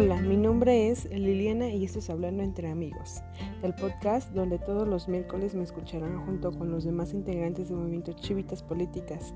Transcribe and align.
Hola, 0.00 0.20
mi 0.20 0.36
nombre 0.36 0.90
es 0.90 1.06
Liliana 1.10 1.70
y 1.70 1.84
esto 1.84 1.98
es 1.98 2.08
Hablando 2.08 2.44
entre 2.44 2.70
Amigos, 2.70 3.20
el 3.64 3.74
podcast 3.74 4.30
donde 4.32 4.60
todos 4.60 4.86
los 4.86 5.08
miércoles 5.08 5.56
me 5.56 5.64
escucharán 5.64 6.24
junto 6.24 6.52
con 6.52 6.70
los 6.70 6.84
demás 6.84 7.12
integrantes 7.12 7.68
del 7.68 7.78
movimiento 7.78 8.12
Chivitas 8.12 8.62
Políticas, 8.62 9.34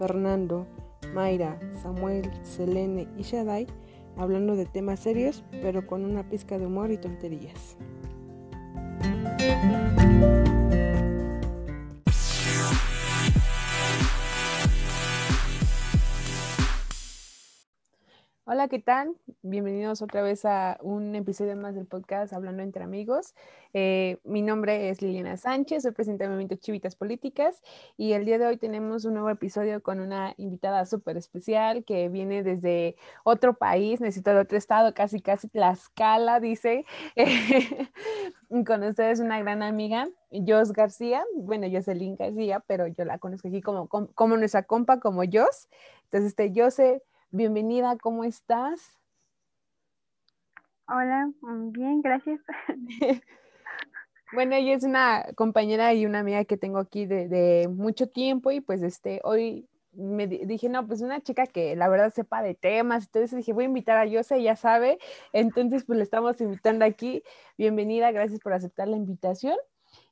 Fernando, 0.00 0.66
Mayra, 1.14 1.60
Samuel, 1.80 2.28
Selene 2.42 3.06
y 3.16 3.22
Shadai, 3.22 3.68
hablando 4.16 4.56
de 4.56 4.66
temas 4.66 4.98
serios 4.98 5.44
pero 5.62 5.86
con 5.86 6.04
una 6.04 6.28
pizca 6.28 6.58
de 6.58 6.66
humor 6.66 6.90
y 6.90 6.96
tonterías. 6.96 7.76
Hola, 18.52 18.66
¿qué 18.66 18.80
tal? 18.80 19.14
Bienvenidos 19.42 20.02
otra 20.02 20.22
vez 20.22 20.44
a 20.44 20.76
un 20.82 21.14
episodio 21.14 21.54
más 21.54 21.76
del 21.76 21.86
podcast 21.86 22.32
Hablando 22.32 22.64
entre 22.64 22.82
Amigos. 22.82 23.36
Eh, 23.74 24.18
mi 24.24 24.42
nombre 24.42 24.90
es 24.90 25.02
Liliana 25.02 25.36
Sánchez, 25.36 25.84
soy 25.84 25.92
presidenta 25.92 26.24
del 26.24 26.32
Movimiento 26.32 26.56
Chivitas 26.56 26.96
Políticas 26.96 27.62
y 27.96 28.14
el 28.14 28.24
día 28.24 28.40
de 28.40 28.46
hoy 28.46 28.56
tenemos 28.56 29.04
un 29.04 29.14
nuevo 29.14 29.30
episodio 29.30 29.84
con 29.84 30.00
una 30.00 30.34
invitada 30.36 30.84
súper 30.84 31.16
especial 31.16 31.84
que 31.84 32.08
viene 32.08 32.42
desde 32.42 32.96
otro 33.22 33.54
país, 33.54 34.00
necesito 34.00 34.30
de 34.30 34.40
otro 34.40 34.58
estado, 34.58 34.94
casi 34.94 35.20
casi 35.20 35.46
Tlaxcala, 35.46 36.40
dice. 36.40 36.84
con 38.66 38.82
ustedes 38.82 39.20
una 39.20 39.38
gran 39.38 39.62
amiga, 39.62 40.08
Jos 40.32 40.72
García, 40.72 41.22
bueno, 41.36 41.68
Jocelyn 41.70 42.16
García, 42.16 42.58
pero 42.66 42.88
yo 42.88 43.04
la 43.04 43.18
conozco 43.18 43.46
aquí 43.46 43.62
como, 43.62 43.86
como, 43.86 44.36
nuestra 44.36 44.64
compa, 44.64 44.98
como 44.98 45.22
Jos. 45.22 45.68
Entonces, 46.06 46.30
este, 46.30 46.52
Bienvenida, 47.32 47.96
¿cómo 47.96 48.24
estás? 48.24 48.98
Hola, 50.88 51.30
mm, 51.42 51.70
bien, 51.70 52.02
gracias. 52.02 52.40
bueno, 54.32 54.56
ella 54.56 54.74
es 54.74 54.82
una 54.82 55.26
compañera 55.36 55.94
y 55.94 56.06
una 56.06 56.18
amiga 56.18 56.44
que 56.44 56.56
tengo 56.56 56.78
aquí 56.78 57.06
de, 57.06 57.68
mucho 57.72 58.08
tiempo 58.08 58.50
y 58.50 58.60
pues 58.60 58.82
este, 58.82 59.20
hoy 59.22 59.68
me 59.92 60.26
dije, 60.26 60.68
no, 60.68 60.84
pues 60.88 61.02
una 61.02 61.20
chica 61.20 61.46
que 61.46 61.76
la 61.76 61.88
verdad 61.88 62.12
sepa 62.12 62.42
de 62.42 62.56
temas, 62.56 63.04
entonces 63.04 63.36
dije, 63.36 63.52
voy 63.52 63.62
a 63.62 63.68
invitar 63.68 63.96
a 63.96 64.06
Yose, 64.06 64.42
ya 64.42 64.56
sabe, 64.56 64.98
entonces 65.32 65.84
pues 65.84 65.98
le 65.98 66.02
estamos 66.02 66.40
invitando 66.40 66.84
aquí. 66.84 67.22
Bienvenida, 67.56 68.10
gracias 68.10 68.40
por 68.40 68.54
aceptar 68.54 68.88
la 68.88 68.96
invitación. 68.96 69.56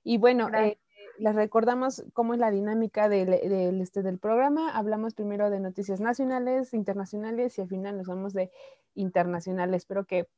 Y 0.04 0.18
bueno, 0.18 0.48
eh, 0.54 0.78
les 1.18 1.34
recordamos 1.34 2.04
cómo 2.12 2.34
es 2.34 2.40
la 2.40 2.50
dinámica 2.50 3.08
del, 3.08 3.32
este, 3.80 4.02
del 4.02 4.18
programa. 4.18 4.76
Hablamos 4.76 5.14
primero 5.14 5.50
de 5.50 5.60
noticias 5.60 6.00
nacionales, 6.00 6.74
internacionales 6.74 7.58
y 7.58 7.62
al 7.62 7.68
final 7.68 7.96
nos 7.96 8.06
vamos 8.06 8.32
de 8.32 8.50
internacionales. 8.94 9.82
Espero 9.82 10.04
que 10.04 10.28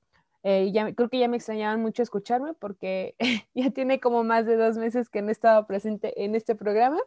eh, 0.42 0.72
ya, 0.72 0.92
creo 0.94 1.08
que 1.10 1.18
ya 1.18 1.28
me 1.28 1.36
extrañaban 1.36 1.82
mucho 1.82 2.02
escucharme 2.02 2.54
porque 2.54 3.14
ya 3.54 3.70
tiene 3.70 4.00
como 4.00 4.24
más 4.24 4.46
de 4.46 4.56
dos 4.56 4.76
meses 4.78 5.08
que 5.10 5.22
no 5.22 5.28
he 5.28 5.32
estado 5.32 5.66
presente 5.66 6.24
en 6.24 6.34
este 6.34 6.54
programa. 6.54 6.98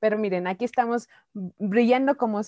Pero 0.00 0.18
miren, 0.18 0.48
aquí 0.48 0.64
estamos 0.64 1.08
brillando 1.32 2.16
como, 2.16 2.40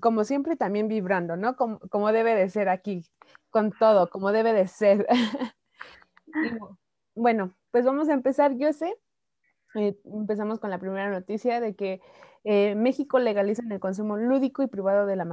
como 0.00 0.24
siempre, 0.24 0.56
también 0.56 0.86
vibrando, 0.86 1.36
¿no? 1.36 1.56
Como, 1.56 1.78
como, 1.88 2.12
debe 2.12 2.34
de 2.34 2.50
ser 2.50 2.68
aquí, 2.68 3.06
con 3.48 3.72
todo, 3.72 4.10
como 4.10 4.32
debe 4.32 4.52
de 4.52 4.68
ser. 4.68 5.06
bueno, 7.14 7.54
pues 7.70 7.86
vamos 7.86 8.10
a 8.10 8.12
empezar, 8.12 8.54
yo 8.58 8.74
sé 8.74 8.98
eh, 9.74 9.96
empezamos 10.04 10.58
con 10.58 10.70
la 10.70 10.78
primera 10.78 11.10
noticia 11.10 11.60
de 11.60 11.74
que 11.74 12.00
eh, 12.44 12.74
México 12.74 13.18
legaliza 13.18 13.62
el 13.70 13.80
consumo 13.80 14.16
lúdico 14.16 14.62
y 14.62 14.66
privado 14.66 15.06
de 15.06 15.16
la 15.16 15.26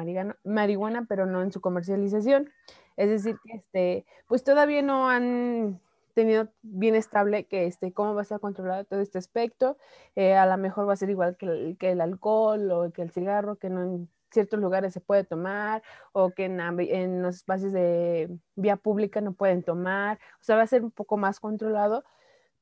marihuana, 0.44 1.06
pero 1.08 1.26
no 1.26 1.42
en 1.42 1.52
su 1.52 1.62
comercialización. 1.62 2.52
Es 2.98 3.10
decir, 3.10 3.38
que 3.44 3.58
este, 3.58 4.06
pues 4.28 4.44
todavía 4.44 4.82
no 4.82 5.10
han 5.10 5.80
tenido 6.14 6.50
bien 6.64 6.96
estable 6.96 7.46
que 7.46 7.68
este, 7.68 7.94
cómo 7.94 8.16
va 8.16 8.22
a 8.22 8.24
estar 8.24 8.40
controlado 8.40 8.84
todo 8.86 9.02
este 9.02 9.20
aspecto. 9.20 9.78
Eh, 10.16 10.36
a 10.36 10.46
lo 10.48 10.58
mejor 10.58 10.90
va 10.90 10.94
a 10.94 10.98
ser 10.98 11.10
igual 11.10 11.38
que 11.38 11.46
el, 11.46 11.78
que 11.78 11.92
el, 11.92 12.02
alcohol 12.02 12.72
o 12.72 12.92
que 12.92 13.04
el 13.04 13.12
cigarro, 13.12 13.58
que 13.58 13.70
no 13.70 13.84
en 13.84 14.10
ciertos 14.32 14.60
lugares 14.60 14.94
se 14.94 15.00
puede 15.00 15.24
tomar 15.24 15.84
o 16.12 16.32
que 16.32 16.46
en, 16.46 16.60
en 16.60 17.22
los 17.22 17.38
espacios 17.38 17.72
de 17.72 18.30
vía 18.56 18.76
pública 18.76 19.22
no 19.22 19.34
pueden 19.34 19.64
tomar. 19.64 20.20
O 20.42 20.44
sea, 20.44 20.58
va 20.58 20.64
a 20.64 20.68
ser 20.68 20.84
un 20.84 20.92
poco 20.92 21.18
más 21.18 21.40
controlado 21.40 22.04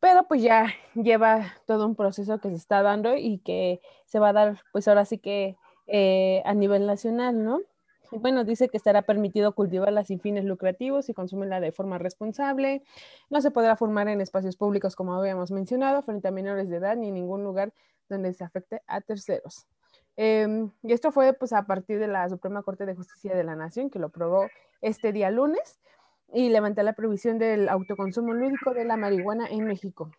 pero 0.05 0.27
pues 0.27 0.43
ya 0.43 0.67
lleva 0.93 1.55
todo 1.66 1.88
un 1.88 1.95
proceso 1.95 2.39
que 2.39 2.49
se 2.49 2.57
está 2.57 2.83
dando 2.83 3.16
y 3.17 3.39
que 3.39 3.81
se 4.05 4.19
va 4.19 4.29
a 4.29 4.33
dar 4.33 4.61
pues 4.71 4.88
ahora 4.88 5.03
sí 5.03 5.17
que 5.17 5.57
eh, 5.88 6.43
a 6.45 6.53
nivel 6.53 6.85
nacional, 6.85 7.43
¿no? 7.43 7.61
Bueno, 8.11 8.43
dice 8.43 8.69
que 8.69 8.77
estará 8.77 9.01
permitido 9.01 9.55
cultivarla 9.55 10.05
sin 10.05 10.19
fines 10.19 10.45
lucrativos 10.45 11.09
y 11.09 11.16
consumirla 11.16 11.59
de 11.59 11.71
forma 11.71 11.97
responsable. 11.97 12.83
No 13.31 13.41
se 13.41 13.49
podrá 13.49 13.77
formar 13.77 14.07
en 14.07 14.21
espacios 14.21 14.57
públicos, 14.57 14.95
como 14.95 15.16
habíamos 15.16 15.49
mencionado, 15.49 16.03
frente 16.03 16.27
a 16.27 16.31
menores 16.31 16.69
de 16.69 16.77
edad 16.77 16.95
ni 16.95 17.07
en 17.07 17.16
ningún 17.16 17.43
lugar 17.43 17.73
donde 18.07 18.31
se 18.35 18.43
afecte 18.43 18.83
a 18.85 19.01
terceros. 19.01 19.66
Em, 20.17 20.69
y 20.83 20.93
esto 20.93 21.11
fue 21.11 21.33
pues 21.33 21.51
a 21.51 21.66
partir 21.66 21.97
de 21.97 22.07
la 22.07 22.29
Suprema 22.29 22.61
Corte 22.61 22.85
de 22.85 22.93
Justicia 22.93 23.35
de 23.35 23.43
la 23.43 23.55
Nación, 23.55 23.89
que 23.89 23.97
lo 23.97 24.05
aprobó 24.05 24.49
este 24.81 25.11
día 25.11 25.31
lunes 25.31 25.79
y 26.33 26.49
levantar 26.49 26.85
la 26.85 26.93
prohibición 26.93 27.37
del 27.37 27.69
autoconsumo 27.69 28.33
lúdico 28.33 28.73
de 28.73 28.85
la 28.85 28.97
marihuana 28.97 29.47
en 29.47 29.65
México. 29.65 30.11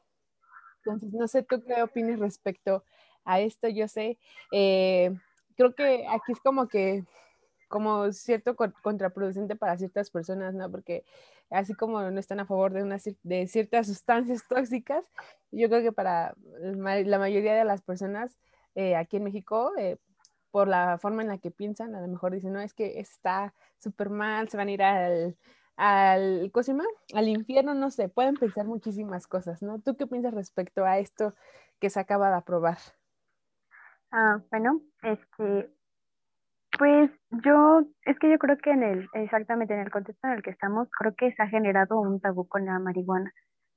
Entonces, 0.79 1.13
no 1.13 1.27
sé 1.29 1.43
tú 1.43 1.63
qué 1.65 1.83
opinas 1.83 2.19
respecto 2.19 2.85
a 3.25 3.41
esto. 3.41 3.69
Yo 3.69 3.89
sé, 3.89 4.19
eh, 4.53 5.13
creo 5.57 5.75
que 5.75 6.07
aquí 6.09 6.33
es 6.33 6.41
como 6.41 6.69
que, 6.69 7.05
como 7.69 8.13
cierto 8.13 8.55
contraproducente 8.57 9.57
para 9.57 9.77
ciertas 9.77 10.11
personas, 10.11 10.55
¿no? 10.55 10.71
Porque 10.71 11.05
así 11.51 11.75
como 11.75 12.01
no 12.03 12.21
están 12.21 12.41
a 12.41 12.47
favor 12.47 12.73
de, 12.73 12.83
una, 12.83 12.99
de 13.23 13.47
ciertas 13.49 13.89
sustancias 13.89 14.45
tóxicas, 14.49 15.05
yo 15.51 15.69
creo 15.69 15.83
que 15.83 15.93
para 15.93 16.35
la 16.61 17.19
mayoría 17.19 17.55
de 17.55 17.65
las 17.65 17.83
personas 17.83 18.39
eh, 18.77 18.95
aquí 18.95 19.17
en 19.17 19.25
México, 19.25 19.73
eh, 19.79 19.97
por 20.51 20.69
la 20.69 20.99
forma 20.99 21.23
en 21.23 21.29
la 21.29 21.39
que 21.39 21.51
piensan, 21.51 21.95
a 21.95 22.01
lo 22.01 22.09
mejor 22.09 22.33
dicen, 22.33 22.53
no, 22.53 22.61
es 22.61 22.75
que 22.75 23.01
está 23.01 23.55
súper 23.79 24.11
mal, 24.11 24.49
se 24.49 24.57
van 24.57 24.69
a 24.69 24.71
ir 24.71 24.83
al, 24.83 25.37
al, 25.77 26.51
¿cómo 26.53 26.83
al 27.15 27.29
infierno, 27.29 27.75
no 27.75 27.91
sé, 27.91 28.09
pueden 28.09 28.35
pensar 28.35 28.67
muchísimas 28.67 29.27
cosas, 29.27 29.63
¿no? 29.63 29.81
¿Tú 29.81 29.97
qué 29.97 30.07
piensas 30.07 30.35
respecto 30.35 30.85
a 30.85 30.99
esto 30.99 31.35
que 31.81 31.91
se 31.91 32.01
acaba 32.01 32.31
de 32.31 32.37
aprobar? 32.37 32.79
Ah, 34.11 34.41
bueno, 34.51 34.81
este, 35.03 35.71
pues 36.79 37.11
yo, 37.45 37.83
es 38.03 38.19
que 38.19 38.31
yo 38.31 38.39
creo 38.39 38.57
que 38.59 38.71
en 38.71 38.83
el, 38.83 39.09
exactamente 39.13 39.75
en 39.75 39.81
el 39.81 39.91
contexto 39.91 40.27
en 40.29 40.35
el 40.35 40.43
que 40.43 40.51
estamos, 40.51 40.89
creo 40.99 41.15
que 41.15 41.33
se 41.33 41.43
ha 41.43 41.49
generado 41.49 42.01
un 42.01 42.21
tabú 42.21 42.49
con 42.49 42.65
la 42.65 42.79
marihuana, 42.79 43.33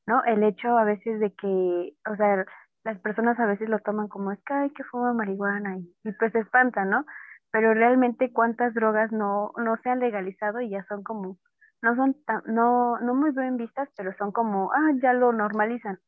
¿no? 0.08 0.24
El 0.24 0.44
hecho 0.44 0.78
a 0.78 0.86
veces 0.86 1.20
de 1.20 1.34
que, 1.34 1.94
o 2.09 2.16
sea, 2.16 2.46
las 2.84 3.00
personas 3.00 3.38
a 3.40 3.46
veces 3.46 3.68
lo 3.68 3.80
toman 3.80 4.08
como 4.08 4.32
es 4.32 4.40
que 4.46 4.54
hay 4.54 4.70
que 4.72 4.84
fumar 4.86 5.14
marihuana 5.14 5.78
y, 5.78 5.94
y 6.04 6.12
pues 6.14 6.32
se 6.32 6.40
espantan, 6.40 6.90
¿no? 6.90 7.06
Pero 7.52 7.74
realmente 7.74 8.32
cuántas 8.32 8.74
drogas 8.74 9.12
no, 9.12 9.52
no 9.58 9.76
se 9.84 9.90
han 9.90 10.00
legalizado 10.00 10.62
y 10.62 10.70
ya 10.70 10.86
son 10.88 11.04
como 11.04 11.38
no 11.81 11.95
son 11.95 12.16
no, 12.45 13.00
no 13.00 13.16
muy 13.16 13.31
bien 13.31 13.57
vistas, 13.57 13.90
pero 13.95 14.13
son 14.17 14.31
como, 14.31 14.72
ah, 14.73 14.91
ya 15.01 15.13
lo 15.13 15.31
normalizan, 15.31 16.00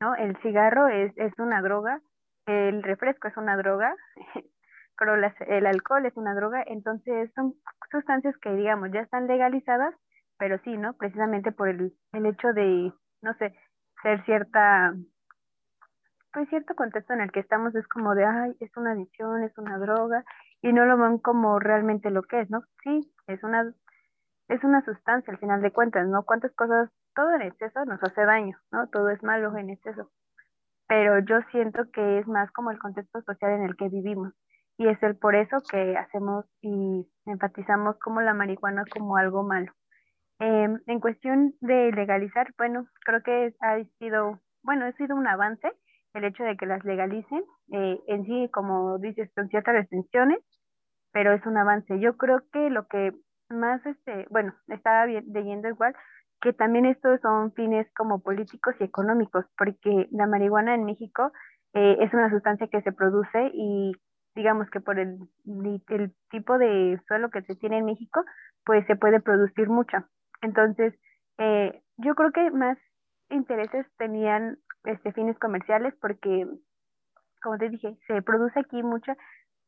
¿no? 0.00 0.14
El 0.14 0.36
cigarro 0.42 0.88
es, 0.88 1.12
es 1.16 1.32
una 1.38 1.62
droga, 1.62 2.00
el 2.46 2.82
refresco 2.82 3.28
es 3.28 3.36
una 3.36 3.56
droga, 3.56 3.94
pero 4.98 5.14
el 5.14 5.66
alcohol 5.66 6.06
es 6.06 6.16
una 6.16 6.34
droga, 6.34 6.62
entonces 6.66 7.30
son 7.34 7.54
sustancias 7.90 8.36
que, 8.38 8.52
digamos, 8.52 8.90
ya 8.92 9.00
están 9.00 9.26
legalizadas, 9.26 9.94
pero 10.38 10.58
sí, 10.64 10.76
¿no? 10.76 10.94
Precisamente 10.94 11.52
por 11.52 11.68
el, 11.68 11.92
el 12.12 12.26
hecho 12.26 12.52
de, 12.52 12.92
no 13.22 13.34
sé, 13.34 13.54
ser 14.02 14.24
cierta, 14.24 14.94
pues 16.32 16.48
cierto 16.48 16.74
contexto 16.74 17.12
en 17.12 17.20
el 17.20 17.32
que 17.32 17.40
estamos 17.40 17.74
es 17.74 17.86
como 17.88 18.14
de, 18.14 18.24
ay, 18.24 18.56
es 18.60 18.76
una 18.76 18.92
adicción, 18.92 19.42
es 19.44 19.56
una 19.58 19.78
droga, 19.78 20.24
y 20.62 20.72
no 20.72 20.84
lo 20.84 20.96
ven 20.96 21.18
como 21.18 21.58
realmente 21.58 22.10
lo 22.10 22.22
que 22.22 22.40
es, 22.40 22.50
¿no? 22.50 22.62
Sí, 22.82 23.12
es 23.26 23.42
una 23.42 23.72
es 24.48 24.62
una 24.64 24.84
sustancia 24.84 25.32
al 25.32 25.38
final 25.38 25.62
de 25.62 25.72
cuentas, 25.72 26.06
¿no? 26.08 26.24
Cuántas 26.24 26.52
cosas, 26.54 26.90
todo 27.14 27.34
en 27.34 27.42
exceso 27.42 27.84
nos 27.84 28.02
hace 28.02 28.24
daño, 28.24 28.56
¿no? 28.70 28.88
Todo 28.88 29.10
es 29.10 29.22
malo 29.22 29.56
en 29.56 29.70
exceso. 29.70 30.10
Pero 30.88 31.20
yo 31.20 31.40
siento 31.50 31.84
que 31.92 32.18
es 32.18 32.26
más 32.26 32.50
como 32.52 32.70
el 32.70 32.78
contexto 32.78 33.22
social 33.22 33.52
en 33.52 33.64
el 33.64 33.76
que 33.76 33.88
vivimos. 33.88 34.32
Y 34.78 34.88
es 34.88 35.02
el 35.02 35.16
por 35.16 35.34
eso 35.34 35.58
que 35.70 35.96
hacemos 35.96 36.44
y 36.60 37.06
enfatizamos 37.26 37.98
como 37.98 38.20
la 38.20 38.34
marihuana 38.34 38.84
como 38.90 39.16
algo 39.16 39.42
malo. 39.42 39.72
Em, 40.38 40.80
en 40.86 41.00
cuestión 41.00 41.54
de 41.60 41.92
legalizar, 41.92 42.52
bueno, 42.58 42.86
creo 43.04 43.22
que 43.22 43.54
ha 43.60 43.82
sido, 43.98 44.40
bueno, 44.62 44.86
ha 44.86 44.92
sido 44.92 45.14
un 45.14 45.26
avance 45.26 45.70
el 46.14 46.24
hecho 46.24 46.42
de 46.44 46.56
que 46.56 46.66
las 46.66 46.84
legalicen. 46.84 47.44
Eh, 47.72 48.00
en 48.08 48.24
sí, 48.24 48.50
como 48.52 48.98
dices, 48.98 49.30
con 49.34 49.48
ciertas 49.48 49.74
restricciones, 49.74 50.40
pero 51.12 51.32
es 51.32 51.44
un 51.46 51.56
avance. 51.56 51.98
Yo 52.00 52.16
creo 52.16 52.42
que 52.52 52.70
lo 52.70 52.86
que 52.88 53.12
más, 53.52 53.84
este, 53.86 54.26
bueno, 54.30 54.54
estaba 54.68 55.06
leyendo 55.06 55.68
igual 55.68 55.94
que 56.42 56.52
también 56.52 56.84
estos 56.86 57.20
son 57.20 57.52
fines 57.52 57.86
como 57.94 58.20
políticos 58.20 58.74
y 58.80 58.84
económicos, 58.84 59.46
porque 59.56 60.08
la 60.10 60.26
marihuana 60.26 60.74
en 60.74 60.84
México 60.84 61.32
eh, 61.72 61.96
es 62.00 62.12
una 62.12 62.30
sustancia 62.30 62.66
que 62.66 62.82
se 62.82 62.92
produce 62.92 63.50
y 63.54 63.92
digamos 64.34 64.68
que 64.70 64.80
por 64.80 64.98
el, 64.98 65.18
tipo 66.30 66.58
de 66.58 67.00
suelo 67.06 67.30
que 67.30 67.42
se 67.42 67.54
tiene 67.54 67.78
en 67.78 67.84
México, 67.84 68.24
pues 68.64 68.84
se 68.86 68.96
puede 68.96 69.20
producir 69.20 69.68
mucha. 69.68 70.08
Entonces, 70.40 70.94
eh, 71.38 71.80
yo 71.98 72.14
creo 72.14 72.32
que 72.32 72.50
más 72.50 72.76
intereses 73.30 73.86
tenían 73.96 74.58
este, 74.84 75.12
fines 75.12 75.38
comerciales 75.38 75.94
porque, 76.00 76.46
como 77.42 77.58
te 77.58 77.68
dije, 77.68 77.96
se 78.08 78.20
produce 78.22 78.58
aquí 78.58 78.82
mucha 78.82 79.16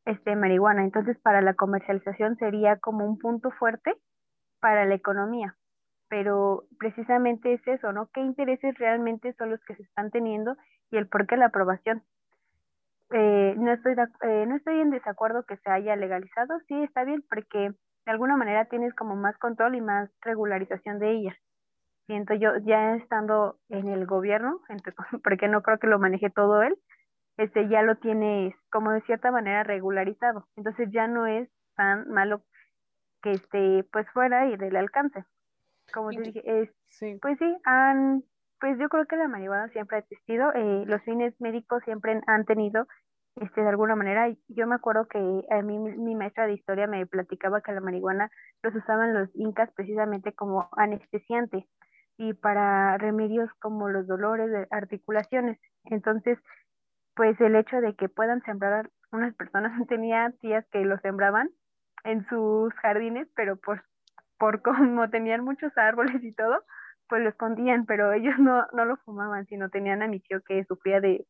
este, 0.04 0.36
marihuana, 0.36 0.84
entonces 0.84 1.18
para 1.20 1.40
la 1.40 1.54
comercialización 1.54 2.36
sería 2.36 2.78
como 2.78 3.06
un 3.06 3.18
punto 3.18 3.50
fuerte 3.52 3.94
para 4.60 4.84
la 4.84 4.94
economía, 4.94 5.56
pero 6.08 6.64
precisamente 6.78 7.54
es 7.54 7.66
eso, 7.66 7.92
¿no? 7.92 8.08
¿Qué 8.12 8.20
intereses 8.20 8.76
realmente 8.78 9.32
son 9.34 9.50
los 9.50 9.64
que 9.64 9.76
se 9.76 9.82
están 9.82 10.10
teniendo 10.10 10.56
y 10.90 10.96
el 10.96 11.08
por 11.08 11.26
qué 11.26 11.36
la 11.36 11.46
aprobación? 11.46 12.02
Eh, 13.10 13.54
no, 13.56 13.72
estoy 13.72 13.94
eh, 14.22 14.44
no 14.46 14.56
estoy 14.56 14.80
en 14.80 14.90
desacuerdo 14.90 15.44
que 15.44 15.56
se 15.58 15.70
haya 15.70 15.96
legalizado, 15.96 16.58
sí 16.68 16.82
está 16.82 17.04
bien, 17.04 17.24
porque 17.28 17.70
de 18.06 18.12
alguna 18.12 18.36
manera 18.36 18.66
tienes 18.66 18.94
como 18.94 19.16
más 19.16 19.36
control 19.38 19.74
y 19.74 19.80
más 19.80 20.10
regularización 20.22 20.98
de 20.98 21.12
ella. 21.12 21.36
Siento 22.06 22.34
yo, 22.34 22.56
ya 22.64 22.96
estando 22.96 23.56
en 23.70 23.88
el 23.88 24.06
gobierno, 24.06 24.60
porque 25.24 25.48
no 25.48 25.62
creo 25.62 25.78
que 25.78 25.86
lo 25.86 25.98
maneje 25.98 26.28
todo 26.30 26.62
él, 26.62 26.76
este 27.36 27.69
ya 27.69 27.82
lo 27.82 27.96
tiene 27.96 28.54
como 28.70 28.92
de 28.92 29.02
cierta 29.02 29.31
manera 29.31 29.64
regularizado. 29.64 30.46
Entonces 30.56 30.88
ya 30.92 31.06
no 31.06 31.26
es 31.26 31.48
tan 31.76 32.08
malo 32.08 32.42
que 33.22 33.32
esté 33.32 33.84
pues 33.92 34.06
fuera 34.12 34.46
y 34.48 34.56
del 34.56 34.76
alcance. 34.76 35.25
Como 35.92 36.10
te 36.10 36.22
dije, 36.22 36.42
es, 36.44 36.70
pues 37.20 37.38
sí, 37.38 37.56
han, 37.64 38.22
pues 38.60 38.78
yo 38.78 38.88
creo 38.88 39.06
que 39.06 39.16
la 39.16 39.28
marihuana 39.28 39.69
siempre 39.69 39.96
ha 39.96 40.00
existido, 40.00 40.52
eh, 40.54 40.84
los 40.86 41.02
fines 41.02 41.34
médicos 41.40 41.82
siempre 41.84 42.20
han 42.26 42.44
tenido 42.44 42.86
este, 43.36 43.62
de 43.62 43.69
alguna 43.69 43.96
manera. 43.96 44.28
Yo 44.48 44.66
me 44.66 44.76
acuerdo 44.76 45.06
que 45.08 45.19
a 45.50 45.62
mí 45.62 45.78
mi 45.78 46.14
maestra 46.14 46.46
de 46.46 46.54
historia 46.54 46.86
me 46.86 47.06
platicaba 47.06 47.60
que 47.60 47.72
la 47.72 47.81
marihuana 47.81 48.31
los 48.62 48.75
usaban 48.75 49.14
los 49.14 49.28
incas 49.34 49.70
precisamente 49.75 50.32
como 50.32 50.69
anestesiante 50.76 51.66
y 52.16 52.32
para 52.34 52.96
remedios 52.98 53.50
como 53.60 53.88
los 53.88 54.06
dolores 54.06 54.50
de 54.50 54.66
articulaciones. 54.70 55.58
Entonces, 55.84 56.38
pues 57.14 57.40
el 57.40 57.56
hecho 57.56 57.81
de 57.81 57.94
que 57.94 58.08
puedan 58.08 58.43
sembrar 58.43 58.90
unas 59.12 59.34
personas, 59.34 59.72
tenía 59.88 60.32
tías 60.40 60.64
que 60.72 60.84
lo 60.84 60.99
sembraban 60.99 61.50
en 62.05 62.26
sus 62.28 62.72
jardines, 62.75 63.28
pero 63.34 63.56
por, 63.56 63.84
por 64.38 64.62
como 64.62 65.08
tenían 65.11 65.44
muchos 65.44 65.76
árboles 65.76 66.22
y 66.22 66.32
todo, 66.32 66.64
pues 67.08 67.22
lo 67.22 67.28
escondían, 67.28 67.87
pero 67.87 68.12
ellos 68.12 68.38
no, 68.38 68.66
no 68.72 68.84
lo 68.84 68.96
fumaban, 68.99 69.46
sino 69.46 69.70
tenían 69.70 70.02
a 70.02 70.08
mi 70.08 70.20
tío 70.20 70.43
que 70.43 70.64
sufría 70.64 71.00
de, 71.00 71.26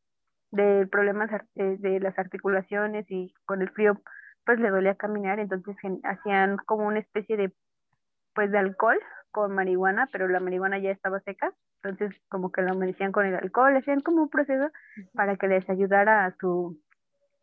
de 0.50 0.86
problemas 0.86 1.30
eh, 1.56 1.76
de 1.78 2.00
las 2.00 2.18
articulaciones 2.18 3.06
y 3.10 3.34
con 3.44 3.62
el 3.62 3.70
frío 3.70 4.00
pues 4.44 4.60
le 4.60 4.70
dolía 4.70 4.94
caminar, 4.94 5.40
entonces 5.40 5.74
hacían 6.04 6.58
como 6.66 6.86
una 6.86 6.98
especie 6.98 7.36
de 7.36 7.52
pues 8.34 8.50
de 8.50 8.58
alcohol 8.58 9.00
con 9.30 9.54
marihuana, 9.54 10.08
pero 10.12 10.28
la 10.28 10.40
marihuana 10.40 10.78
ya 10.78 10.90
estaba 10.90 11.20
seca, 11.20 11.52
entonces 11.88 12.20
como 12.28 12.50
que 12.52 12.62
lo 12.62 12.72
amanecían 12.72 13.12
con 13.12 13.26
el 13.26 13.34
alcohol, 13.34 13.76
hacían 13.76 14.00
como 14.00 14.22
un 14.22 14.28
proceso 14.28 14.70
para 15.14 15.36
que 15.36 15.48
les 15.48 15.68
ayudara 15.68 16.26
a 16.26 16.34
su 16.38 16.78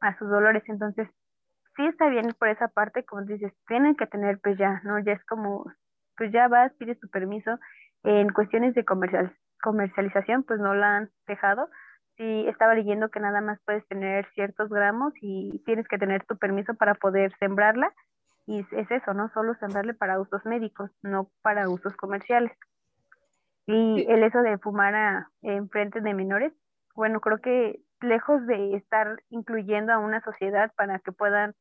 a 0.01 0.17
sus 0.17 0.29
dolores, 0.29 0.63
entonces 0.67 1.07
sí 1.75 1.85
está 1.85 2.09
bien 2.09 2.33
por 2.37 2.49
esa 2.49 2.67
parte, 2.67 3.05
como 3.05 3.21
dices, 3.23 3.53
tienen 3.67 3.95
que 3.95 4.07
tener 4.07 4.39
pues 4.39 4.57
ya, 4.57 4.81
¿no? 4.83 4.99
Ya 4.99 5.13
es 5.13 5.23
como, 5.25 5.71
pues 6.17 6.31
ya 6.31 6.47
vas, 6.47 6.73
pides 6.73 6.99
tu 6.99 7.07
permiso, 7.09 7.59
en 8.03 8.29
cuestiones 8.29 8.73
de 8.73 8.83
comercial, 8.83 9.35
comercialización 9.61 10.43
pues 10.43 10.59
no 10.59 10.73
la 10.73 10.97
han 10.97 11.09
dejado, 11.27 11.69
sí 12.17 12.45
estaba 12.47 12.73
leyendo 12.73 13.09
que 13.09 13.19
nada 13.19 13.41
más 13.41 13.59
puedes 13.65 13.87
tener 13.87 14.27
ciertos 14.33 14.69
gramos 14.69 15.13
y 15.21 15.61
tienes 15.65 15.87
que 15.87 15.97
tener 15.97 16.25
tu 16.25 16.37
permiso 16.37 16.73
para 16.73 16.95
poder 16.95 17.31
sembrarla 17.39 17.93
y 18.47 18.65
es 18.71 18.91
eso, 18.91 19.13
¿no? 19.13 19.29
Solo 19.33 19.55
sembrarle 19.55 19.93
para 19.93 20.19
usos 20.19 20.43
médicos, 20.45 20.89
no 21.03 21.29
para 21.41 21.69
usos 21.69 21.95
comerciales. 21.95 22.51
Y 23.71 24.05
el 24.09 24.23
eso 24.23 24.41
de 24.41 24.57
fumar 24.57 24.93
a, 24.95 25.29
en 25.41 25.69
frente 25.69 26.01
de 26.01 26.13
menores, 26.13 26.51
bueno, 26.93 27.21
creo 27.21 27.39
que 27.39 27.79
lejos 28.01 28.45
de 28.45 28.75
estar 28.75 29.21
incluyendo 29.29 29.93
a 29.93 29.99
una 29.99 30.21
sociedad 30.21 30.73
para 30.75 30.99
que 30.99 31.11
puedan 31.11 31.53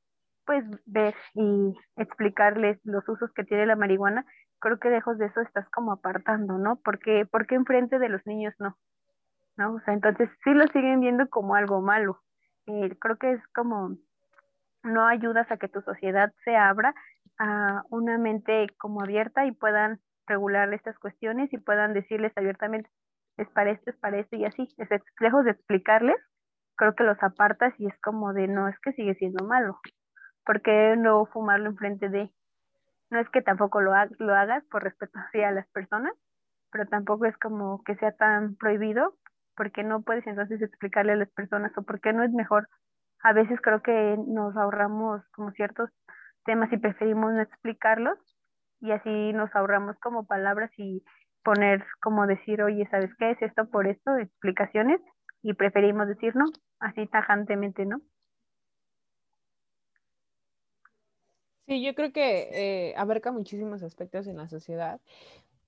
pues 0.44 0.64
ver 0.86 1.14
y 1.34 1.78
explicarles 1.96 2.80
los 2.82 3.08
usos 3.08 3.32
que 3.32 3.44
tiene 3.44 3.66
la 3.66 3.76
marihuana, 3.76 4.26
creo 4.58 4.80
que 4.80 4.90
lejos 4.90 5.18
de 5.18 5.26
eso 5.26 5.40
estás 5.40 5.68
como 5.70 5.92
apartando, 5.92 6.58
¿no? 6.58 6.80
Porque, 6.82 7.26
porque 7.30 7.54
enfrente 7.54 8.00
de 8.00 8.08
los 8.08 8.26
niños 8.26 8.54
no, 8.58 8.76
¿no? 9.56 9.74
O 9.74 9.80
sea, 9.80 9.94
entonces 9.94 10.28
sí 10.42 10.50
lo 10.52 10.66
siguen 10.68 11.00
viendo 11.00 11.28
como 11.28 11.54
algo 11.54 11.80
malo. 11.80 12.20
Eh, 12.66 12.96
creo 12.98 13.16
que 13.18 13.32
es 13.32 13.46
como 13.54 13.96
no 14.82 15.06
ayudas 15.06 15.48
a 15.52 15.58
que 15.58 15.68
tu 15.68 15.80
sociedad 15.82 16.32
se 16.44 16.56
abra 16.56 16.92
a 17.38 17.84
una 17.90 18.18
mente 18.18 18.66
como 18.78 19.02
abierta 19.02 19.46
y 19.46 19.52
puedan 19.52 20.00
regular 20.26 20.72
estas 20.74 20.98
cuestiones 20.98 21.52
y 21.52 21.58
puedan 21.58 21.94
decirles 21.94 22.32
abiertamente, 22.36 22.90
es 23.36 23.48
para 23.50 23.70
esto, 23.70 23.90
es 23.90 23.96
para 23.96 24.18
esto 24.18 24.36
y 24.36 24.44
así. 24.44 24.68
Es, 24.78 24.88
lejos 25.20 25.44
de 25.44 25.52
explicarles, 25.52 26.16
creo 26.76 26.94
que 26.94 27.04
los 27.04 27.22
apartas 27.22 27.74
y 27.78 27.86
es 27.86 27.98
como 28.00 28.32
de, 28.32 28.48
no, 28.48 28.68
es 28.68 28.78
que 28.80 28.92
sigue 28.92 29.14
siendo 29.14 29.44
malo. 29.46 29.80
¿Por 30.44 30.62
qué 30.62 30.96
no 30.96 31.26
fumarlo 31.26 31.70
enfrente 31.70 32.08
de? 32.08 32.30
No 33.10 33.20
es 33.20 33.28
que 33.30 33.42
tampoco 33.42 33.80
lo, 33.80 33.92
lo 34.18 34.34
hagas 34.34 34.64
por 34.70 34.84
respeto 34.84 35.18
hacia 35.26 35.50
las 35.52 35.68
personas, 35.68 36.12
pero 36.70 36.86
tampoco 36.86 37.26
es 37.26 37.36
como 37.38 37.82
que 37.84 37.96
sea 37.96 38.12
tan 38.12 38.56
prohibido, 38.56 39.16
porque 39.56 39.82
no 39.82 40.02
puedes 40.02 40.26
entonces 40.26 40.62
explicarle 40.62 41.12
a 41.12 41.16
las 41.16 41.30
personas 41.30 41.72
o 41.76 41.82
por 41.82 42.00
qué 42.00 42.12
no 42.12 42.22
es 42.22 42.32
mejor 42.32 42.68
a 43.22 43.32
veces 43.32 43.60
creo 43.60 43.82
que 43.82 44.16
nos 44.26 44.56
ahorramos 44.56 45.22
como 45.32 45.50
ciertos 45.52 45.90
temas 46.44 46.72
y 46.72 46.78
preferimos 46.78 47.32
no 47.32 47.42
explicarlos 47.42 48.18
y 48.80 48.92
así 48.92 49.32
nos 49.32 49.54
ahorramos 49.54 49.96
como 49.98 50.26
palabras 50.26 50.70
y 50.76 51.02
poner 51.42 51.84
como 52.02 52.26
decir, 52.26 52.62
oye, 52.62 52.86
¿sabes 52.90 53.10
qué 53.18 53.32
es 53.32 53.42
esto 53.42 53.68
por 53.68 53.86
esto? 53.86 54.16
Explicaciones 54.16 55.00
y 55.42 55.54
preferimos 55.54 56.08
decir 56.08 56.34
no, 56.36 56.46
así 56.80 57.06
tajantemente, 57.06 57.86
¿no? 57.86 58.00
Sí, 61.66 61.84
yo 61.84 61.94
creo 61.94 62.12
que 62.12 62.88
eh, 62.90 62.94
abarca 62.96 63.30
muchísimos 63.30 63.82
aspectos 63.82 64.26
en 64.26 64.38
la 64.38 64.48
sociedad 64.48 65.00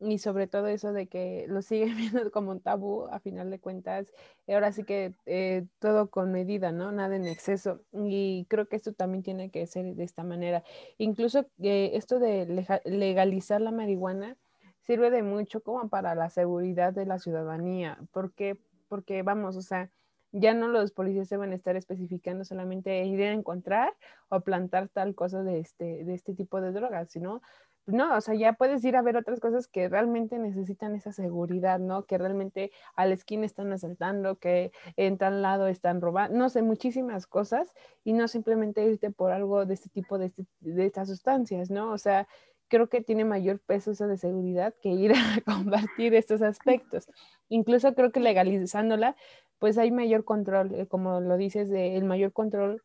y 0.02 0.18
sobre 0.18 0.46
todo 0.46 0.66
eso 0.66 0.92
de 0.92 1.06
que 1.06 1.46
lo 1.48 1.62
siguen 1.62 1.96
viendo 1.96 2.30
como 2.30 2.50
un 2.50 2.60
tabú, 2.60 3.06
a 3.10 3.20
final 3.20 3.50
de 3.50 3.60
cuentas, 3.60 4.12
ahora 4.48 4.72
sí 4.72 4.84
que 4.84 5.14
eh, 5.26 5.66
todo 5.78 6.10
con 6.10 6.32
medida, 6.32 6.72
¿no? 6.72 6.92
Nada 6.92 7.16
en 7.16 7.26
exceso. 7.26 7.80
Y 7.92 8.46
creo 8.48 8.68
que 8.68 8.76
esto 8.76 8.92
también 8.92 9.22
tiene 9.22 9.50
que 9.50 9.66
ser 9.66 9.94
de 9.94 10.04
esta 10.04 10.24
manera. 10.24 10.62
Incluso 10.98 11.46
eh, 11.62 11.92
esto 11.94 12.18
de 12.18 12.66
legalizar 12.84 13.60
la 13.60 13.70
marihuana 13.70 14.36
sirve 14.80 15.10
de 15.10 15.22
mucho 15.22 15.62
como 15.62 15.88
para 15.88 16.14
la 16.14 16.28
seguridad 16.30 16.92
de 16.92 17.06
la 17.06 17.18
ciudadanía. 17.18 17.98
¿Por 18.10 18.32
qué? 18.34 18.58
Porque 18.88 19.22
vamos, 19.22 19.56
o 19.56 19.62
sea, 19.62 19.90
ya 20.32 20.54
no 20.54 20.68
los 20.68 20.92
policías 20.92 21.28
deben 21.28 21.52
estar 21.52 21.76
especificando 21.76 22.44
solamente 22.44 23.04
ir 23.04 23.22
a 23.22 23.32
encontrar 23.32 23.92
o 24.28 24.40
plantar 24.40 24.88
tal 24.88 25.14
cosa 25.14 25.42
de 25.42 25.60
este, 25.60 26.04
de 26.04 26.14
este 26.14 26.34
tipo 26.34 26.60
de 26.60 26.72
drogas, 26.72 27.10
sino 27.10 27.42
no, 27.86 28.16
o 28.16 28.20
sea, 28.20 28.34
ya 28.34 28.52
puedes 28.52 28.84
ir 28.84 28.96
a 28.96 29.02
ver 29.02 29.16
otras 29.16 29.40
cosas 29.40 29.66
que 29.66 29.88
realmente 29.88 30.38
necesitan 30.38 30.94
esa 30.94 31.12
seguridad, 31.12 31.80
¿no? 31.80 32.04
Que 32.06 32.16
realmente 32.16 32.70
a 32.94 33.06
la 33.06 33.14
esquina 33.14 33.44
están 33.44 33.72
asaltando, 33.72 34.36
que 34.36 34.72
en 34.96 35.18
tal 35.18 35.42
lado 35.42 35.66
están 35.66 36.00
robando, 36.00 36.38
no 36.38 36.48
sé, 36.48 36.62
muchísimas 36.62 37.26
cosas 37.26 37.74
y 38.04 38.12
no 38.12 38.28
simplemente 38.28 38.84
irte 38.84 39.10
por 39.10 39.32
algo 39.32 39.66
de 39.66 39.74
este 39.74 39.88
tipo 39.88 40.18
de, 40.18 40.26
este, 40.26 40.46
de 40.60 40.86
estas 40.86 41.08
sustancias, 41.08 41.70
¿no? 41.70 41.90
O 41.92 41.98
sea, 41.98 42.28
creo 42.68 42.88
que 42.88 43.02
tiene 43.02 43.24
mayor 43.24 43.60
peso 43.60 43.90
eso 43.90 44.06
de 44.06 44.16
seguridad 44.16 44.74
que 44.80 44.90
ir 44.90 45.12
a 45.12 45.14
combatir 45.44 46.14
estos 46.14 46.40
aspectos. 46.40 47.08
Incluso 47.48 47.94
creo 47.94 48.12
que 48.12 48.20
legalizándola, 48.20 49.16
pues 49.58 49.76
hay 49.76 49.90
mayor 49.90 50.24
control, 50.24 50.74
eh, 50.74 50.86
como 50.86 51.20
lo 51.20 51.36
dices, 51.36 51.70
el 51.70 52.04
mayor 52.04 52.32
control 52.32 52.82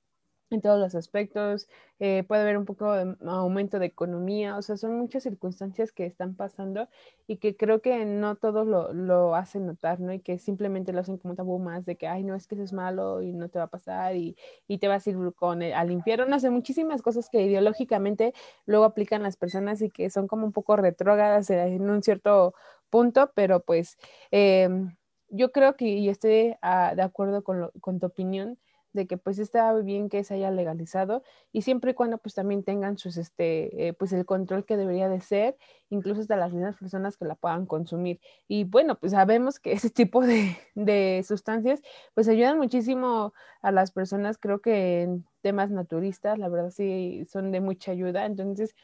en 0.49 0.61
todos 0.61 0.79
los 0.79 0.95
aspectos, 0.95 1.67
eh, 1.99 2.23
puede 2.27 2.41
haber 2.43 2.57
un 2.57 2.65
poco 2.65 2.93
de 2.93 3.15
aumento 3.25 3.79
de 3.79 3.87
economía, 3.87 4.57
o 4.57 4.61
sea, 4.61 4.77
son 4.77 4.97
muchas 4.97 5.23
circunstancias 5.23 5.91
que 5.91 6.05
están 6.05 6.35
pasando 6.35 6.87
y 7.27 7.37
que 7.37 7.57
creo 7.57 7.81
que 7.81 8.05
no 8.05 8.35
todos 8.35 8.65
lo, 8.65 8.93
lo 8.93 9.35
hacen 9.35 9.65
notar, 9.65 9.99
¿no? 9.99 10.13
Y 10.13 10.19
que 10.19 10.37
simplemente 10.37 10.93
lo 10.93 11.01
hacen 11.01 11.17
como 11.17 11.35
tabú 11.35 11.59
más 11.59 11.85
de 11.85 11.97
que, 11.97 12.07
ay, 12.07 12.23
no, 12.23 12.35
es 12.35 12.47
que 12.47 12.55
eso 12.55 12.63
es 12.63 12.73
malo 12.73 13.21
y 13.21 13.33
no 13.33 13.49
te 13.49 13.59
va 13.59 13.65
a 13.65 13.67
pasar 13.69 14.15
y, 14.15 14.37
y 14.67 14.77
te 14.77 14.87
vas 14.87 15.05
a 15.05 15.09
ir 15.09 15.17
con 15.35 15.61
al 15.63 15.91
infierno, 15.91 16.25
no 16.25 16.39
sé, 16.39 16.49
muchísimas 16.49 17.01
cosas 17.01 17.29
que 17.29 17.41
ideológicamente 17.41 18.33
luego 18.65 18.85
aplican 18.85 19.23
las 19.23 19.37
personas 19.37 19.81
y 19.81 19.89
que 19.89 20.09
son 20.09 20.27
como 20.27 20.45
un 20.45 20.53
poco 20.53 20.75
retrógradas 20.77 21.49
en 21.49 21.89
un 21.89 22.01
cierto 22.03 22.53
punto, 22.89 23.31
pero 23.35 23.61
pues 23.61 23.97
em, 24.31 24.95
yo 25.29 25.51
creo 25.51 25.75
que, 25.75 25.85
y 25.87 26.09
estoy 26.09 26.55
ah, 26.61 26.93
de 26.95 27.01
acuerdo 27.01 27.43
con, 27.43 27.59
lo, 27.61 27.71
con 27.81 27.99
tu 27.99 28.05
opinión, 28.07 28.57
de 28.97 29.07
que 29.07 29.17
pues 29.17 29.39
está 29.39 29.71
bien 29.75 30.09
que 30.09 30.23
se 30.23 30.33
haya 30.33 30.51
legalizado 30.51 31.23
y 31.53 31.61
siempre 31.61 31.91
y 31.91 31.93
cuando 31.93 32.17
pues 32.17 32.33
también 32.33 32.63
tengan 32.63 32.97
sus, 32.97 33.15
este, 33.17 33.87
eh, 33.87 33.93
pues 33.93 34.11
el 34.11 34.25
control 34.25 34.65
que 34.65 34.75
debería 34.75 35.07
de 35.07 35.21
ser, 35.21 35.55
incluso 35.89 36.21
hasta 36.21 36.35
las 36.35 36.51
mismas 36.51 36.75
personas 36.75 37.15
que 37.15 37.25
la 37.25 37.35
puedan 37.35 37.67
consumir. 37.67 38.19
Y 38.47 38.63
bueno, 38.65 38.99
pues 38.99 39.13
sabemos 39.13 39.59
que 39.59 39.71
ese 39.73 39.89
tipo 39.91 40.21
de, 40.25 40.57
de 40.75 41.23
sustancias 41.25 41.81
pues 42.15 42.27
ayudan 42.27 42.57
muchísimo 42.57 43.33
a 43.61 43.71
las 43.71 43.91
personas, 43.91 44.37
creo 44.37 44.59
que 44.59 45.03
en 45.03 45.25
temas 45.41 45.69
naturistas, 45.69 46.39
la 46.39 46.49
verdad 46.49 46.71
sí 46.71 47.23
son 47.29 47.51
de 47.51 47.61
mucha 47.61 47.91
ayuda, 47.91 48.25
entonces 48.25 48.75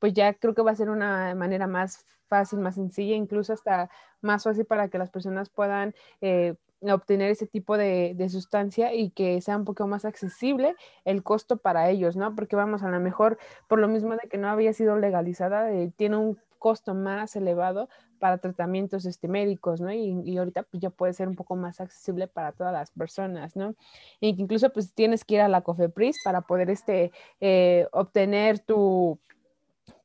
pues 0.00 0.12
ya 0.14 0.34
creo 0.34 0.54
que 0.54 0.62
va 0.62 0.72
a 0.72 0.76
ser 0.76 0.90
una 0.90 1.34
manera 1.36 1.66
más 1.68 2.04
fácil, 2.26 2.58
más 2.60 2.74
sencilla, 2.74 3.14
incluso 3.14 3.52
hasta 3.52 3.90
más 4.20 4.44
fácil 4.44 4.64
para 4.64 4.88
que 4.88 4.98
las 4.98 5.10
personas 5.10 5.50
puedan 5.50 5.94
eh, 6.20 6.56
obtener 6.82 7.30
ese 7.30 7.46
tipo 7.46 7.76
de, 7.76 8.16
sustancia 8.30 8.94
y 8.94 9.10
que 9.10 9.40
sea 9.40 9.56
un 9.56 9.64
poco 9.64 9.86
más 9.86 10.04
accesible 10.04 10.76
el 11.04 11.22
costo 11.22 11.58
para 11.58 11.90
ellos, 11.90 12.16
¿no? 12.16 12.34
Porque 12.34 12.56
vamos, 12.56 12.82
a 12.82 12.88
lo 12.88 13.00
mejor 13.00 13.38
por 13.68 13.78
lo 13.78 13.88
mismo 13.88 14.12
de 14.12 14.28
que 14.28 14.38
no 14.38 14.48
había 14.48 14.72
sido 14.72 14.96
legalizada, 14.96 15.72
eh, 15.72 15.92
tiene 15.96 16.16
un 16.16 16.38
costo 16.58 16.94
más 16.94 17.34
elevado 17.36 17.88
para 18.18 18.38
tratamientos 18.38 19.06
este, 19.06 19.28
médicos, 19.28 19.80
¿no? 19.80 19.92
Y, 19.92 20.36
ahorita 20.36 20.62
pues 20.64 20.80
ya 20.82 20.90
puede 20.90 21.14
ser 21.14 21.26
un 21.28 21.34
poco 21.34 21.56
más 21.56 21.80
accesible 21.80 22.28
para 22.28 22.52
todas 22.52 22.72
las 22.72 22.90
personas, 22.90 23.56
¿no? 23.56 23.74
E 24.20 24.28
incluso 24.28 24.70
pues 24.70 24.92
tienes 24.94 25.24
que 25.24 25.36
ir 25.36 25.40
a 25.40 25.48
la 25.48 25.62
COFEPRIS 25.62 26.18
para 26.22 26.42
poder 26.42 26.70
este, 26.70 27.12
eh, 27.40 27.86
obtener 27.92 28.60
tu, 28.60 29.18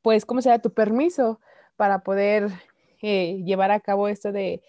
pues, 0.02 0.26
¿cómo 0.26 0.42
se 0.42 0.50
llama? 0.50 0.62
Tu 0.62 0.74
permiso 0.74 1.40
para 1.76 2.00
poder 2.00 2.50
eh, 3.02 3.44
llevar 3.44 3.72
a 3.72 3.82
cabo 3.82 4.08
esto 4.08 4.32
de, 4.32 4.62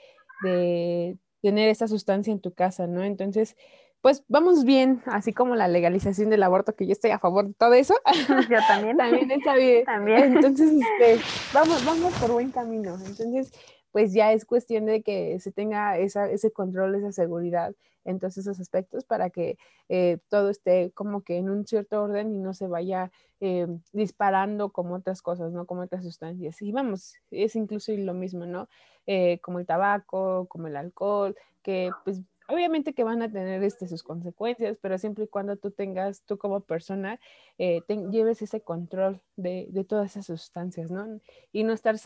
de 0.43 1.17
tener 1.47 1.69
esa 1.69 1.87
sustancia 1.87 2.33
en 2.33 2.41
tu 2.41 2.53
casa, 2.53 2.89
¿no? 2.89 3.05
Entonces, 3.05 3.55
pues 4.01 4.25
vamos 4.27 4.65
bien, 4.65 5.01
así 5.07 5.33
como 5.33 5.55
la 5.55 5.69
legalización 5.69 6.29
del 6.29 6.43
aborto, 6.43 6.75
que 6.75 6.87
yo 6.87 6.93
estoy 6.93 7.13
a 7.13 7.21
favor 7.21 7.47
de 7.47 7.55
todo 7.55 7.73
eso. 7.75 7.95
Yo 8.51 8.59
también. 8.67 8.97
también 8.99 9.31
está 9.31 9.55
bien. 9.55 9.85
También. 9.95 10.37
Entonces, 10.37 10.73
este, 10.73 11.25
vamos, 11.55 11.85
vamos 11.85 12.13
por 12.15 12.33
buen 12.33 12.51
camino. 12.51 12.97
Entonces, 13.07 13.53
pues 13.97 14.13
ya 14.13 14.31
es 14.35 14.45
cuestión 14.45 14.85
de 14.85 15.01
que 15.01 15.41
se 15.41 15.53
tenga 15.53 15.97
esa, 15.97 16.31
ese 16.31 16.51
control, 16.51 16.97
esa 16.97 17.13
seguridad 17.13 17.75
en 18.05 18.19
todos 18.19 18.37
esos 18.37 18.61
aspectos 18.61 19.05
para 19.07 19.31
que 19.31 19.57
eh, 19.89 20.19
todo 20.29 20.51
esté 20.51 20.93
como 20.93 21.23
que 21.23 21.39
en 21.39 21.49
un 21.49 21.67
cierto 21.67 22.03
orden 22.03 22.31
y 22.35 22.39
no 22.39 22.53
se 22.53 22.67
vaya 22.67 23.11
eh, 23.41 23.67
disparando 23.95 24.69
como 24.69 24.97
otras 24.97 25.23
cosas, 25.23 25.51
¿no? 25.51 25.65
Como 25.65 25.81
otras 25.81 26.05
sustancias. 26.05 26.61
Y 26.61 26.73
vamos, 26.73 27.15
es 27.31 27.57
incluso 27.57 27.91
lo 27.97 28.13
mismo, 28.13 28.45
¿no? 28.45 28.69
Eh, 29.07 29.39
como 29.41 29.61
el 29.61 29.67
tabaco, 29.67 30.45
como 30.51 30.67
el 30.67 30.77
alcohol, 30.77 31.35
que 31.63 31.91
pues 32.05 32.21
obviamente 32.49 32.93
que 32.93 33.03
van 33.03 33.23
a 33.23 33.33
tener 33.33 33.63
este, 33.63 33.89
sus 33.89 34.03
consecuencias, 34.03 34.77
pero 34.79 34.99
siempre 34.99 35.25
y 35.25 35.29
cuando 35.29 35.57
tú 35.57 35.71
tengas, 35.71 36.21
tú 36.27 36.37
como 36.37 36.61
persona, 36.61 37.19
lleves 37.57 38.43
ese 38.43 38.61
control 38.61 39.23
de, 39.37 39.69
de, 39.71 39.85
todas 39.85 40.11
esas 40.11 40.27
sustancias, 40.27 40.91
¿no? 40.91 41.19
Y 41.51 41.65
no 41.65 41.73
estar 41.73 41.97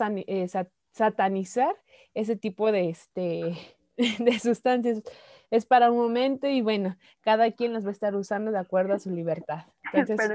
satanizar 0.91 1.75
ese 2.13 2.35
tipo 2.35 2.71
de, 2.71 2.89
este, 2.89 3.57
de 4.19 4.39
sustancias 4.39 5.01
es 5.51 5.65
para 5.65 5.91
un 5.91 5.97
momento 5.97 6.47
y 6.47 6.61
bueno, 6.61 6.97
cada 7.21 7.51
quien 7.51 7.73
las 7.73 7.83
va 7.85 7.89
a 7.89 7.93
estar 7.93 8.15
usando 8.15 8.51
de 8.51 8.59
acuerdo 8.59 8.93
a 8.93 8.99
su 8.99 9.11
libertad. 9.11 9.65
Entonces, 9.93 10.31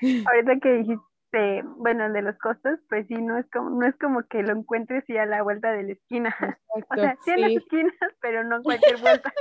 ahorita 0.26 0.60
que 0.62 0.72
dijiste, 0.74 1.62
bueno, 1.76 2.06
el 2.06 2.12
de 2.12 2.22
los 2.22 2.38
costos, 2.38 2.78
pues 2.88 3.06
sí, 3.08 3.14
no 3.14 3.36
es 3.36 3.46
como, 3.50 3.70
no 3.70 3.86
es 3.86 3.96
como 3.96 4.22
que 4.28 4.42
lo 4.42 4.52
encuentres 4.52 5.02
y 5.08 5.16
a 5.16 5.26
la 5.26 5.42
vuelta 5.42 5.72
de 5.72 5.82
la 5.82 5.92
esquina. 5.92 6.36
o 6.90 6.94
sea, 6.94 7.16
tiene 7.24 7.54
esquinas, 7.54 7.94
pero 8.20 8.44
no 8.44 8.58
en 8.58 8.62
cualquier 8.62 9.00
vuelta. 9.00 9.32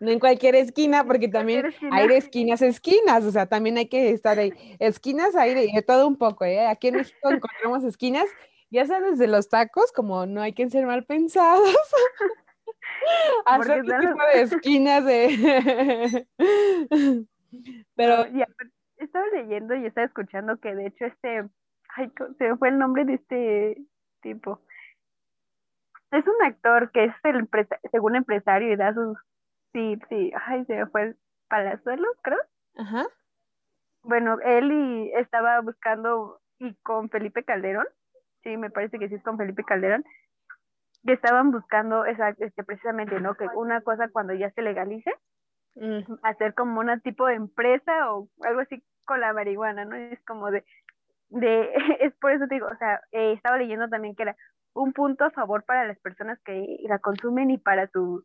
no 0.00 0.10
en 0.10 0.18
cualquier 0.18 0.54
esquina, 0.54 1.04
porque 1.04 1.28
también 1.28 1.66
hay 1.90 2.08
de 2.08 2.16
esquinas 2.16 2.62
esquinas, 2.62 3.24
o 3.24 3.30
sea, 3.30 3.46
también 3.46 3.76
hay 3.76 3.88
que 3.88 4.10
estar 4.10 4.38
ahí. 4.38 4.52
Esquinas 4.78 5.36
hay 5.36 5.54
de, 5.54 5.82
todo 5.82 6.08
un 6.08 6.16
poco, 6.16 6.46
¿eh? 6.46 6.66
Aquí 6.66 6.88
en 6.88 6.96
México 6.96 7.30
encontramos 7.30 7.84
esquinas, 7.84 8.26
ya 8.70 8.86
sea 8.86 9.00
desde 9.00 9.26
los 9.26 9.48
tacos, 9.48 9.92
como 9.92 10.26
no 10.26 10.40
hay 10.40 10.52
que 10.52 10.68
ser 10.70 10.86
mal 10.86 11.04
pensados. 11.04 11.74
hacer 13.46 13.82
tipo 13.82 14.24
de 14.32 14.42
esquinas 14.42 15.04
de... 15.04 16.26
Pero... 17.96 18.26
ya, 18.28 18.46
estaba 18.96 19.26
leyendo 19.28 19.74
y 19.74 19.86
estaba 19.86 20.06
escuchando 20.06 20.58
que 20.58 20.74
de 20.74 20.86
hecho 20.86 21.04
este... 21.06 21.48
Ay, 21.96 22.12
se 22.38 22.48
me 22.48 22.56
fue 22.56 22.68
el 22.68 22.78
nombre 22.78 23.04
de 23.04 23.14
este 23.14 23.82
tipo. 24.22 24.60
Es 26.12 26.24
un 26.26 26.44
actor 26.44 26.92
que 26.92 27.04
es 27.04 27.14
el 27.24 27.48
según 27.90 28.16
empresario 28.16 28.72
y 28.72 28.76
da 28.76 28.94
sus... 28.94 29.18
Sí, 29.72 29.98
sí, 30.08 30.32
ay, 30.46 30.64
se 30.66 30.76
me 30.76 30.86
fue 30.86 31.16
Palazuelos, 31.48 32.16
creo. 32.22 32.38
Ajá. 32.76 33.06
Bueno, 34.02 34.38
él 34.44 34.72
y 34.72 35.12
estaba 35.14 35.60
buscando 35.60 36.40
y 36.58 36.74
con 36.76 37.10
Felipe 37.10 37.44
Calderón, 37.44 37.86
sí, 38.42 38.56
me 38.56 38.70
parece 38.70 38.98
que 38.98 39.08
sí 39.08 39.14
es 39.14 39.22
con 39.22 39.38
Felipe 39.38 39.64
Calderón, 39.64 40.04
que 41.04 41.12
estaban 41.12 41.50
buscando 41.50 42.04
esa, 42.04 42.30
este, 42.38 42.64
precisamente, 42.64 43.20
¿no? 43.20 43.34
Que 43.34 43.46
una 43.54 43.80
cosa 43.80 44.08
cuando 44.08 44.34
ya 44.34 44.50
se 44.50 44.62
legalice, 44.62 45.12
hacer 46.22 46.54
como 46.54 46.80
una 46.80 46.98
tipo 47.00 47.26
de 47.26 47.34
empresa 47.34 48.12
o 48.12 48.28
algo 48.42 48.60
así 48.60 48.82
con 49.04 49.20
la 49.20 49.32
marihuana, 49.32 49.84
¿no? 49.84 49.96
Es 49.96 50.20
como 50.24 50.50
de, 50.50 50.64
de 51.28 51.70
es 52.00 52.14
por 52.16 52.32
eso 52.32 52.46
te 52.46 52.54
digo, 52.54 52.66
o 52.66 52.76
sea, 52.76 53.00
eh, 53.12 53.32
estaba 53.32 53.58
leyendo 53.58 53.88
también 53.88 54.14
que 54.14 54.24
era 54.24 54.36
un 54.74 54.92
punto 54.92 55.24
a 55.24 55.30
favor 55.30 55.64
para 55.64 55.86
las 55.86 55.98
personas 56.00 56.38
que 56.44 56.78
la 56.88 56.98
consumen 56.98 57.50
y 57.50 57.58
para 57.58 57.88
sus 57.88 58.24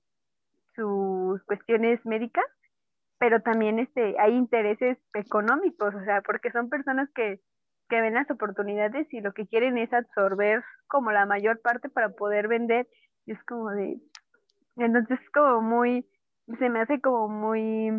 sus 0.76 1.42
cuestiones 1.46 2.06
médicas, 2.06 2.46
pero 3.18 3.42
también 3.42 3.80
este 3.80 4.20
hay 4.20 4.34
intereses 4.34 4.98
económicos, 5.14 5.96
o 5.96 6.04
sea, 6.04 6.22
porque 6.22 6.52
son 6.52 6.70
personas 6.70 7.10
que 7.16 7.40
que 7.90 8.02
ven 8.02 8.14
las 8.16 8.30
oportunidades 8.32 9.08
y 9.14 9.22
lo 9.22 9.34
que 9.34 9.48
quieren 9.48 9.78
es 9.78 9.92
absorber 9.94 10.64
como 10.88 11.12
la 11.12 11.26
mayor 11.26 11.62
parte 11.62 11.90
para 11.90 12.10
poder 12.10 12.48
vender. 12.48 12.88
Y 13.26 13.34
es 13.34 13.44
como 13.46 13.72
de, 13.72 14.00
entonces 14.78 15.20
es 15.20 15.30
como 15.32 15.62
muy, 15.62 16.06
se 16.60 16.70
me 16.70 16.82
hace 16.82 17.02
como 17.02 17.28
muy, 17.28 17.92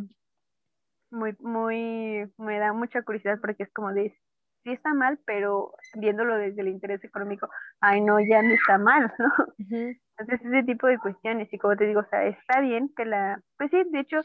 muy, 1.10 1.36
muy, 1.40 2.32
me 2.38 2.58
da 2.58 2.72
mucha 2.72 3.02
curiosidad 3.02 3.38
porque 3.40 3.64
es 3.64 3.72
como 3.72 3.92
de, 3.92 4.16
sí 4.64 4.72
está 4.72 4.94
mal, 4.94 5.18
pero 5.26 5.74
viéndolo 5.94 6.36
desde 6.36 6.60
el 6.62 6.68
interés 6.68 7.02
económico, 7.04 7.48
ay 7.80 8.00
no, 8.00 8.18
ya 8.20 8.42
no 8.42 8.54
está 8.54 8.78
mal, 8.78 9.12
¿no? 9.18 9.26
Entonces 10.18 10.46
ese 10.46 10.62
tipo 10.64 10.86
de 10.86 10.98
cuestiones 10.98 11.52
y 11.52 11.58
como 11.58 11.76
te 11.76 11.86
digo, 11.86 12.00
o 12.00 12.08
sea, 12.08 12.24
está 12.26 12.60
bien 12.60 12.90
que 12.96 13.04
la, 13.04 13.40
pues 13.58 13.70
sí, 13.70 13.82
de 13.90 14.00
hecho, 14.00 14.20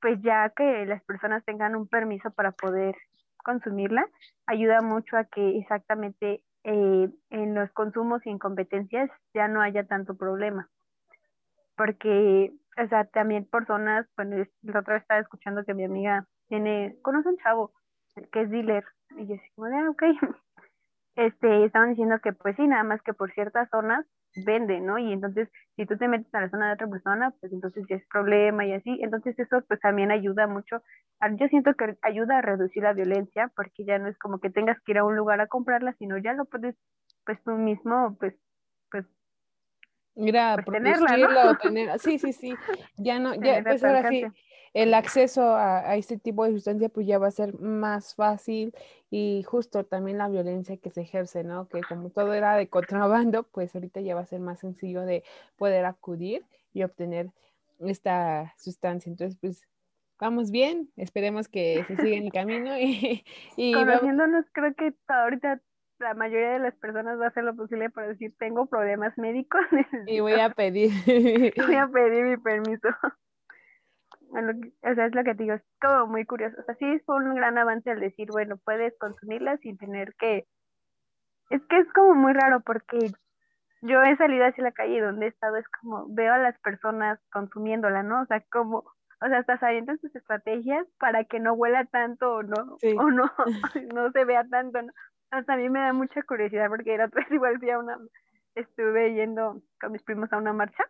pues 0.00 0.20
ya 0.22 0.50
que 0.50 0.86
las 0.86 1.02
personas 1.04 1.44
tengan 1.44 1.76
un 1.76 1.88
permiso 1.88 2.30
para 2.30 2.52
poder 2.52 2.94
consumirla, 3.44 4.04
ayuda 4.46 4.80
mucho 4.80 5.16
a 5.16 5.24
que 5.24 5.58
exactamente 5.58 6.42
eh, 6.64 7.08
en 7.30 7.54
los 7.54 7.70
consumos 7.72 8.26
y 8.26 8.30
en 8.30 8.38
competencias 8.38 9.08
ya 9.34 9.46
no 9.46 9.60
haya 9.60 9.84
tanto 9.84 10.16
problema. 10.16 10.68
Porque, 11.76 12.52
o 12.82 12.88
sea, 12.88 13.04
también 13.04 13.44
personas, 13.44 14.06
bueno, 14.16 14.44
la 14.62 14.80
otra 14.80 14.94
vez 14.94 15.02
estaba 15.02 15.20
escuchando 15.20 15.64
que 15.64 15.74
mi 15.74 15.84
amiga 15.84 16.26
tiene, 16.48 16.96
conoce 17.02 17.28
un 17.28 17.38
chavo 17.38 17.72
que 18.32 18.42
es 18.42 18.50
dealer, 18.50 18.84
y 19.16 19.26
yo 19.26 19.34
así 19.34 19.44
como 19.54 19.68
de, 19.68 19.76
ah, 19.76 19.90
ok, 19.90 20.02
este, 21.16 21.64
estaban 21.64 21.90
diciendo 21.90 22.18
que 22.22 22.32
pues 22.32 22.56
sí, 22.56 22.66
nada 22.66 22.84
más 22.84 23.02
que 23.02 23.12
por 23.12 23.32
ciertas 23.32 23.68
zonas 23.70 24.06
vende, 24.36 24.80
¿no? 24.80 24.98
Y 24.98 25.12
entonces, 25.12 25.48
si 25.76 25.86
tú 25.86 25.96
te 25.96 26.08
metes 26.08 26.32
a 26.34 26.40
la 26.40 26.50
zona 26.50 26.68
de 26.68 26.74
otra 26.74 26.88
persona, 26.88 27.32
pues 27.40 27.52
entonces 27.52 27.84
ya 27.88 27.96
es 27.96 28.06
problema 28.08 28.66
y 28.66 28.72
así. 28.72 28.98
Entonces 29.02 29.38
eso 29.38 29.62
pues 29.66 29.80
también 29.80 30.10
ayuda 30.10 30.46
mucho. 30.46 30.82
Yo 31.38 31.48
siento 31.48 31.74
que 31.74 31.96
ayuda 32.02 32.38
a 32.38 32.42
reducir 32.42 32.82
la 32.82 32.92
violencia 32.92 33.50
porque 33.56 33.84
ya 33.84 33.98
no 33.98 34.08
es 34.08 34.18
como 34.18 34.40
que 34.40 34.50
tengas 34.50 34.80
que 34.80 34.92
ir 34.92 34.98
a 34.98 35.04
un 35.04 35.16
lugar 35.16 35.40
a 35.40 35.46
comprarla, 35.46 35.94
sino 35.98 36.18
ya 36.18 36.32
lo 36.32 36.44
puedes 36.44 36.76
pues 37.24 37.42
tú 37.44 37.52
mismo 37.52 38.16
pues 38.18 38.34
pues 38.90 39.06
Mira, 40.16 40.56
pues, 40.64 40.76
tenerla, 40.76 41.58
tener, 41.62 41.98
sí, 41.98 42.18
sí, 42.18 42.32
sí, 42.32 42.54
ya 42.96 43.18
no, 43.18 43.34
ya, 43.34 43.62
pues 43.64 43.82
ahora 43.82 44.08
sí, 44.08 44.24
el 44.74 44.92
acceso 44.92 45.54
a, 45.54 45.96
este 45.96 46.18
tipo 46.18 46.44
de 46.44 46.52
sustancia 46.52 46.88
pues 46.88 47.06
ya 47.06 47.18
va 47.18 47.28
a 47.28 47.30
ser 47.30 47.58
más 47.60 48.16
fácil 48.16 48.74
y 49.08 49.44
justo 49.44 49.84
también 49.84 50.18
la 50.18 50.28
violencia 50.28 50.76
que 50.76 50.90
se 50.90 51.02
ejerce, 51.02 51.44
¿no? 51.44 51.68
Que 51.68 51.80
como 51.82 52.10
todo 52.10 52.34
era 52.34 52.56
de 52.56 52.68
contrabando, 52.68 53.44
pues 53.44 53.74
ahorita 53.74 54.00
ya 54.00 54.16
va 54.16 54.22
a 54.22 54.26
ser 54.26 54.40
más 54.40 54.58
sencillo 54.58 55.02
de 55.02 55.22
poder 55.56 55.84
acudir 55.84 56.44
y 56.72 56.82
obtener 56.82 57.30
esta 57.78 58.52
sustancia. 58.58 59.08
Entonces, 59.08 59.38
pues 59.40 59.62
vamos 60.18 60.50
bien, 60.50 60.90
esperemos 60.96 61.48
que 61.48 61.84
se 61.86 61.96
siga 61.96 62.16
en 62.16 62.24
el 62.24 62.32
camino 62.32 62.76
y, 62.78 63.22
conociéndonos 63.74 64.44
creo 64.52 64.74
que 64.74 64.92
ahorita 65.06 65.60
la 66.00 66.14
mayoría 66.14 66.50
de 66.50 66.58
las 66.58 66.74
personas 66.74 67.20
va 67.20 67.26
a 67.26 67.28
hacer 67.28 67.44
lo 67.44 67.54
posible 67.54 67.90
para 67.90 68.08
decir 68.08 68.34
tengo 68.38 68.66
problemas 68.66 69.16
médicos 69.16 69.60
y 70.06 70.18
voy 70.20 70.32
a 70.32 70.50
pedir 70.50 70.90
voy 71.56 71.76
a 71.76 71.88
pedir 71.88 72.24
mi 72.24 72.36
permiso 72.36 72.88
o 74.34 74.94
sea, 74.94 75.06
es 75.06 75.14
lo 75.14 75.24
que 75.24 75.34
te 75.34 75.44
digo, 75.44 75.54
es 75.54 75.62
como 75.80 76.08
muy 76.08 76.24
curioso. 76.24 76.56
O 76.60 76.64
sea, 76.64 76.74
sí 76.76 76.98
fue 77.06 77.16
un 77.16 77.34
gran 77.34 77.56
avance 77.58 77.90
al 77.90 78.00
decir, 78.00 78.28
bueno, 78.30 78.56
puedes 78.64 78.96
consumirla 78.98 79.56
sin 79.58 79.78
tener 79.78 80.14
que... 80.18 80.46
Es 81.50 81.62
que 81.66 81.78
es 81.78 81.92
como 81.92 82.14
muy 82.14 82.32
raro 82.32 82.60
porque 82.60 83.12
yo 83.82 84.02
he 84.02 84.16
salido 84.16 84.46
hacia 84.46 84.64
la 84.64 84.72
calle 84.72 85.00
donde 85.00 85.26
he 85.26 85.28
estado, 85.28 85.56
es 85.56 85.68
como 85.80 86.06
veo 86.08 86.32
a 86.32 86.38
las 86.38 86.58
personas 86.60 87.20
consumiéndola, 87.30 88.02
¿no? 88.02 88.22
O 88.22 88.26
sea, 88.26 88.42
como, 88.50 88.78
o 88.78 89.28
sea, 89.28 89.38
hasta 89.38 89.58
sabiendo 89.58 89.94
sus 89.98 90.14
estrategias 90.16 90.86
para 90.98 91.24
que 91.24 91.38
no 91.38 91.52
huela 91.52 91.84
tanto 91.84 92.36
o 92.36 92.42
no, 92.42 92.78
o 92.96 93.10
no, 93.10 93.30
no 93.94 94.10
se 94.12 94.24
vea 94.24 94.44
tanto, 94.48 94.80
¿no? 94.80 94.92
Hasta 95.30 95.52
a 95.52 95.56
mí 95.56 95.68
me 95.68 95.80
da 95.80 95.92
mucha 95.92 96.22
curiosidad 96.22 96.68
porque 96.68 96.94
era 96.94 97.06
otra 97.06 97.22
vez 97.22 97.30
igual 97.30 97.58
fui 97.58 97.70
a 97.70 97.78
una, 97.78 97.98
estuve 98.54 99.14
yendo 99.14 99.60
con 99.78 99.92
mis 99.92 100.02
primos 100.02 100.32
a 100.32 100.38
una 100.38 100.54
marcha, 100.54 100.84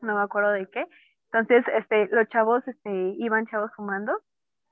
no 0.00 0.14
me 0.14 0.22
acuerdo 0.22 0.52
de 0.52 0.66
qué, 0.70 0.86
entonces, 1.32 1.64
este, 1.74 2.08
los 2.08 2.28
chavos, 2.28 2.66
este, 2.66 3.14
iban 3.18 3.46
chavos 3.46 3.70
fumando 3.76 4.20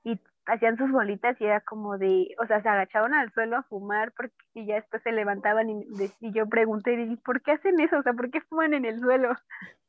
y 0.03 0.19
hacían 0.45 0.77
sus 0.77 0.91
bolitas 0.91 1.39
y 1.39 1.45
era 1.45 1.61
como 1.61 1.97
de, 1.97 2.35
o 2.41 2.47
sea, 2.47 2.61
se 2.61 2.67
agachaban 2.69 3.13
al 3.13 3.31
suelo 3.33 3.57
a 3.57 3.63
fumar 3.63 4.11
porque 4.13 4.35
y 4.53 4.65
ya 4.65 4.75
después 4.75 5.01
se 5.03 5.11
levantaban 5.11 5.69
y, 5.69 5.85
y 6.19 6.33
yo 6.33 6.47
pregunté, 6.49 7.17
¿por 7.23 7.41
qué 7.41 7.53
hacen 7.53 7.79
eso? 7.79 7.99
O 7.99 8.03
sea, 8.03 8.13
¿por 8.13 8.29
qué 8.29 8.41
fuman 8.41 8.73
en 8.73 8.85
el 8.85 8.99
suelo? 8.99 9.33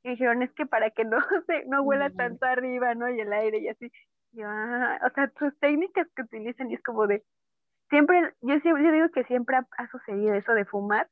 Y 0.02 0.10
dijeron, 0.10 0.42
es 0.42 0.52
que 0.52 0.64
para 0.64 0.90
que 0.90 1.04
no 1.04 1.18
se, 1.46 1.64
no 1.66 1.82
huela 1.82 2.10
tanto 2.10 2.46
arriba, 2.46 2.94
¿no? 2.94 3.10
Y 3.10 3.20
el 3.20 3.32
aire 3.32 3.58
y 3.58 3.68
así. 3.68 3.92
yo, 4.32 4.46
ah, 4.48 4.98
o 5.06 5.10
sea, 5.10 5.30
sus 5.38 5.58
técnicas 5.58 6.06
que 6.16 6.22
utilizan 6.22 6.70
y 6.70 6.74
es 6.74 6.82
como 6.82 7.06
de, 7.06 7.24
siempre, 7.90 8.32
yo, 8.40 8.58
siempre, 8.60 8.84
yo 8.84 8.92
digo 8.92 9.08
que 9.10 9.24
siempre 9.24 9.56
ha, 9.56 9.66
ha 9.76 9.88
sucedido 9.88 10.34
eso 10.34 10.52
de 10.54 10.64
fumar, 10.64 11.08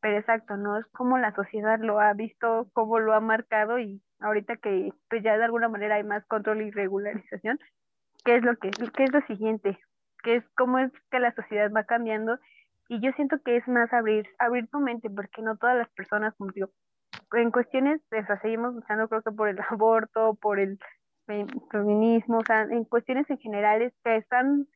pero 0.00 0.18
exacto, 0.18 0.56
¿no? 0.56 0.78
Es 0.78 0.86
como 0.92 1.18
la 1.18 1.34
sociedad 1.34 1.78
lo 1.80 2.00
ha 2.00 2.12
visto, 2.14 2.68
cómo 2.72 2.98
lo 2.98 3.14
ha 3.14 3.20
marcado 3.20 3.78
y 3.78 4.02
ahorita 4.24 4.56
que 4.56 4.92
pues 5.08 5.22
ya 5.22 5.36
de 5.36 5.44
alguna 5.44 5.68
manera 5.68 5.96
hay 5.96 6.02
más 6.02 6.24
control 6.26 6.62
y 6.62 6.70
regularización, 6.70 7.60
qué 8.24 8.36
es 8.36 8.42
lo 8.42 8.56
que 8.56 8.70
qué 8.70 9.04
es 9.04 9.12
lo 9.12 9.20
siguiente, 9.26 9.78
qué 10.22 10.36
es 10.36 10.44
cómo 10.56 10.78
es 10.78 10.90
que 11.10 11.20
la 11.20 11.34
sociedad 11.34 11.70
va 11.70 11.84
cambiando 11.84 12.38
y 12.88 13.00
yo 13.00 13.12
siento 13.12 13.38
que 13.44 13.56
es 13.56 13.68
más 13.68 13.92
abrir 13.92 14.26
abrir 14.38 14.68
tu 14.68 14.80
mente 14.80 15.10
porque 15.10 15.42
no 15.42 15.56
todas 15.56 15.76
las 15.76 15.88
personas 15.90 16.34
como 16.36 16.50
digo 16.52 16.70
en 17.32 17.50
cuestiones 17.50 18.00
de 18.10 18.24
seguimos 18.42 18.74
luchando 18.74 19.08
creo 19.08 19.22
que 19.22 19.32
por 19.32 19.48
el 19.48 19.58
aborto 19.70 20.34
por 20.40 20.58
el 20.58 20.78
feminismo 21.70 22.38
o 22.38 22.44
sea 22.44 22.62
en 22.62 22.84
cuestiones 22.84 23.28
en 23.30 23.38
generales 23.38 23.92
que 24.02 24.16
están 24.16 24.66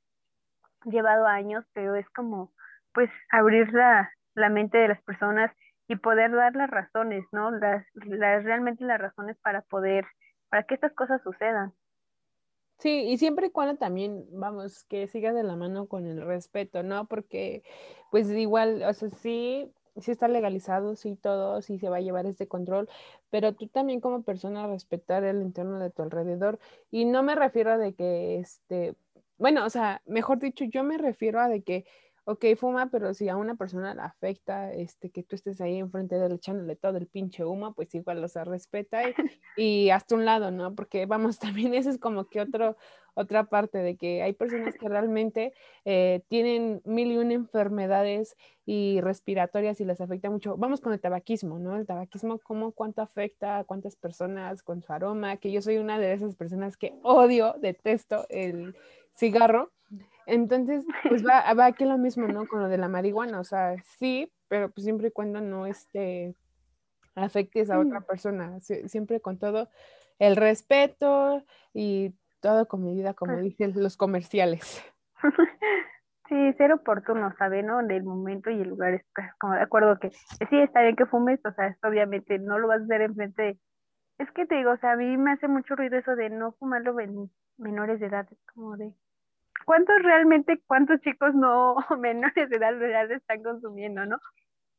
llevado 0.85 1.26
años 1.26 1.64
pero 1.73 1.95
es 1.95 2.09
como 2.11 2.52
pues 2.93 3.11
abrir 3.31 3.73
la, 3.73 4.11
la 4.35 4.49
mente 4.49 4.78
de 4.78 4.88
las 4.88 5.02
personas 5.02 5.50
y 5.88 5.97
poder 5.97 6.33
dar 6.33 6.54
las 6.57 6.71
razones 6.71 7.25
no 7.33 7.50
las, 7.50 7.87
las 7.95 8.45
realmente 8.45 8.85
las 8.85 9.00
razones 9.00 9.37
para 9.42 9.62
poder 9.62 10.07
para 10.50 10.64
que 10.64 10.75
estas 10.75 10.95
cosas 10.95 11.23
sucedan 11.23 11.75
Sí, 12.78 12.90
y 13.09 13.18
siempre 13.18 13.49
y 13.49 13.50
cuando 13.50 13.76
también, 13.76 14.25
vamos, 14.30 14.85
que 14.85 15.09
siga 15.09 15.33
de 15.33 15.42
la 15.42 15.57
mano 15.57 15.88
con 15.88 16.07
el 16.07 16.25
respeto, 16.25 16.85
¿no? 16.85 17.09
Porque, 17.09 17.64
pues 18.11 18.30
igual, 18.30 18.85
o 18.85 18.92
sea, 18.95 19.11
sí, 19.11 19.73
sí 19.97 20.12
está 20.12 20.28
legalizado, 20.28 20.95
sí 20.95 21.16
todo, 21.16 21.61
sí 21.61 21.78
se 21.78 21.88
va 21.88 21.97
a 21.97 22.00
llevar 22.00 22.26
este 22.26 22.47
control, 22.47 22.88
pero 23.30 23.54
tú 23.54 23.66
también 23.66 24.00
como 24.00 24.23
persona 24.23 24.68
respetar 24.68 25.25
el 25.25 25.42
entorno 25.42 25.80
de 25.80 25.90
tu 25.90 26.02
alrededor. 26.02 26.61
Y 26.92 27.04
no 27.04 27.25
me 27.25 27.35
refiero 27.35 27.73
a 27.73 27.78
de 27.78 27.95
que, 27.95 28.38
este, 28.38 28.95
bueno, 29.38 29.64
o 29.64 29.71
sea, 29.71 30.02
mejor 30.07 30.38
dicho, 30.38 30.64
yo 30.64 30.85
me 30.85 30.99
refiero 30.99 31.40
a 31.40 31.49
de 31.49 31.62
que 31.64 31.85
ok, 32.28 32.44
fuma, 32.56 32.90
pero 32.90 33.14
si 33.14 33.30
a 33.30 33.38
una 33.38 33.54
persona 33.54 33.94
le 33.94 34.02
afecta 34.02 34.70
este, 34.75 35.08
que 35.08 35.23
tú 35.23 35.35
estés 35.35 35.62
ahí 35.62 35.78
enfrente 35.78 36.16
de 36.16 36.26
él 36.26 36.32
echándole 36.32 36.76
todo 36.76 36.99
el 36.99 37.06
pinche 37.06 37.42
humo, 37.42 37.73
pues 37.73 37.94
igual, 37.94 38.23
o 38.23 38.28
sea, 38.28 38.44
respeta 38.44 39.00
y, 39.56 39.88
hasta 39.90 40.14
un 40.14 40.26
lado, 40.26 40.50
¿no? 40.50 40.75
Porque 40.75 41.06
vamos, 41.06 41.38
también 41.68 41.73
eso 41.73 41.88
es 41.88 41.97
como 41.97 42.28
que 42.28 42.42
otro, 42.42 42.76
otra 43.14 43.44
parte 43.44 43.78
de 43.78 43.97
que 43.97 44.23
hay 44.23 44.35
personas 44.35 44.76
que 44.76 44.90
realmente 44.90 45.54
eh, 45.87 46.23
tienen 46.28 46.82
mil 46.85 47.12
y 47.12 47.16
una 47.16 47.32
enfermedades 47.32 48.37
y 48.66 49.00
respiratorias 49.00 49.80
y 49.80 49.87
les 49.87 50.02
afecta 50.02 50.28
mucho. 50.28 50.58
Vamos 50.58 50.82
con 50.82 50.92
el 50.92 51.00
tabaquismo, 51.00 51.58
¿no? 51.58 51.76
El 51.76 51.87
tabaquismo, 51.87 52.40
¿cómo, 52.40 52.73
cuánto 52.73 53.00
afecta 53.00 53.61
a 53.61 53.64
cuántas 53.64 53.97
personas 53.97 54.62
con 54.62 54.82
su 54.82 54.92
aroma? 54.92 55.38
Que 55.38 55.50
yo 55.50 55.62
soy 55.62 55.78
una 55.78 55.99
de 55.99 56.12
esas 56.12 56.37
personas 56.37 56.76
que 56.76 56.92
odio, 57.02 57.54
detesto 57.58 58.26
el 58.28 58.76
cigarro 59.16 59.73
entonces, 60.28 60.85
pues 61.08 61.25
va, 61.28 61.52
va 61.54 61.66
aquí 61.66 61.85
lo 61.85 61.99
mismo, 61.99 62.28
¿no? 62.28 62.47
Con 62.47 62.62
lo 62.62 62.68
de 62.68 62.78
la 62.78 62.88
marihuana, 62.88 63.40
o 63.40 63.44
sea, 63.44 63.76
sí, 63.99 64.32
pero 64.49 64.70
pues 64.70 64.85
siempre 64.85 65.08
y 65.08 65.11
cuando 65.11 65.40
no 65.40 65.66
este, 65.66 66.35
afectes 67.14 67.70
a 67.70 67.78
otra 67.78 68.02
persona, 68.02 68.61
siempre 68.61 69.20
con 69.20 69.38
todo 69.38 69.68
el 70.18 70.37
respeto 70.37 71.42
y 71.73 72.14
todo 72.40 72.68
con 72.68 72.85
medida, 72.85 73.14
como 73.14 73.32
pues 73.32 73.44
dicen 73.44 73.73
los 73.76 73.97
comerciales. 73.97 74.82
Sí, 76.28 76.52
ser 76.58 76.73
oportuno, 76.73 77.35
¿sabe? 77.38 77.62
¿No? 77.62 77.82
Del 77.82 78.04
momento 78.04 78.50
y 78.50 78.61
el 78.61 78.68
lugar, 78.68 78.92
es 78.92 79.04
como 79.40 79.54
de 79.54 79.62
acuerdo 79.62 79.99
que 79.99 80.11
sí, 80.11 80.61
está 80.61 80.82
bien 80.82 80.94
que 80.94 81.06
fumes, 81.06 81.41
o 81.43 81.52
sea, 81.52 81.69
esto 81.69 81.88
obviamente 81.88 82.38
no 82.38 82.58
lo 82.58 82.69
vas 82.69 82.82
a 82.82 82.84
hacer 82.84 83.00
en 83.00 83.14
frente 83.14 83.58
Es 84.19 84.30
que 84.32 84.45
te 84.45 84.56
digo, 84.56 84.73
o 84.73 84.76
sea, 84.76 84.93
a 84.93 84.97
mí 84.97 85.17
me 85.17 85.32
hace 85.32 85.49
mucho 85.49 85.75
ruido 85.75 85.97
eso 85.97 86.17
de 86.17 86.28
no 86.28 86.52
fumarlo 86.52 87.00
en 87.00 87.30
menores 87.56 87.99
de 87.99 88.08
edad, 88.08 88.28
es 88.30 88.38
como 88.52 88.76
de, 88.76 88.93
¿cuántos 89.64 90.02
realmente, 90.02 90.60
cuántos 90.66 91.00
chicos 91.00 91.34
no 91.34 91.76
menores 91.99 92.49
de 92.49 92.56
edad 92.56 92.78
real 92.78 93.10
están 93.12 93.42
consumiendo, 93.42 94.06
no? 94.06 94.18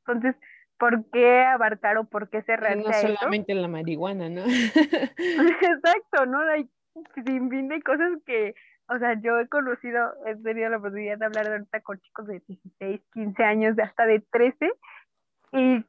Entonces, 0.06 0.36
¿por 0.78 1.06
qué 1.12 1.42
abarcar 1.42 1.98
o 1.98 2.06
por 2.06 2.30
qué 2.30 2.42
cerrar? 2.44 2.78
No 2.78 2.92
solamente 2.92 3.54
la 3.54 3.68
marihuana, 3.68 4.30
¿no? 4.30 4.44
Exacto, 5.18 6.26
¿no? 6.26 6.40
Hay 6.42 6.70
sin 7.26 7.50
fin 7.50 7.68
de 7.68 7.82
cosas 7.82 8.12
que, 8.26 8.56
o 8.88 8.98
sea, 8.98 9.20
yo 9.22 9.40
he 9.40 9.48
conocido, 9.48 10.14
he 10.26 10.36
tenido 10.38 10.70
la 10.70 10.78
oportunidad 10.78 11.18
de 11.18 11.26
hablar 11.26 11.48
ahorita 11.48 11.82
con 11.82 12.00
chicos 12.00 12.28
de 12.28 12.42
16, 12.48 13.02
15 13.14 13.44
años, 13.44 13.76
de 13.76 13.84
hasta 13.84 14.06
de 14.06 14.22
13, 14.32 14.72
y 15.52 15.86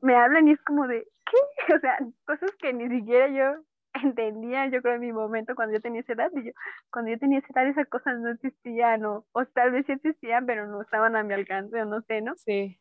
me 0.00 0.14
hablan 0.16 0.48
y 0.48 0.52
es 0.52 0.62
como 0.62 0.86
de, 0.86 1.06
¿qué? 1.26 1.74
O 1.74 1.80
sea, 1.80 1.98
cosas 2.26 2.50
que 2.56 2.72
ni 2.72 2.88
siquiera 2.88 3.28
yo 3.28 3.62
entendía, 4.14 4.66
yo 4.68 4.82
creo, 4.82 4.94
en 4.94 5.00
mi 5.00 5.12
momento 5.12 5.54
cuando 5.54 5.74
yo 5.74 5.80
tenía 5.80 6.00
esa 6.00 6.14
edad, 6.14 6.30
y 6.34 6.46
yo, 6.46 6.52
cuando 6.90 7.10
yo 7.10 7.18
tenía 7.18 7.38
esa 7.38 7.48
edad 7.52 7.68
esas 7.68 7.88
cosas 7.88 8.18
no 8.20 8.30
existían, 8.30 9.04
o, 9.04 9.26
o 9.32 9.46
tal 9.46 9.72
vez 9.72 9.86
sí 9.86 9.92
existían, 9.92 10.46
pero 10.46 10.66
no 10.66 10.82
estaban 10.82 11.16
a 11.16 11.22
mi 11.22 11.34
alcance, 11.34 11.80
o 11.80 11.84
no 11.84 12.00
sé, 12.02 12.20
¿no? 12.20 12.34
Sí. 12.36 12.78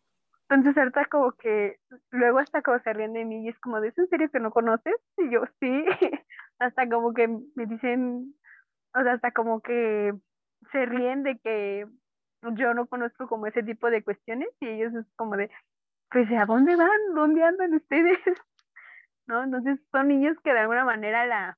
Entonces 0.50 0.78
ahorita 0.78 1.06
como 1.06 1.32
que, 1.34 1.78
luego 2.10 2.40
hasta 2.40 2.62
como 2.62 2.80
se 2.80 2.94
ríen 2.94 3.14
de 3.14 3.26
mí, 3.26 3.46
y 3.46 3.50
es 3.50 3.60
como, 3.60 3.78
¿es 3.78 3.98
en 3.98 4.08
serio 4.10 4.30
que 4.32 4.40
no 4.40 4.52
conoces? 4.52 4.96
Y 5.18 5.32
yo, 5.32 5.44
sí, 5.60 5.86
hasta 6.60 6.90
como 6.90 7.14
que 7.14 7.28
me 7.28 7.66
dicen, 7.66 8.36
o 8.94 9.02
sea, 9.02 9.14
hasta 9.14 9.32
como 9.32 9.62
que 9.62 10.14
se 10.72 10.86
ríen 10.86 11.24
de 11.24 11.40
que 11.40 11.86
yo 12.56 12.74
no 12.74 12.88
conozco 12.88 13.28
como 13.28 13.48
ese 13.48 13.64
tipo 13.64 13.90
de 13.90 14.04
cuestiones, 14.04 14.50
y 14.60 14.68
ellos 14.68 14.94
es 14.94 15.06
como 15.16 15.38
de, 15.38 15.50
pues, 16.10 16.30
¿a 16.32 16.46
dónde 16.46 16.76
van? 16.76 16.90
¿Dónde 17.16 17.44
andan 17.44 17.74
ustedes? 17.74 18.20
¿No? 19.32 19.44
Entonces 19.44 19.80
son 19.92 20.10
niños 20.10 20.38
que 20.44 20.54
de 20.54 20.60
alguna 20.60 20.86
manera 20.86 21.26
la... 21.26 21.58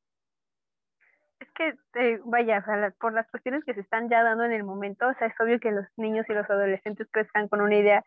Es 1.39 1.49
que, 1.51 1.73
eh, 1.95 2.21
vaya, 2.23 2.59
o 2.59 2.65
sea, 2.65 2.93
por 2.99 3.13
las 3.13 3.29
cuestiones 3.29 3.63
que 3.65 3.73
se 3.73 3.81
están 3.81 4.09
ya 4.09 4.23
dando 4.23 4.45
en 4.45 4.53
el 4.53 4.63
momento, 4.63 5.07
o 5.09 5.13
sea, 5.15 5.27
es 5.27 5.33
obvio 5.41 5.59
que 5.59 5.71
los 5.71 5.86
niños 5.97 6.25
y 6.29 6.33
los 6.33 6.49
adolescentes 6.49 7.07
crezcan 7.12 7.49
con 7.49 7.62
una 7.62 7.75
idea 7.75 8.05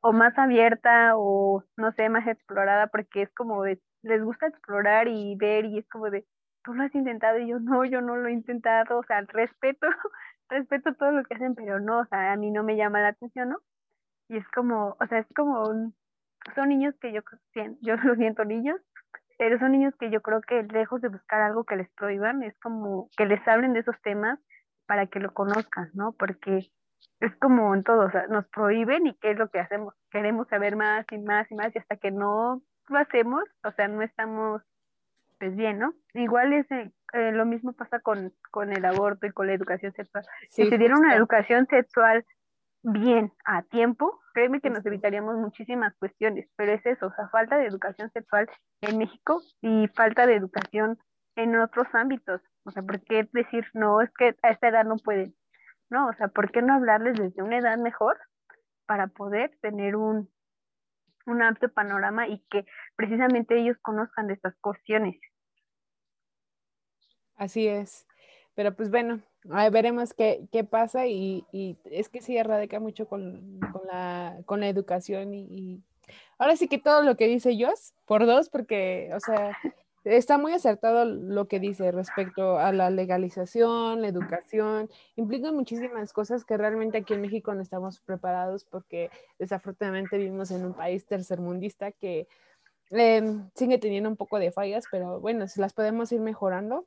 o 0.00 0.12
más 0.12 0.36
abierta 0.36 1.12
o, 1.16 1.64
no 1.76 1.92
sé, 1.92 2.08
más 2.08 2.26
explorada, 2.26 2.88
porque 2.88 3.22
es 3.22 3.32
como 3.34 3.62
de, 3.62 3.80
les 4.02 4.22
gusta 4.24 4.48
explorar 4.48 5.06
y 5.06 5.36
ver 5.36 5.64
y 5.66 5.78
es 5.78 5.88
como 5.88 6.10
de, 6.10 6.26
tú 6.64 6.74
lo 6.74 6.82
has 6.82 6.94
intentado 6.94 7.38
y 7.38 7.48
yo 7.48 7.60
no, 7.60 7.84
yo 7.84 8.00
no 8.00 8.16
lo 8.16 8.28
he 8.28 8.32
intentado, 8.32 8.98
o 8.98 9.04
sea, 9.04 9.20
respeto, 9.28 9.86
respeto 10.48 10.94
todo 10.94 11.12
lo 11.12 11.24
que 11.24 11.34
hacen, 11.34 11.54
pero 11.54 11.78
no, 11.78 12.00
o 12.00 12.06
sea, 12.06 12.32
a 12.32 12.36
mí 12.36 12.50
no 12.50 12.64
me 12.64 12.76
llama 12.76 13.00
la 13.00 13.08
atención, 13.08 13.50
¿no? 13.50 13.58
Y 14.28 14.38
es 14.38 14.48
como, 14.48 14.96
o 15.00 15.06
sea, 15.06 15.20
es 15.20 15.26
como, 15.36 15.92
son 16.54 16.68
niños 16.68 16.94
que 17.00 17.12
yo, 17.12 17.20
yo 17.80 17.96
lo 18.04 18.16
siento 18.16 18.44
niños, 18.44 18.80
pero 19.42 19.58
son 19.58 19.72
niños 19.72 19.92
que 19.98 20.08
yo 20.08 20.22
creo 20.22 20.40
que 20.40 20.62
lejos 20.62 21.00
de 21.00 21.08
buscar 21.08 21.42
algo 21.42 21.64
que 21.64 21.74
les 21.74 21.90
prohíban, 21.94 22.44
es 22.44 22.56
como 22.60 23.10
que 23.16 23.26
les 23.26 23.40
hablen 23.48 23.72
de 23.72 23.80
esos 23.80 24.00
temas 24.00 24.38
para 24.86 25.08
que 25.08 25.18
lo 25.18 25.34
conozcan, 25.34 25.90
¿no? 25.94 26.12
Porque 26.12 26.70
es 27.18 27.36
como 27.40 27.74
en 27.74 27.82
todo, 27.82 28.06
o 28.06 28.10
sea, 28.12 28.28
nos 28.28 28.46
prohíben 28.50 29.08
y 29.08 29.14
qué 29.14 29.32
es 29.32 29.36
lo 29.36 29.50
que 29.50 29.58
hacemos, 29.58 29.94
queremos 30.12 30.46
saber 30.46 30.76
más 30.76 31.04
y 31.10 31.18
más 31.18 31.50
y 31.50 31.56
más 31.56 31.74
y 31.74 31.80
hasta 31.80 31.96
que 31.96 32.12
no 32.12 32.62
lo 32.88 32.98
hacemos, 32.98 33.42
o 33.64 33.72
sea, 33.72 33.88
no 33.88 34.02
estamos 34.02 34.62
pues 35.40 35.56
bien, 35.56 35.80
¿no? 35.80 35.92
Igual 36.14 36.52
es 36.52 36.70
eh, 36.70 36.92
eh, 37.12 37.32
lo 37.32 37.44
mismo 37.44 37.72
pasa 37.72 37.98
con, 37.98 38.32
con 38.52 38.72
el 38.72 38.84
aborto 38.84 39.26
y 39.26 39.32
con 39.32 39.48
la 39.48 39.54
educación 39.54 39.92
sexual. 39.94 40.24
si 40.50 40.70
se 40.70 40.78
diera 40.78 40.96
una 40.96 41.16
educación 41.16 41.66
sexual 41.66 42.24
bien 42.84 43.32
a 43.44 43.62
tiempo, 43.62 44.20
créeme 44.32 44.60
que 44.60 44.70
nos 44.70 44.84
evitaríamos 44.84 45.36
muchísimas 45.36 45.94
cuestiones, 45.96 46.48
pero 46.56 46.72
es 46.72 46.84
eso, 46.86 47.06
o 47.06 47.14
sea, 47.14 47.28
falta 47.28 47.56
de 47.58 47.66
educación 47.66 48.10
sexual 48.12 48.48
en 48.80 48.98
México 48.98 49.42
y 49.60 49.88
falta 49.88 50.26
de 50.26 50.36
educación 50.36 50.98
en 51.36 51.58
otros 51.58 51.86
ámbitos. 51.92 52.40
O 52.64 52.70
sea, 52.70 52.82
¿por 52.82 53.02
qué 53.02 53.28
decir, 53.32 53.66
no, 53.74 54.00
es 54.00 54.10
que 54.12 54.36
a 54.42 54.50
esta 54.50 54.68
edad 54.68 54.84
no 54.84 54.96
pueden? 54.96 55.34
No, 55.90 56.08
o 56.08 56.12
sea, 56.14 56.28
¿por 56.28 56.50
qué 56.50 56.62
no 56.62 56.74
hablarles 56.74 57.18
desde 57.18 57.42
una 57.42 57.58
edad 57.58 57.76
mejor 57.78 58.18
para 58.86 59.08
poder 59.08 59.56
tener 59.60 59.96
un, 59.96 60.30
un 61.26 61.42
amplio 61.42 61.72
panorama 61.72 62.28
y 62.28 62.40
que 62.50 62.64
precisamente 62.96 63.58
ellos 63.58 63.76
conozcan 63.82 64.26
de 64.26 64.34
estas 64.34 64.54
cuestiones? 64.60 65.20
Así 67.36 67.68
es. 67.68 68.06
Pero 68.54 68.74
pues 68.74 68.90
bueno, 68.90 69.20
veremos 69.44 70.14
qué, 70.14 70.46
qué 70.52 70.64
pasa 70.64 71.06
y, 71.06 71.44
y, 71.52 71.76
es 71.84 72.08
que 72.08 72.20
sí 72.20 72.40
radica 72.42 72.80
mucho 72.80 73.06
con, 73.08 73.60
con, 73.72 73.82
la, 73.86 74.38
con 74.46 74.60
la 74.60 74.68
educación 74.68 75.34
y, 75.34 75.82
ahora 76.38 76.56
sí 76.56 76.68
que 76.68 76.78
todo 76.78 77.02
lo 77.02 77.16
que 77.16 77.26
dice 77.26 77.56
Jos, 77.58 77.94
por 78.06 78.26
dos, 78.26 78.48
porque, 78.48 79.10
o 79.14 79.20
sea, 79.20 79.56
está 80.04 80.38
muy 80.38 80.52
acertado 80.52 81.04
lo 81.04 81.46
que 81.46 81.60
dice 81.60 81.92
respecto 81.92 82.58
a 82.58 82.72
la 82.72 82.90
legalización, 82.90 84.02
la 84.02 84.08
educación, 84.08 84.90
implica 85.16 85.52
muchísimas 85.52 86.12
cosas 86.12 86.44
que 86.44 86.56
realmente 86.56 86.98
aquí 86.98 87.14
en 87.14 87.20
México 87.20 87.54
no 87.54 87.62
estamos 87.62 88.00
preparados 88.00 88.64
porque 88.64 89.10
desafortunadamente 89.38 90.18
vivimos 90.18 90.50
en 90.50 90.64
un 90.64 90.74
país 90.74 91.06
tercermundista 91.06 91.92
que 91.92 92.26
eh, 92.90 93.22
sigue 93.54 93.78
teniendo 93.78 94.08
un 94.08 94.16
poco 94.16 94.38
de 94.38 94.52
fallas, 94.52 94.84
pero 94.90 95.20
bueno, 95.20 95.48
si 95.48 95.60
las 95.60 95.72
podemos 95.72 96.12
ir 96.12 96.20
mejorando, 96.20 96.86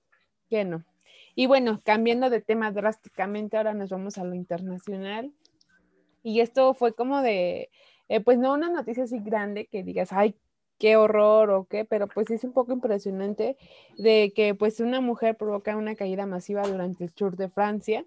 que 0.50 0.66
no. 0.66 0.84
Y 1.36 1.48
bueno, 1.48 1.82
cambiando 1.84 2.30
de 2.30 2.42
tema 2.42 2.72
drásticamente, 2.72 3.58
ahora 3.58 3.74
nos 3.74 3.90
vamos 3.90 4.18
a 4.18 4.24
lo 4.24 4.36
internacional. 4.36 5.34
Y 6.24 6.40
esto 6.40 6.74
fue 6.74 6.94
como 6.94 7.22
de, 7.22 7.70
eh, 8.10 8.20
pues 8.20 8.38
no 8.40 8.54
una 8.54 8.70
noticia 8.70 9.04
así 9.04 9.20
grande 9.20 9.68
que 9.68 9.84
digas, 9.84 10.12
ay, 10.12 10.36
qué 10.78 10.98
horror 10.98 11.52
o 11.52 11.66
qué, 11.66 11.86
pero 11.86 12.08
pues 12.08 12.30
es 12.32 12.44
un 12.44 12.52
poco 12.52 12.74
impresionante 12.74 13.58
de 13.98 14.34
que 14.36 14.56
pues 14.56 14.80
una 14.80 15.02
mujer 15.02 15.38
provoca 15.38 15.78
una 15.78 15.96
caída 15.96 16.26
masiva 16.26 16.68
durante 16.68 17.04
el 17.04 17.14
Tour 17.14 17.38
de 17.38 17.50
Francia. 17.50 18.06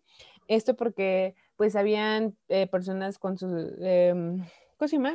Esto 0.49 0.75
porque 0.75 1.35
pues 1.57 1.77
habían 1.77 2.37
eh, 2.49 2.67
personas 2.67 3.19
con 3.19 3.39
sus, 3.39 3.53
eh, 3.81 4.15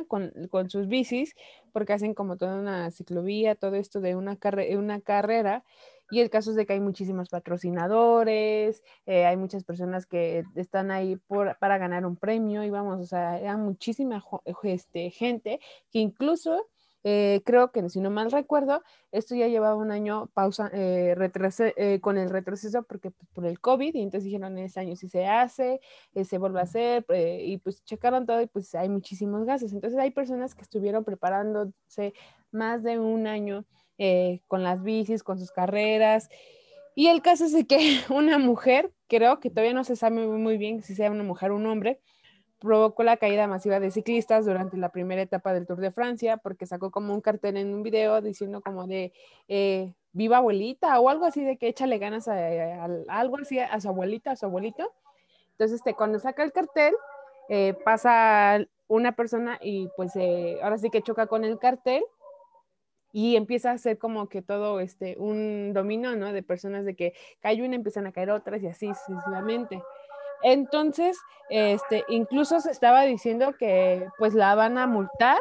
Con, 0.08 0.32
con, 0.50 0.68
sus 0.68 0.88
bicis, 0.88 1.34
porque 1.72 1.94
hacen 1.94 2.12
como 2.12 2.36
toda 2.36 2.56
una 2.56 2.90
ciclovía, 2.90 3.54
todo 3.54 3.76
esto 3.76 4.00
de 4.00 4.14
una, 4.14 4.38
una 4.76 5.00
carrera. 5.00 5.64
Y 6.14 6.20
el 6.20 6.30
caso 6.30 6.50
es 6.50 6.56
de 6.56 6.64
que 6.64 6.74
hay 6.74 6.80
muchísimos 6.80 7.28
patrocinadores, 7.28 8.84
eh, 9.04 9.26
hay 9.26 9.36
muchas 9.36 9.64
personas 9.64 10.06
que 10.06 10.44
están 10.54 10.92
ahí 10.92 11.16
por, 11.16 11.58
para 11.58 11.76
ganar 11.76 12.06
un 12.06 12.14
premio 12.14 12.62
y 12.62 12.70
vamos, 12.70 13.00
o 13.00 13.04
sea, 13.04 13.32
hay 13.32 13.56
muchísima 13.56 14.24
este, 14.62 15.10
gente 15.10 15.58
que 15.90 15.98
incluso 15.98 16.68
eh, 17.02 17.42
creo 17.44 17.70
que, 17.70 17.88
si 17.90 18.00
no 18.00 18.10
mal 18.10 18.30
recuerdo, 18.30 18.82
esto 19.12 19.34
ya 19.34 19.48
llevaba 19.48 19.74
un 19.76 19.90
año 19.90 20.28
pausa, 20.34 20.70
eh, 20.72 21.14
eh 21.76 22.00
con 22.00 22.16
el 22.16 22.30
retroceso 22.30 22.82
porque 22.84 23.10
pues, 23.10 23.28
por 23.32 23.44
el 23.46 23.60
COVID, 23.60 23.94
y 23.94 24.02
entonces 24.02 24.24
dijeron, 24.24 24.56
en 24.56 24.64
este 24.64 24.80
año 24.80 24.96
si 24.96 25.08
se 25.08 25.26
hace, 25.26 25.80
eh, 26.14 26.24
se 26.24 26.38
vuelve 26.38 26.60
a 26.60 26.62
hacer, 26.62 27.04
y 27.10 27.58
pues 27.58 27.84
checaron 27.84 28.24
todo 28.24 28.40
y 28.40 28.46
pues 28.46 28.74
hay 28.74 28.88
muchísimos 28.88 29.44
gases. 29.44 29.72
Entonces 29.72 29.98
hay 29.98 30.12
personas 30.12 30.54
que 30.54 30.62
estuvieron 30.62 31.04
preparándose 31.04 32.14
más 32.52 32.82
de 32.82 32.98
un 33.00 33.26
año 33.26 33.64
con 34.48 34.62
las 34.62 34.82
bicis, 34.82 35.22
con 35.22 35.38
sus 35.38 35.50
carreras. 35.50 36.28
Y 36.94 37.08
el 37.08 37.22
caso 37.22 37.44
es 37.44 37.52
de 37.52 37.66
que 37.66 37.78
una 38.10 38.38
mujer, 38.38 38.92
creo 39.08 39.40
que 39.40 39.50
todavía 39.50 39.74
no 39.74 39.84
se 39.84 39.96
sabe 39.96 40.26
muy 40.26 40.58
bien 40.58 40.82
si 40.82 40.94
sea 40.94 41.10
una 41.10 41.24
mujer 41.24 41.50
o 41.50 41.56
un 41.56 41.66
hombre, 41.66 42.00
provocó 42.60 43.02
la 43.02 43.18
caída 43.18 43.46
masiva 43.46 43.78
de 43.78 43.90
ciclistas 43.90 44.46
durante 44.46 44.76
la 44.78 44.88
primera 44.88 45.20
etapa 45.20 45.52
del 45.52 45.66
Tour 45.66 45.80
de 45.80 45.92
Francia, 45.92 46.38
porque 46.38 46.66
sacó 46.66 46.90
como 46.90 47.12
un 47.12 47.20
cartel 47.20 47.58
en 47.58 47.74
un 47.74 47.82
video 47.82 48.22
diciendo 48.22 48.62
como 48.62 48.86
de 48.86 49.12
eh, 49.48 49.92
viva 50.12 50.38
abuelita 50.38 50.98
o 50.98 51.10
algo 51.10 51.26
así 51.26 51.44
de 51.44 51.58
que 51.58 51.68
échale 51.68 51.98
ganas 51.98 52.26
a, 52.26 52.84
algo 53.08 53.36
así 53.36 53.58
a 53.58 53.78
su 53.80 53.88
abuelita, 53.88 54.30
a 54.30 54.36
su 54.36 54.46
abuelito. 54.46 54.90
Entonces, 55.52 55.80
este, 55.80 55.94
cuando 55.94 56.18
saca 56.18 56.42
el 56.42 56.52
cartel, 56.52 56.94
eh, 57.50 57.74
pasa 57.84 58.58
una 58.88 59.12
persona 59.12 59.58
y 59.60 59.88
pues 59.96 60.16
eh, 60.16 60.58
ahora 60.62 60.78
sí 60.78 60.88
que 60.88 61.02
choca 61.02 61.26
con 61.26 61.44
el 61.44 61.58
cartel 61.58 62.02
y 63.14 63.36
empieza 63.36 63.70
a 63.70 63.78
ser 63.78 63.96
como 63.96 64.28
que 64.28 64.42
todo 64.42 64.80
este 64.80 65.14
un 65.18 65.72
dominó, 65.72 66.16
¿no? 66.16 66.32
De 66.32 66.42
personas 66.42 66.84
de 66.84 66.96
que 66.96 67.14
cae 67.40 67.62
una, 67.62 67.76
empiezan 67.76 68.08
a 68.08 68.12
caer 68.12 68.30
otras 68.30 68.60
y 68.60 68.66
así 68.66 68.90
sucesivamente. 69.06 69.80
Entonces, 70.42 71.16
este, 71.48 72.02
incluso 72.08 72.58
se 72.58 72.72
estaba 72.72 73.02
diciendo 73.02 73.54
que 73.56 74.04
pues 74.18 74.34
la 74.34 74.56
van 74.56 74.78
a 74.78 74.88
multar 74.88 75.38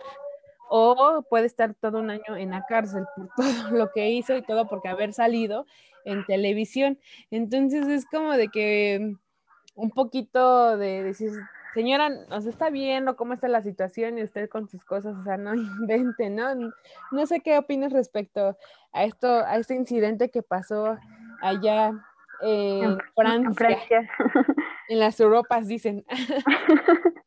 o 0.69 1.23
puede 1.27 1.47
estar 1.47 1.73
todo 1.73 1.97
un 1.97 2.11
año 2.11 2.37
en 2.37 2.51
la 2.51 2.63
cárcel 2.69 3.05
por 3.15 3.29
todo 3.37 3.71
lo 3.71 3.91
que 3.91 4.11
hizo 4.11 4.37
y 4.37 4.43
todo 4.43 4.67
porque 4.67 4.89
haber 4.89 5.11
salido 5.11 5.65
en 6.05 6.23
televisión. 6.27 6.99
Entonces 7.31 7.87
es 7.87 8.05
como 8.05 8.33
de 8.33 8.49
que 8.49 9.15
un 9.73 9.89
poquito 9.89 10.77
de 10.77 11.01
decir, 11.01 11.31
señora, 11.73 12.09
¿nos 12.29 12.45
está 12.45 12.69
viendo 12.69 13.15
cómo 13.15 13.33
está 13.33 13.47
la 13.47 13.61
situación 13.61 14.17
y 14.17 14.23
usted 14.23 14.49
con 14.49 14.67
sus 14.67 14.83
cosas? 14.85 15.15
O 15.17 15.23
sea, 15.23 15.37
no 15.37 15.53
invente, 15.55 16.29
¿no? 16.29 16.55
No 17.11 17.25
sé 17.25 17.41
qué 17.41 17.57
opinas 17.57 17.91
respecto 17.91 18.57
a 18.91 19.03
esto, 19.03 19.27
a 19.27 19.57
este 19.57 19.75
incidente 19.75 20.29
que 20.29 20.43
pasó 20.43 20.97
allá 21.41 21.93
en 22.41 23.53
Francia. 23.55 24.09
En 24.89 24.99
las 24.99 25.17
Europas, 25.19 25.67
dicen. 25.67 26.03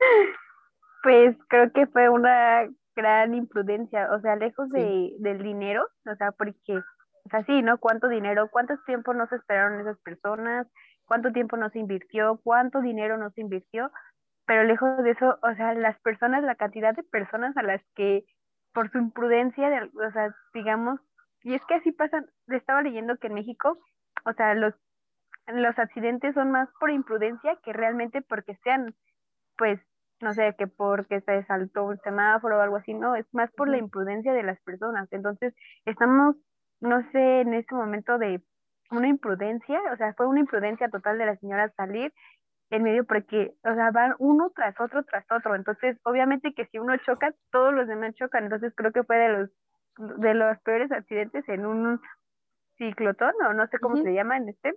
pues 1.03 1.35
creo 1.49 1.73
que 1.73 1.87
fue 1.87 2.11
una 2.11 2.69
gran 2.95 3.35
imprudencia, 3.35 4.11
o 4.13 4.21
sea, 4.21 4.37
lejos 4.37 4.69
de, 4.69 5.15
del 5.19 5.43
dinero, 5.43 5.87
o 6.05 6.15
sea, 6.17 6.33
porque, 6.33 6.77
o 6.77 7.29
sea, 7.31 7.45
sí, 7.45 7.63
¿no? 7.63 7.79
¿Cuánto 7.79 8.09
dinero, 8.09 8.51
cuánto 8.51 8.75
tiempo 8.85 9.15
no 9.15 9.27
se 9.29 9.37
esperaron 9.37 9.81
esas 9.81 9.99
personas? 10.01 10.67
¿Cuánto 11.07 11.33
tiempo 11.33 11.57
no 11.57 11.71
se 11.71 11.79
invirtió? 11.79 12.41
¿Cuánto 12.45 12.83
dinero 12.83 13.17
no 13.17 13.31
se 13.31 13.41
invirtió? 13.41 13.91
Pero 14.47 14.65
lejos 14.65 15.03
de 15.03 15.11
eso, 15.11 15.39
o 15.43 15.55
sea, 15.57 15.75
las 15.75 15.99
personas, 16.01 16.43
la 16.45 16.55
cantidad 16.55 16.95
de 16.95 17.03
personas 17.03 17.57
a 17.57 17.63
las 17.63 17.83
que 17.95 18.25
por 18.73 18.91
su 18.91 18.99
imprudencia, 18.99 19.89
o 19.95 20.11
sea, 20.13 20.35
digamos, 20.55 21.01
y 21.43 21.55
es 21.55 21.65
que 21.67 21.75
así 21.75 21.93
pasan, 21.93 22.27
estaba 22.49 22.83
leyendo 22.83 23.17
que 23.17 23.29
en 23.29 23.35
México, 23.35 23.79
o 24.25 24.33
sea, 24.35 24.55
los 24.55 24.75
los 25.49 25.79
accidentes 25.79 26.35
son 26.35 26.51
más 26.51 26.69
por 26.81 26.91
imprudencia 26.91 27.57
que 27.65 27.73
realmente 27.73 28.23
porque 28.23 28.57
sean, 28.65 28.95
pues, 29.57 29.81
no 30.21 30.33
sé, 30.33 30.55
que 30.59 30.67
porque 30.67 31.21
se 31.21 31.45
saltó 31.45 31.85
un 31.85 31.99
semáforo 31.99 32.59
o 32.59 32.61
algo 32.61 32.77
así, 32.77 32.95
no, 32.95 33.17
es 33.17 33.27
más 33.33 33.51
por 33.53 33.69
la 33.69 33.79
imprudencia 33.79 34.33
de 34.33 34.43
las 34.43 34.61
personas. 34.63 35.09
Entonces, 35.13 35.55
estamos, 35.85 36.37
no 36.81 37.03
sé, 37.13 37.43
en 37.43 37.55
este 37.55 37.75
momento 37.75 38.19
de 38.19 38.43
una 38.91 39.09
imprudencia, 39.09 39.81
o 39.93 39.97
sea, 39.97 40.15
fue 40.15 40.27
una 40.27 40.41
imprudencia 40.41 40.89
total 40.89 41.19
de 41.19 41.27
la 41.27 41.37
señora 41.37 41.71
salir 41.77 42.13
en 42.71 42.83
medio 42.83 43.05
porque, 43.05 43.55
o 43.65 43.75
sea, 43.75 43.91
van 43.91 44.15
uno 44.19 44.51
tras 44.55 44.79
otro 44.81 45.05
tras 45.05 45.25
otro. 45.31 45.55
Entonces, 45.55 45.99
obviamente 46.05 46.53
que 46.55 46.67
si 46.67 46.79
uno 46.79 46.97
choca, 46.99 47.33
todos 47.51 47.73
los 47.73 47.87
demás 47.87 48.15
chocan. 48.15 48.45
Entonces, 48.45 48.73
creo 48.77 48.93
que 48.93 49.05
fue 49.05 49.17
de 49.17 49.29
los 49.29 49.51
de 50.19 50.35
los 50.35 50.59
peores 50.61 50.93
accidentes 50.93 51.49
en 51.49 51.65
un 51.65 52.01
ciclotón, 52.77 53.33
o 53.49 53.55
no 53.55 53.67
sé 53.69 53.79
cómo 53.79 53.97
se 53.97 54.13
llama 54.13 54.37
en 54.37 54.51
este, 54.51 54.75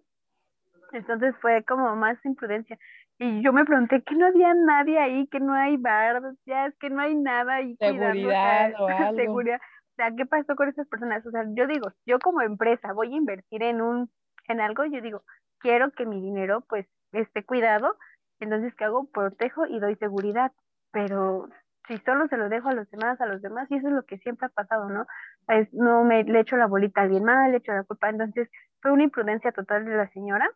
entonces 0.91 1.35
fue 1.41 1.63
como 1.63 1.95
más 1.95 2.17
imprudencia. 2.25 2.77
Y 3.17 3.43
yo 3.43 3.51
me 3.51 3.65
pregunté 3.65 4.01
que 4.01 4.15
no 4.15 4.27
había 4.27 4.53
nadie 4.53 4.97
ahí, 4.97 5.27
que 5.27 5.39
no 5.39 5.53
hay 5.53 5.75
bar, 5.77 6.21
ya 6.45 6.67
es 6.67 6.75
que 6.77 6.89
no 6.89 7.01
hay 7.01 7.15
nada 7.15 7.55
ahí. 7.55 7.75
Seguridad 7.75 8.71
o, 8.79 8.87
algo. 8.87 9.17
Seguridad. 9.17 9.59
O 9.59 9.95
sea, 9.97 10.15
¿qué 10.15 10.25
pasó 10.25 10.55
con 10.55 10.69
esas 10.69 10.87
personas? 10.87 11.25
O 11.25 11.31
sea, 11.31 11.43
yo 11.49 11.67
digo, 11.67 11.91
yo 12.05 12.19
como 12.19 12.41
empresa 12.41 12.93
voy 12.93 13.13
a 13.13 13.17
invertir 13.17 13.61
en 13.63 13.81
un, 13.81 14.09
en 14.47 14.61
algo, 14.61 14.85
yo 14.85 15.01
digo, 15.01 15.23
quiero 15.59 15.91
que 15.91 16.05
mi 16.05 16.21
dinero 16.21 16.63
pues 16.69 16.87
esté 17.11 17.43
cuidado, 17.43 17.97
entonces 18.39 18.73
¿qué 18.75 18.85
hago? 18.85 19.09
Protejo 19.11 19.65
y 19.65 19.79
doy 19.79 19.95
seguridad, 19.95 20.51
pero 20.91 21.49
si 21.87 21.97
solo 21.99 22.27
se 22.27 22.37
lo 22.37 22.49
dejo 22.49 22.69
a 22.69 22.73
los 22.73 22.89
demás, 22.91 23.19
a 23.19 23.25
los 23.25 23.41
demás, 23.41 23.69
y 23.69 23.77
eso 23.77 23.87
es 23.87 23.93
lo 23.93 24.05
que 24.05 24.19
siempre 24.19 24.45
ha 24.45 24.49
pasado, 24.49 24.89
¿no? 24.89 25.05
Es, 25.47 25.73
no 25.73 26.03
me 26.03 26.23
le 26.23 26.39
echo 26.39 26.55
la 26.55 26.67
bolita 26.67 27.01
a 27.01 27.03
alguien 27.05 27.23
mal, 27.23 27.51
le 27.51 27.57
echo 27.57 27.73
la 27.73 27.83
culpa, 27.83 28.09
entonces 28.09 28.49
fue 28.81 28.91
una 28.91 29.03
imprudencia 29.03 29.51
total 29.51 29.85
de 29.85 29.95
la 29.95 30.07
señora, 30.11 30.49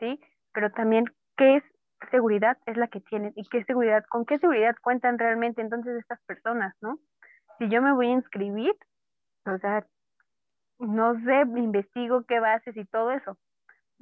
¿sí? 0.00 0.20
Pero 0.52 0.70
también, 0.72 1.04
¿qué 1.36 1.56
es 1.56 1.64
seguridad? 2.10 2.58
Es 2.66 2.76
la 2.76 2.88
que 2.88 3.00
tienen 3.00 3.32
y 3.36 3.48
qué 3.48 3.64
seguridad, 3.64 4.04
con 4.08 4.26
qué 4.26 4.38
seguridad 4.38 4.74
cuentan 4.82 5.18
realmente 5.18 5.62
entonces 5.62 5.96
estas 5.98 6.20
personas, 6.22 6.74
¿no? 6.80 6.98
Si 7.58 7.68
yo 7.68 7.80
me 7.80 7.92
voy 7.92 8.08
a 8.08 8.14
inscribir, 8.14 8.74
o 9.46 9.56
sea, 9.58 9.86
no 10.80 11.14
sé, 11.24 11.42
investigo 11.56 12.24
qué 12.26 12.40
bases 12.40 12.76
y 12.76 12.84
todo 12.86 13.12
eso, 13.12 13.38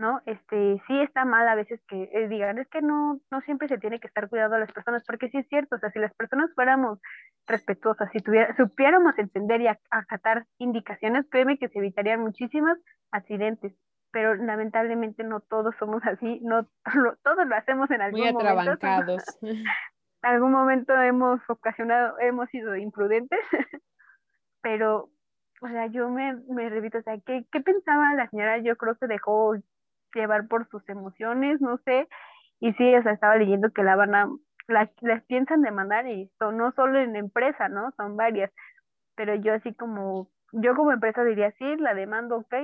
¿no? 0.00 0.22
Este, 0.24 0.82
sí 0.86 1.00
está 1.00 1.24
mal 1.24 1.46
a 1.46 1.54
veces 1.54 1.80
que 1.86 2.10
eh, 2.12 2.26
digan, 2.28 2.58
es 2.58 2.66
que 2.68 2.80
no, 2.80 3.20
no 3.30 3.40
siempre 3.42 3.68
se 3.68 3.78
tiene 3.78 4.00
que 4.00 4.06
estar 4.08 4.28
cuidando 4.30 4.56
a 4.56 4.58
las 4.58 4.72
personas, 4.72 5.04
porque 5.06 5.28
sí 5.28 5.38
es 5.38 5.46
cierto, 5.48 5.76
o 5.76 5.78
sea, 5.78 5.90
si 5.90 5.98
las 5.98 6.14
personas 6.14 6.50
fuéramos 6.54 6.98
respetuosas, 7.46 8.10
si 8.10 8.18
tuviera, 8.20 8.56
supiéramos 8.56 9.16
entender 9.18 9.60
y 9.60 9.68
acatar 9.90 10.46
indicaciones, 10.58 11.26
créeme 11.30 11.58
que 11.58 11.68
se 11.68 11.78
evitarían 11.78 12.20
muchísimos 12.20 12.78
accidentes, 13.12 13.74
pero 14.10 14.34
lamentablemente 14.34 15.22
no 15.22 15.40
todos 15.40 15.76
somos 15.78 16.02
así, 16.06 16.40
no 16.42 16.66
todos 17.22 17.46
lo 17.46 17.54
hacemos 17.54 17.90
en 17.90 18.00
algún 18.00 18.20
Muy 18.20 18.32
momento. 18.32 18.86
en 18.88 19.18
algún 20.22 20.52
momento 20.52 20.94
hemos 21.00 21.40
ocasionado, 21.48 22.18
hemos 22.20 22.48
sido 22.48 22.74
imprudentes, 22.74 23.40
pero, 24.62 25.10
o 25.60 25.68
sea, 25.68 25.88
yo 25.88 26.08
me, 26.08 26.36
me 26.48 26.70
repito, 26.70 26.98
o 26.98 27.02
sea, 27.02 27.18
¿qué, 27.26 27.44
¿qué 27.52 27.60
pensaba 27.60 28.14
la 28.14 28.30
señora? 28.30 28.56
Yo 28.58 28.76
creo 28.76 28.96
que 28.96 29.06
dejó 29.06 29.56
llevar 30.18 30.48
por 30.48 30.68
sus 30.68 30.86
emociones, 30.88 31.60
no 31.60 31.78
sé, 31.78 32.08
y 32.60 32.72
sí, 32.74 32.94
o 32.94 33.02
sea, 33.02 33.12
estaba 33.12 33.36
leyendo 33.36 33.70
que 33.70 33.82
la 33.82 33.96
van 33.96 34.14
a, 34.14 34.28
las, 34.68 34.90
las 35.00 35.22
piensan 35.24 35.62
demandar 35.62 36.06
y 36.06 36.30
son 36.38 36.56
no 36.56 36.72
solo 36.72 36.98
en 36.98 37.16
empresa, 37.16 37.68
¿no? 37.68 37.92
Son 37.96 38.16
varias, 38.16 38.50
pero 39.16 39.34
yo 39.34 39.54
así 39.54 39.74
como, 39.74 40.30
yo 40.52 40.74
como 40.74 40.92
empresa 40.92 41.24
diría, 41.24 41.52
sí, 41.52 41.76
la 41.76 41.94
demando, 41.94 42.38
ok, 42.38 42.54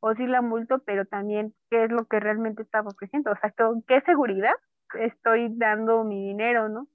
o 0.00 0.14
sí 0.14 0.26
la 0.26 0.42
multo, 0.42 0.80
pero 0.84 1.06
también 1.06 1.54
qué 1.70 1.84
es 1.84 1.90
lo 1.90 2.06
que 2.06 2.20
realmente 2.20 2.62
estaba 2.62 2.90
ofreciendo, 2.90 3.30
o 3.32 3.36
sea, 3.36 3.54
qué 3.86 4.00
seguridad 4.02 4.54
estoy 5.00 5.48
dando 5.56 6.04
mi 6.04 6.28
dinero, 6.28 6.68
¿no? 6.68 6.86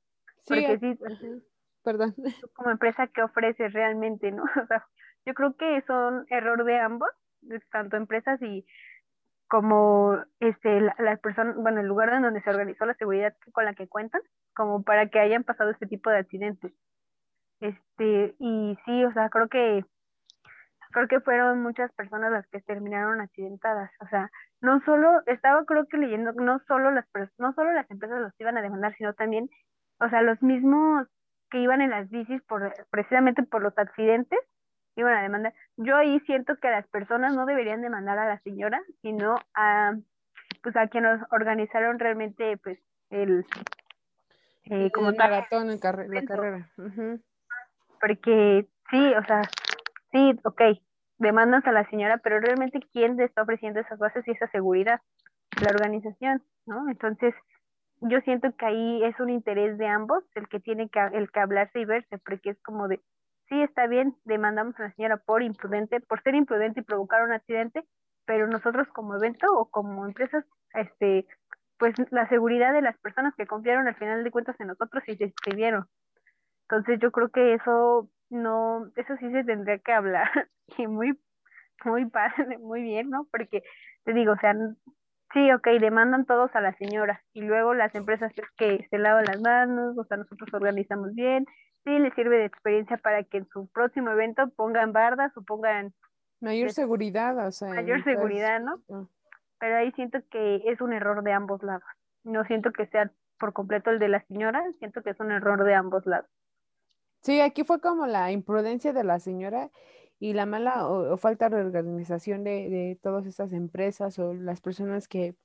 Porque 0.48 0.78
sí, 0.80 0.98
perdón. 1.84 2.15
Como 2.54 2.72
empresa, 2.72 3.08
¿qué 3.08 3.24
ofreces 3.24 3.74
realmente, 3.74 4.32
no? 4.32 4.43
O 4.63 4.67
sea, 4.67 4.86
yo 5.26 5.34
creo 5.34 5.56
que 5.58 5.82
son 5.88 6.26
error 6.30 6.63
de 6.63 6.80
ambos, 6.80 7.10
tanto 7.72 7.98
empresas 7.98 8.41
y 8.41 8.65
como 9.49 10.17
este 10.39 10.79
las 10.79 11.19
personas, 11.19 11.55
bueno, 11.57 11.81
el 11.81 11.88
lugar 11.88 12.13
en 12.13 12.21
donde 12.21 12.41
se 12.41 12.49
organizó 12.49 12.85
la 12.85 12.93
seguridad 12.93 13.35
con 13.51 13.65
la 13.65 13.73
que 13.73 13.88
cuentan, 13.88 14.21
como 14.55 14.83
para 14.83 15.09
que 15.09 15.19
hayan 15.19 15.43
pasado 15.43 15.71
este 15.71 15.88
tipo 15.88 16.09
de 16.09 16.19
accidentes. 16.19 16.71
Este, 17.59 18.35
y 18.39 18.77
sí, 18.85 19.03
o 19.03 19.12
sea, 19.12 19.29
creo 19.29 19.49
que 19.49 19.83
creo 20.91 21.07
que 21.07 21.19
fueron 21.19 21.62
muchas 21.62 21.91
personas 21.93 22.31
las 22.31 22.47
que 22.47 22.62
terminaron 22.62 23.21
accidentadas. 23.21 23.91
O 24.01 24.07
sea, 24.07 24.29
no 24.62 24.81
solo, 24.85 25.21
estaba 25.25 25.65
creo 25.65 25.88
que 25.88 25.97
leyendo, 25.97 26.31
no 26.33 26.59
solo 26.67 26.91
las, 26.91 27.05
no 27.38 27.53
solo 27.53 27.71
las 27.73 27.89
empresas 27.91 28.21
los 28.21 28.33
iban 28.39 28.57
a 28.57 28.62
demandar, 28.62 28.95
sino 28.97 29.13
también, 29.13 29.49
o 29.99 30.09
sea, 30.09 30.21
los 30.21 30.41
mismos 30.41 31.07
que 31.49 31.59
iban 31.59 31.81
en 31.81 31.89
las 31.89 32.09
bicis 32.09 32.41
por, 32.43 32.73
precisamente 32.91 33.43
por 33.43 33.62
los 33.62 33.77
accidentes, 33.77 34.39
iban 35.01 35.15
a 35.15 35.21
demandar. 35.21 35.53
Yo 35.77 35.95
ahí 35.95 36.19
siento 36.21 36.55
que 36.57 36.69
las 36.69 36.88
personas 36.88 37.33
no 37.35 37.45
deberían 37.45 37.81
demandar 37.81 38.17
a 38.19 38.27
la 38.27 38.39
señora, 38.41 38.81
sino 39.01 39.35
a, 39.53 39.95
pues 40.63 40.75
a 40.75 40.88
quienes 40.88 41.19
organizaron 41.31 41.99
realmente, 41.99 42.57
pues, 42.57 42.79
el, 43.09 43.45
eh, 44.65 44.91
como 44.91 45.09
el 45.09 45.17
maratón, 45.17 45.69
el 45.69 45.79
la 45.79 46.23
carrera. 46.23 46.69
Porque 47.99 48.67
sí, 48.91 49.13
o 49.15 49.25
sea, 49.25 49.41
sí, 50.12 50.39
ok, 50.43 50.62
demandas 51.17 51.65
a 51.65 51.71
la 51.71 51.89
señora, 51.89 52.17
pero 52.17 52.39
realmente 52.39 52.79
quién 52.93 53.17
le 53.17 53.25
está 53.25 53.41
ofreciendo 53.41 53.79
esas 53.79 53.99
bases 53.99 54.27
y 54.27 54.31
esa 54.31 54.47
seguridad, 54.47 55.01
la 55.62 55.71
organización, 55.71 56.43
¿no? 56.65 56.88
Entonces, 56.89 57.33
yo 58.01 58.21
siento 58.21 58.55
que 58.55 58.65
ahí 58.65 59.03
es 59.03 59.19
un 59.19 59.29
interés 59.29 59.77
de 59.77 59.88
ambos 59.88 60.23
el 60.35 60.47
que 60.47 60.59
tiene 60.59 60.89
que, 60.89 60.99
el 61.13 61.31
que 61.31 61.39
hablarse 61.39 61.79
y 61.79 61.85
verse, 61.85 62.17
porque 62.19 62.51
es 62.51 62.62
como 62.62 62.88
de, 62.88 63.01
sí, 63.49 63.62
está 63.62 63.88
bien, 63.88 64.15
demandamos 64.25 64.79
a 64.79 64.83
la 64.83 64.93
señora 64.93 65.17
por 65.17 65.43
imprudente, 65.43 65.99
por 66.01 66.21
ser 66.21 66.35
imprudente 66.35 66.79
y 66.81 66.83
provocar 66.83 67.23
un 67.23 67.33
accidente, 67.33 67.83
pero 68.25 68.47
nosotros 68.47 68.88
como 68.89 69.15
evento 69.15 69.47
o 69.51 69.69
como 69.69 70.05
empresas, 70.05 70.45
este, 70.73 71.27
pues 71.77 71.95
la 72.12 72.29
seguridad 72.29 72.73
de 72.73 72.81
las 72.81 72.97
personas 72.99 73.33
que 73.35 73.47
confiaron 73.47 73.88
al 73.88 73.95
final 73.95 74.23
de 74.23 74.31
cuentas 74.31 74.55
en 74.59 74.67
nosotros 74.67 75.03
y 75.07 75.15
se 75.15 75.25
inscribieron. 75.25 75.88
Entonces 76.69 76.99
yo 77.01 77.12
creo 77.12 77.29
que 77.29 77.55
eso 77.55 78.09
no, 78.29 78.91
eso 78.95 79.15
sí 79.19 79.31
se 79.31 79.43
tendría 79.43 79.79
que 79.79 79.91
hablar 79.91 80.29
y 80.77 80.88
muy, 80.88 81.19
muy 81.85 82.05
muy 82.59 82.81
bien, 82.83 83.09
¿no? 83.09 83.27
Porque 83.31 83.63
te 84.03 84.13
digo, 84.13 84.33
o 84.33 84.38
sea, 84.38 84.53
sí, 85.33 85.51
ok, 85.51 85.67
demandan 85.79 86.25
todos 86.25 86.55
a 86.55 86.62
la 86.62 86.75
señora 86.77 87.23
y 87.33 87.41
luego 87.41 87.73
las 87.73 87.93
empresas 87.95 88.31
es 88.35 88.45
que 88.57 88.88
se 88.89 88.97
lavan 88.99 89.25
las 89.25 89.41
manos, 89.41 89.97
o 89.97 90.03
sea, 90.03 90.17
nosotros 90.17 90.49
organizamos 90.53 91.13
bien, 91.15 91.45
sí 91.89 91.99
les 91.99 92.13
sirve 92.13 92.38
de 92.38 92.45
experiencia 92.45 92.97
para 92.97 93.23
que 93.23 93.38
en 93.38 93.49
su 93.49 93.67
próximo 93.67 94.12
evento 94.12 94.49
pongan 94.56 94.93
bardas 94.93 95.36
o 95.36 95.41
pongan 95.41 95.93
mayor 96.39 96.71
seguridad, 96.71 97.47
o 97.47 97.52
sea, 97.52 97.69
mayor 97.69 98.04
seguridad, 98.04 98.60
¿no? 98.60 98.82
Ah. 98.89 99.06
Pero 99.60 99.78
ahí 99.78 99.91
siento 99.93 100.19
que 100.30 100.62
es 100.65 100.80
un 100.82 100.93
error 100.93 101.23
de 101.23 101.34
ambos 101.34 101.63
lados. 101.63 101.84
No 102.23 102.45
siento 102.45 102.71
que 102.71 102.86
sea 102.88 103.12
por 103.39 103.54
completo 103.54 103.89
el 103.89 103.99
de 103.99 104.08
la 104.08 104.21
señora, 104.28 104.63
siento 104.80 105.02
que 105.02 105.10
es 105.10 105.19
un 105.19 105.32
error 105.32 105.63
de 105.63 105.73
ambos 105.73 106.06
lados. 106.06 106.30
Sí, 107.21 107.41
aquí 107.41 107.63
fue 107.63 107.82
como 107.82 108.08
la 108.08 108.32
imprudencia 108.32 108.93
de 108.93 109.04
la 109.04 109.19
señora 109.19 109.69
y 110.19 110.34
la 110.34 110.45
mala 110.45 110.88
o, 110.88 111.17
falta 111.17 111.49
de 111.49 111.62
organización 111.62 112.43
de, 112.43 112.69
de 112.69 112.99
todas 113.02 113.25
estas 113.25 113.52
empresas 113.52 114.19
o 114.19 114.34
las 114.34 114.62
personas 114.62 115.08
que 115.08 115.36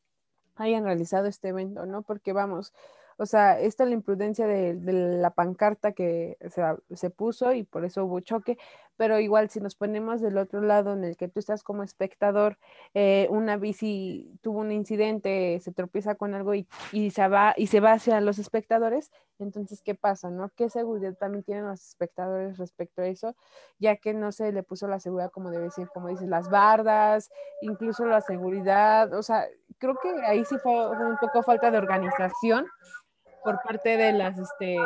hayan 0.57 0.85
realizado 0.85 1.27
este 1.27 1.49
evento, 1.49 1.87
¿no? 1.87 2.03
Porque 2.03 2.33
vamos, 2.33 2.73
o 3.17 3.27
sea, 3.27 3.59
esta 3.61 3.85
es 3.85 3.89
la 3.89 3.95
imprudencia 3.95 4.47
de, 4.47 4.75
la 4.75 5.31
pancarta 5.31 5.93
que 5.93 6.37
se, 6.95 7.11
puso 7.11 7.53
y 7.53 7.65
por 7.65 7.85
eso 7.85 8.05
hubo 8.05 8.21
choque, 8.21 8.59
pero 8.97 9.19
igual 9.19 9.51
si 9.51 9.61
nos 9.61 9.75
ponemos 9.75 10.21
del 10.21 10.39
otro 10.39 10.61
lado 10.61 10.93
en 10.93 11.05
el 11.05 11.17
que 11.17 11.29
tú 11.29 11.41
estás 11.41 11.63
como 11.63 11.83
espectador, 11.83 12.59
eh, 12.95 13.27
una 13.31 13.57
bici 13.57 14.39
tuvo 14.43 14.61
un 14.61 14.73
incidente, 14.73 15.61
se 15.61 15.73
tropieza 15.73 16.15
con 16.15 16.35
algo 16.35 16.55
y, 16.55 16.67
se 17.11 17.29
va, 17.29 17.55
y 17.57 17.67
se 17.69 17.81
va 17.81 17.93
hacia 17.93 18.21
los 18.21 18.39
espectadores, 18.39 19.11
entonces, 19.39 19.83
¿qué 19.83 19.95
pasa? 19.95 20.31
¿no? 20.31 20.51
¿Qué 20.51 20.69
seguridad 20.71 21.15
también 21.15 21.43
tienen 21.43 21.67
los 21.67 21.85
espectadores 21.89 22.57
respecto 22.57 23.03
a 23.03 23.07
eso? 23.07 23.35
Ya 23.79 23.97
que 23.97 24.15
no 24.15 24.31
se 24.31 24.53
le 24.53 24.63
puso 24.63 24.87
la 24.87 25.01
seguridad 25.01 25.31
como 25.33 25.51
debe 25.51 25.71
ser, 25.71 25.89
como 25.89 26.09
dices, 26.09 26.29
las 26.29 26.49
bardas, 26.51 27.31
incluso 27.61 28.07
la 28.07 28.21
seguridad, 28.21 29.13
o 29.13 29.23
sea, 29.23 29.47
creo 29.79 29.97
que 30.01 30.09
ahí 30.27 30.45
sí 30.45 30.57
fue 30.59 30.91
un 30.91 31.17
poco 31.19 31.43
falta 31.43 31.71
de 31.71 31.79
organización 31.79 32.67
por 33.45 33.61
parte 33.63 33.97
de 33.97 34.13
las, 34.13 34.39
este, 34.39 34.77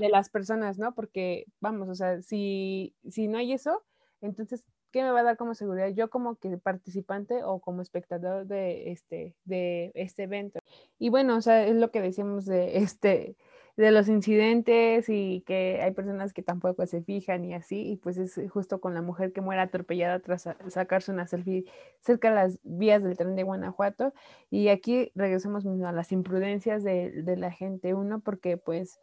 de 0.00 0.08
las 0.08 0.30
personas, 0.30 0.78
¿no? 0.78 0.94
Porque, 0.94 1.46
vamos, 1.60 1.88
o 1.88 1.94
sea, 1.94 2.22
si, 2.22 2.94
si 3.08 3.28
no 3.28 3.38
hay 3.38 3.52
eso, 3.52 3.84
entonces, 4.20 4.64
¿qué 4.90 5.02
me 5.02 5.10
va 5.10 5.20
a 5.20 5.24
dar 5.24 5.36
como 5.36 5.54
seguridad? 5.54 5.88
Yo 5.88 6.08
como 6.08 6.36
que 6.36 6.56
participante 6.58 7.42
o 7.44 7.60
como 7.60 7.82
espectador 7.82 8.46
de 8.46 8.92
este, 8.92 9.34
de 9.44 9.92
este 9.94 10.24
evento. 10.24 10.60
Y 10.98 11.10
bueno, 11.10 11.36
o 11.36 11.42
sea, 11.42 11.66
es 11.66 11.76
lo 11.76 11.90
que 11.90 12.00
decíamos 12.00 12.46
de 12.46 12.78
este, 12.78 13.36
de 13.82 13.92
los 13.92 14.08
incidentes 14.08 15.08
y 15.08 15.44
que 15.46 15.80
hay 15.80 15.92
personas 15.92 16.32
que 16.32 16.42
tampoco 16.42 16.84
se 16.86 17.00
fijan 17.00 17.44
y 17.44 17.54
así, 17.54 17.92
y 17.92 17.96
pues 17.96 18.18
es 18.18 18.40
justo 18.50 18.80
con 18.80 18.92
la 18.92 19.02
mujer 19.02 19.32
que 19.32 19.40
muere 19.40 19.60
atropellada 19.62 20.18
tras 20.18 20.48
sacarse 20.66 21.12
una 21.12 21.28
selfie 21.28 21.64
cerca 22.00 22.30
de 22.30 22.34
las 22.34 22.58
vías 22.64 23.04
del 23.04 23.16
tren 23.16 23.36
de 23.36 23.44
Guanajuato. 23.44 24.12
Y 24.50 24.66
aquí 24.68 25.12
regresamos 25.14 25.64
a 25.64 25.92
las 25.92 26.10
imprudencias 26.10 26.82
de, 26.82 27.36
la 27.36 27.52
gente, 27.52 27.94
uno, 27.94 28.18
porque 28.18 28.56
pues 28.56 28.98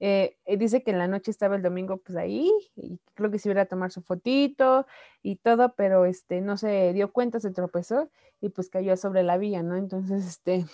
eh, 0.00 0.36
dice 0.58 0.82
que 0.82 0.90
en 0.90 0.98
la 0.98 1.08
noche 1.08 1.30
estaba 1.30 1.56
el 1.56 1.62
domingo 1.62 1.96
pues 1.96 2.18
ahí 2.18 2.52
y 2.76 2.98
creo 3.14 3.30
que 3.30 3.38
se 3.38 3.50
iba 3.50 3.62
a 3.62 3.66
tomar 3.66 3.90
su 3.90 4.02
fotito 4.02 4.86
y 5.22 5.36
todo, 5.36 5.74
pero 5.76 6.04
este 6.04 6.42
no 6.42 6.58
se 6.58 6.92
dio 6.92 7.10
cuenta, 7.10 7.40
se 7.40 7.52
tropezó 7.52 8.10
y 8.42 8.50
pues 8.50 8.68
cayó 8.68 8.98
sobre 8.98 9.22
la 9.22 9.38
vía, 9.38 9.62
¿no? 9.62 9.76
Entonces, 9.76 10.26
este, 10.26 10.66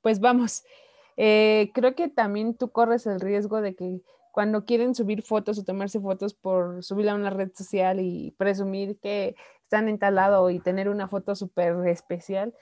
pues 0.00 0.20
vamos, 0.20 0.62
eh, 1.16 1.70
creo 1.74 1.94
que 1.94 2.08
también 2.08 2.56
tú 2.56 2.70
corres 2.70 3.06
el 3.06 3.20
riesgo 3.20 3.60
de 3.60 3.74
que 3.74 4.02
cuando 4.32 4.64
quieren 4.64 4.94
subir 4.94 5.22
fotos 5.22 5.58
o 5.58 5.64
tomarse 5.64 6.00
fotos 6.00 6.34
por 6.34 6.82
subirla 6.82 7.12
a 7.12 7.14
una 7.14 7.30
red 7.30 7.52
social 7.54 8.00
y 8.00 8.32
presumir 8.36 8.98
que 8.98 9.36
están 9.62 9.88
en 9.88 9.98
tal 9.98 10.16
lado 10.16 10.50
y 10.50 10.58
tener 10.58 10.88
una 10.88 11.06
foto 11.08 11.36
súper 11.36 11.86
especial, 11.86 12.52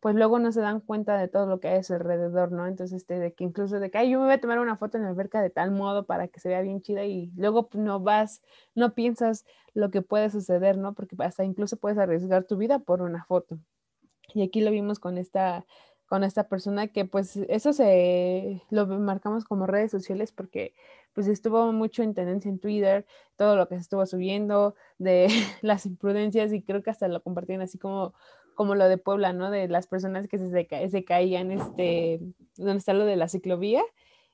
pues 0.00 0.14
luego 0.16 0.38
no 0.38 0.50
se 0.50 0.60
dan 0.60 0.80
cuenta 0.80 1.16
de 1.18 1.28
todo 1.28 1.46
lo 1.46 1.60
que 1.60 1.68
hay 1.68 1.78
a 1.78 1.82
su 1.82 1.92
alrededor, 1.94 2.52
¿no? 2.52 2.66
Entonces, 2.66 3.02
este, 3.02 3.18
de 3.18 3.34
que 3.34 3.44
incluso 3.44 3.78
de 3.78 3.90
que, 3.90 3.98
ay, 3.98 4.10
yo 4.10 4.18
me 4.18 4.24
voy 4.24 4.34
a 4.34 4.40
tomar 4.40 4.58
una 4.58 4.76
foto 4.76 4.96
en 4.96 5.04
la 5.04 5.10
alberca 5.10 5.42
de 5.42 5.50
tal 5.50 5.70
modo 5.70 6.06
para 6.06 6.26
que 6.28 6.40
se 6.40 6.48
vea 6.48 6.62
bien 6.62 6.80
chida 6.80 7.04
y 7.04 7.30
luego 7.36 7.68
pues, 7.68 7.84
no 7.84 8.00
vas, 8.00 8.42
no 8.74 8.94
piensas 8.94 9.44
lo 9.74 9.90
que 9.90 10.02
puede 10.02 10.30
suceder, 10.30 10.78
¿no? 10.78 10.94
Porque 10.94 11.16
hasta 11.20 11.44
incluso 11.44 11.76
puedes 11.76 11.98
arriesgar 11.98 12.44
tu 12.44 12.56
vida 12.56 12.78
por 12.78 13.02
una 13.02 13.24
foto. 13.24 13.58
Y 14.34 14.42
aquí 14.42 14.62
lo 14.62 14.70
vimos 14.70 14.98
con 14.98 15.18
esta 15.18 15.66
con 16.10 16.24
esta 16.24 16.48
persona 16.48 16.88
que 16.88 17.04
pues 17.04 17.36
eso 17.36 17.72
se 17.72 18.60
lo 18.70 18.84
marcamos 18.88 19.44
como 19.44 19.68
redes 19.68 19.92
sociales 19.92 20.32
porque 20.32 20.74
pues 21.12 21.28
estuvo 21.28 21.70
mucho 21.72 22.02
en 22.02 22.14
tendencia 22.14 22.48
en 22.48 22.58
Twitter, 22.58 23.06
todo 23.36 23.54
lo 23.54 23.68
que 23.68 23.76
se 23.76 23.82
estuvo 23.82 24.04
subiendo 24.06 24.74
de 24.98 25.28
las 25.62 25.86
imprudencias 25.86 26.52
y 26.52 26.62
creo 26.62 26.82
que 26.82 26.90
hasta 26.90 27.06
lo 27.06 27.22
compartían 27.22 27.60
así 27.60 27.78
como 27.78 28.12
como 28.56 28.74
lo 28.74 28.88
de 28.88 28.98
Puebla, 28.98 29.32
¿no? 29.32 29.52
De 29.52 29.68
las 29.68 29.86
personas 29.86 30.26
que 30.26 30.36
se, 30.36 30.90
se 30.90 31.04
caían, 31.04 31.52
este, 31.52 32.20
donde 32.56 32.78
está 32.78 32.92
lo 32.92 33.04
de 33.04 33.14
la 33.14 33.28
ciclovía 33.28 33.82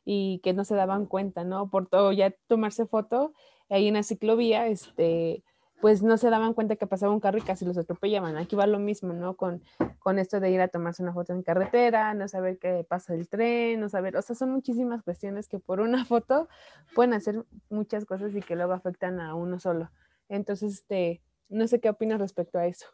y 0.02 0.40
que 0.42 0.54
no 0.54 0.64
se 0.64 0.74
daban 0.76 1.04
cuenta, 1.04 1.44
¿no? 1.44 1.68
Por 1.68 1.88
todo 1.88 2.10
ya 2.10 2.34
tomarse 2.46 2.86
foto 2.86 3.34
ahí 3.68 3.86
en 3.86 3.94
la 3.94 4.02
ciclovía, 4.02 4.66
este, 4.66 5.44
pues 5.80 6.02
no 6.02 6.16
se 6.16 6.30
daban 6.30 6.54
cuenta 6.54 6.76
que 6.76 6.86
pasaba 6.86 7.12
un 7.12 7.20
carro 7.20 7.38
y 7.38 7.42
casi 7.42 7.64
los 7.64 7.76
atropellaban. 7.76 8.36
Aquí 8.36 8.56
va 8.56 8.66
lo 8.66 8.78
mismo, 8.78 9.12
¿no? 9.12 9.36
Con, 9.36 9.62
con 9.98 10.18
esto 10.18 10.40
de 10.40 10.50
ir 10.50 10.60
a 10.60 10.68
tomarse 10.68 11.02
una 11.02 11.12
foto 11.12 11.32
en 11.32 11.42
carretera, 11.42 12.14
no 12.14 12.28
saber 12.28 12.58
qué 12.58 12.84
pasa 12.88 13.14
el 13.14 13.28
tren, 13.28 13.80
no 13.80 13.88
saber, 13.88 14.16
o 14.16 14.22
sea, 14.22 14.34
son 14.34 14.50
muchísimas 14.50 15.02
cuestiones 15.02 15.48
que 15.48 15.58
por 15.58 15.80
una 15.80 16.04
foto 16.06 16.48
pueden 16.94 17.12
hacer 17.12 17.44
muchas 17.68 18.04
cosas 18.04 18.34
y 18.34 18.40
que 18.40 18.56
luego 18.56 18.72
afectan 18.72 19.20
a 19.20 19.34
uno 19.34 19.58
solo. 19.58 19.90
Entonces, 20.28 20.74
este, 20.74 21.22
no 21.48 21.66
sé 21.68 21.80
qué 21.80 21.90
opinas 21.90 22.20
respecto 22.20 22.58
a 22.58 22.66
eso. 22.66 22.86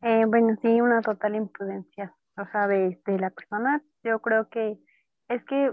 Eh, 0.00 0.24
bueno, 0.26 0.56
sí, 0.62 0.80
una 0.80 1.00
total 1.00 1.36
imprudencia, 1.36 2.14
o 2.36 2.44
sea, 2.50 2.66
de, 2.66 3.00
de 3.06 3.18
la 3.18 3.30
persona. 3.30 3.82
Yo 4.02 4.18
creo 4.20 4.48
que 4.48 4.78
es 5.28 5.44
que, 5.44 5.72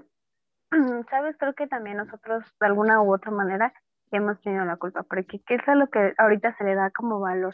¿sabes? 1.10 1.36
Creo 1.38 1.56
que 1.56 1.68
también 1.68 1.98
nosotros, 1.98 2.44
de 2.60 2.68
alguna 2.68 3.02
u 3.02 3.14
otra 3.14 3.32
manera, 3.32 3.74
hemos 4.12 4.40
tenido 4.42 4.66
la 4.66 4.78
culpa, 4.78 5.04
porque 5.04 5.42
¿qué 5.46 5.56
es 5.56 5.68
a 5.68 5.76
lo 5.76 5.88
que 5.88 6.14
ahorita 6.18 6.56
se 6.58 6.64
le 6.64 6.76
da 6.76 6.92
como 6.92 7.20
valor? 7.20 7.54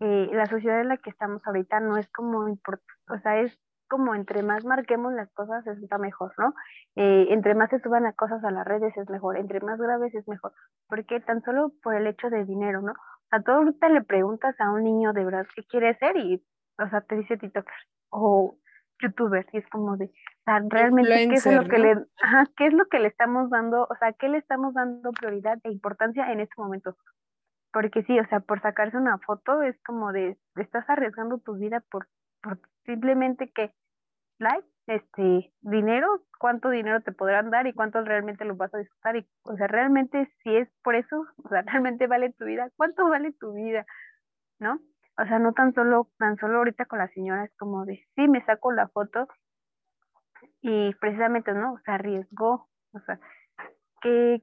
Eh, 0.00 0.28
la 0.32 0.46
sociedad 0.46 0.80
en 0.80 0.88
la 0.88 0.96
que 0.96 1.10
estamos 1.10 1.46
ahorita 1.46 1.80
no 1.80 1.96
es 1.96 2.08
como 2.10 2.48
importante, 2.48 2.92
o 3.08 3.18
sea, 3.18 3.40
es 3.40 3.58
como 3.88 4.14
entre 4.14 4.42
más 4.42 4.64
marquemos 4.64 5.12
las 5.12 5.30
cosas 5.32 5.64
está 5.66 5.98
mejor, 5.98 6.32
¿no? 6.38 6.54
Eh, 6.96 7.28
entre 7.30 7.54
más 7.54 7.70
se 7.70 7.78
suban 7.80 8.02
las 8.02 8.16
cosas 8.16 8.42
a 8.44 8.50
las 8.50 8.66
redes 8.66 8.96
es 8.96 9.08
mejor, 9.08 9.36
entre 9.36 9.60
más 9.60 9.78
graves 9.78 10.14
es 10.14 10.26
mejor, 10.26 10.52
porque 10.88 11.20
tan 11.20 11.42
solo 11.42 11.72
por 11.82 11.94
el 11.94 12.06
hecho 12.06 12.28
de 12.30 12.44
dinero, 12.44 12.80
¿no? 12.82 12.94
A 13.30 13.40
todo 13.40 13.56
ahorita 13.56 13.88
le 13.88 14.02
preguntas 14.02 14.58
a 14.60 14.70
un 14.70 14.84
niño 14.84 15.12
de 15.12 15.24
verdad 15.24 15.46
qué 15.54 15.64
quiere 15.64 15.96
ser 15.98 16.16
y, 16.16 16.44
o 16.78 16.88
sea, 16.88 17.02
te 17.02 17.16
dice 17.16 17.36
TikToker 17.36 17.74
o 18.10 18.56
youtuber 19.04 19.46
y 19.52 19.58
es 19.58 19.68
como 19.68 19.96
de, 19.96 20.06
o 20.06 20.44
sea, 20.44 20.60
realmente 20.68 21.28
qué 21.28 21.34
es 21.34 21.46
lo 21.46 21.68
que 21.68 21.78
le, 21.78 22.06
ajá, 22.22 22.44
qué 22.56 22.66
es 22.66 22.72
lo 22.72 22.86
que 22.86 22.98
le 22.98 23.08
estamos 23.08 23.50
dando, 23.50 23.86
o 23.88 23.96
sea, 23.98 24.12
qué 24.12 24.28
le 24.28 24.38
estamos 24.38 24.74
dando 24.74 25.12
prioridad 25.12 25.58
e 25.64 25.70
importancia 25.70 26.30
en 26.32 26.40
este 26.40 26.54
momento. 26.58 26.96
Porque 27.72 28.02
sí, 28.04 28.18
o 28.18 28.26
sea, 28.28 28.40
por 28.40 28.60
sacarse 28.62 28.96
una 28.96 29.18
foto 29.18 29.62
es 29.62 29.76
como 29.82 30.12
de, 30.12 30.36
estás 30.56 30.88
arriesgando 30.88 31.38
tu 31.38 31.54
vida 31.54 31.82
por, 31.90 32.08
por 32.42 32.60
simplemente 32.84 33.50
que, 33.50 33.72
like, 34.38 34.66
este, 34.86 35.52
dinero, 35.62 36.22
cuánto 36.38 36.70
dinero 36.70 37.00
te 37.00 37.12
podrán 37.12 37.50
dar 37.50 37.66
y 37.66 37.72
cuánto 37.72 38.02
realmente 38.02 38.44
lo 38.44 38.54
vas 38.54 38.72
a 38.74 38.78
disfrutar. 38.78 39.16
Y, 39.16 39.26
o 39.44 39.56
sea, 39.56 39.66
realmente 39.66 40.30
si 40.42 40.54
es 40.54 40.68
por 40.82 40.94
eso, 40.94 41.26
o 41.42 41.48
sea, 41.48 41.62
realmente 41.66 42.06
vale 42.06 42.32
tu 42.32 42.44
vida, 42.44 42.70
¿cuánto 42.76 43.08
vale 43.08 43.32
tu 43.32 43.52
vida? 43.54 43.86
¿No? 44.60 44.78
O 45.16 45.24
sea, 45.24 45.38
no 45.38 45.52
tan 45.52 45.72
solo, 45.74 46.08
tan 46.18 46.36
solo 46.38 46.58
ahorita 46.58 46.86
con 46.86 46.98
la 46.98 47.08
señora 47.08 47.44
es 47.44 47.54
como 47.56 47.84
de, 47.84 48.04
sí, 48.14 48.28
me 48.28 48.44
saco 48.44 48.72
la 48.72 48.88
foto 48.88 49.28
y 50.60 50.94
precisamente, 50.94 51.52
¿no? 51.52 51.78
Se 51.84 51.90
arriesgó, 51.92 52.68
o 52.92 53.00
sea, 53.06 53.20
que, 54.00 54.42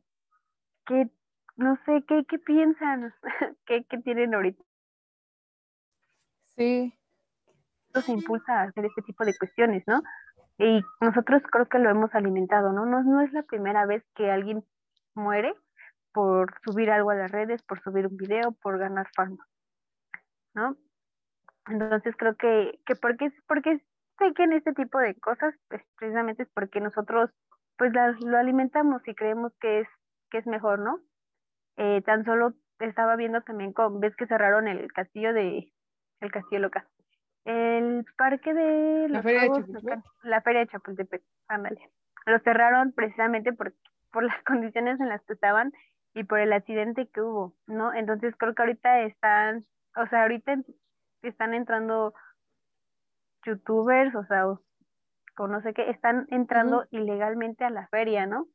que 0.86 1.10
no 1.58 1.78
sé, 1.86 2.04
¿qué, 2.08 2.26
qué 2.28 2.40
piensan? 2.40 3.14
¿Qué, 3.66 3.86
¿Qué 3.90 3.98
tienen 4.00 4.34
ahorita? 4.34 4.64
Sí. 6.56 6.94
Se 7.94 8.12
impulsa 8.12 8.62
a 8.62 8.64
hacer 8.64 8.86
este 8.86 9.02
tipo 9.02 9.26
de 9.26 9.38
cuestiones, 9.38 9.84
¿no? 9.88 10.02
Y 10.58 10.82
nosotros 11.02 11.42
creo 11.52 11.68
que 11.68 11.80
lo 11.80 11.90
hemos 11.90 12.14
alimentado, 12.14 12.72
¿no? 12.72 12.86
No, 12.86 13.04
no 13.04 13.22
es 13.22 13.34
la 13.34 13.44
primera 13.44 13.86
vez 13.86 14.04
que 14.16 14.32
alguien 14.32 14.64
muere 15.16 15.54
por 16.14 16.54
subir 16.64 16.92
algo 16.92 17.10
a 17.10 17.16
las 17.16 17.32
redes, 17.32 17.62
por 17.64 17.82
subir 17.82 18.08
un 18.08 18.16
video, 18.16 18.52
por 18.62 18.78
ganar 18.78 19.08
fama, 19.16 19.46
¿no? 20.54 20.78
Entonces 21.68 22.16
creo 22.18 22.36
que, 22.36 22.80
que 22.86 22.96
porque, 22.96 23.32
porque 23.48 23.82
sé 24.18 24.34
que 24.34 24.44
en 24.44 24.54
este 24.54 24.74
tipo 24.74 25.00
de 25.00 25.16
cosas, 25.16 25.56
pues 25.70 25.82
precisamente 25.98 26.44
es 26.44 26.50
porque 26.54 26.80
nosotros 26.80 27.30
pues 27.78 27.94
lo 27.94 28.38
alimentamos 28.38 29.02
y 29.08 29.16
creemos 29.16 29.54
que 29.60 29.82
es, 29.82 29.88
que 30.30 30.38
es 30.38 30.48
mejor, 30.48 30.80
¿no? 30.80 31.00
Eh, 31.78 32.02
tan 32.04 32.26
solo 32.26 32.54
estaba 32.80 33.16
viendo 33.16 33.42
también 33.42 33.74
con, 33.74 34.00
ves 34.00 34.16
que 34.16 34.28
cerraron 34.28 34.68
el 34.68 34.92
castillo 34.92 35.34
de, 35.34 35.72
el 36.20 36.32
castillo 36.32 36.62
local, 36.62 36.88
el 37.46 38.06
parque 38.18 38.54
de 38.54 39.10
la 39.10 39.24
feria 39.24 39.42
de 39.42 39.48
Chapultepec. 39.48 40.00
La 40.24 40.42
feria 40.42 40.60
de 40.62 40.68
Chapultepec, 40.68 41.24
ándale. 41.48 41.90
Lo 42.26 42.40
cerraron 42.40 42.92
precisamente 42.92 43.54
por, 43.54 43.74
por 44.12 44.24
las 44.24 44.42
condiciones 44.46 45.00
en 45.00 45.10
las 45.10 45.22
que 45.24 45.34
estaban 45.34 45.74
y 46.14 46.24
por 46.24 46.40
el 46.40 46.54
accidente 46.54 47.08
que 47.08 47.22
hubo, 47.22 47.56
¿no? 47.68 47.94
Entonces 47.94 48.36
creo 48.38 48.54
que 48.54 48.62
ahorita 48.62 49.02
están, 49.02 49.66
o 49.96 50.08
sea, 50.08 50.24
ahorita 50.24 50.58
están 51.22 51.54
entrando 51.54 52.14
youtubers, 53.46 54.16
o 54.16 54.24
sea, 54.26 54.48
o, 54.48 54.62
no 55.48 55.62
sé 55.62 55.74
qué, 55.74 55.90
están 55.90 56.28
entrando 56.30 56.86
ilegalmente 56.92 57.64
a 57.64 57.72
la 57.72 57.88
feria, 57.88 58.26
¿no? 58.28 58.48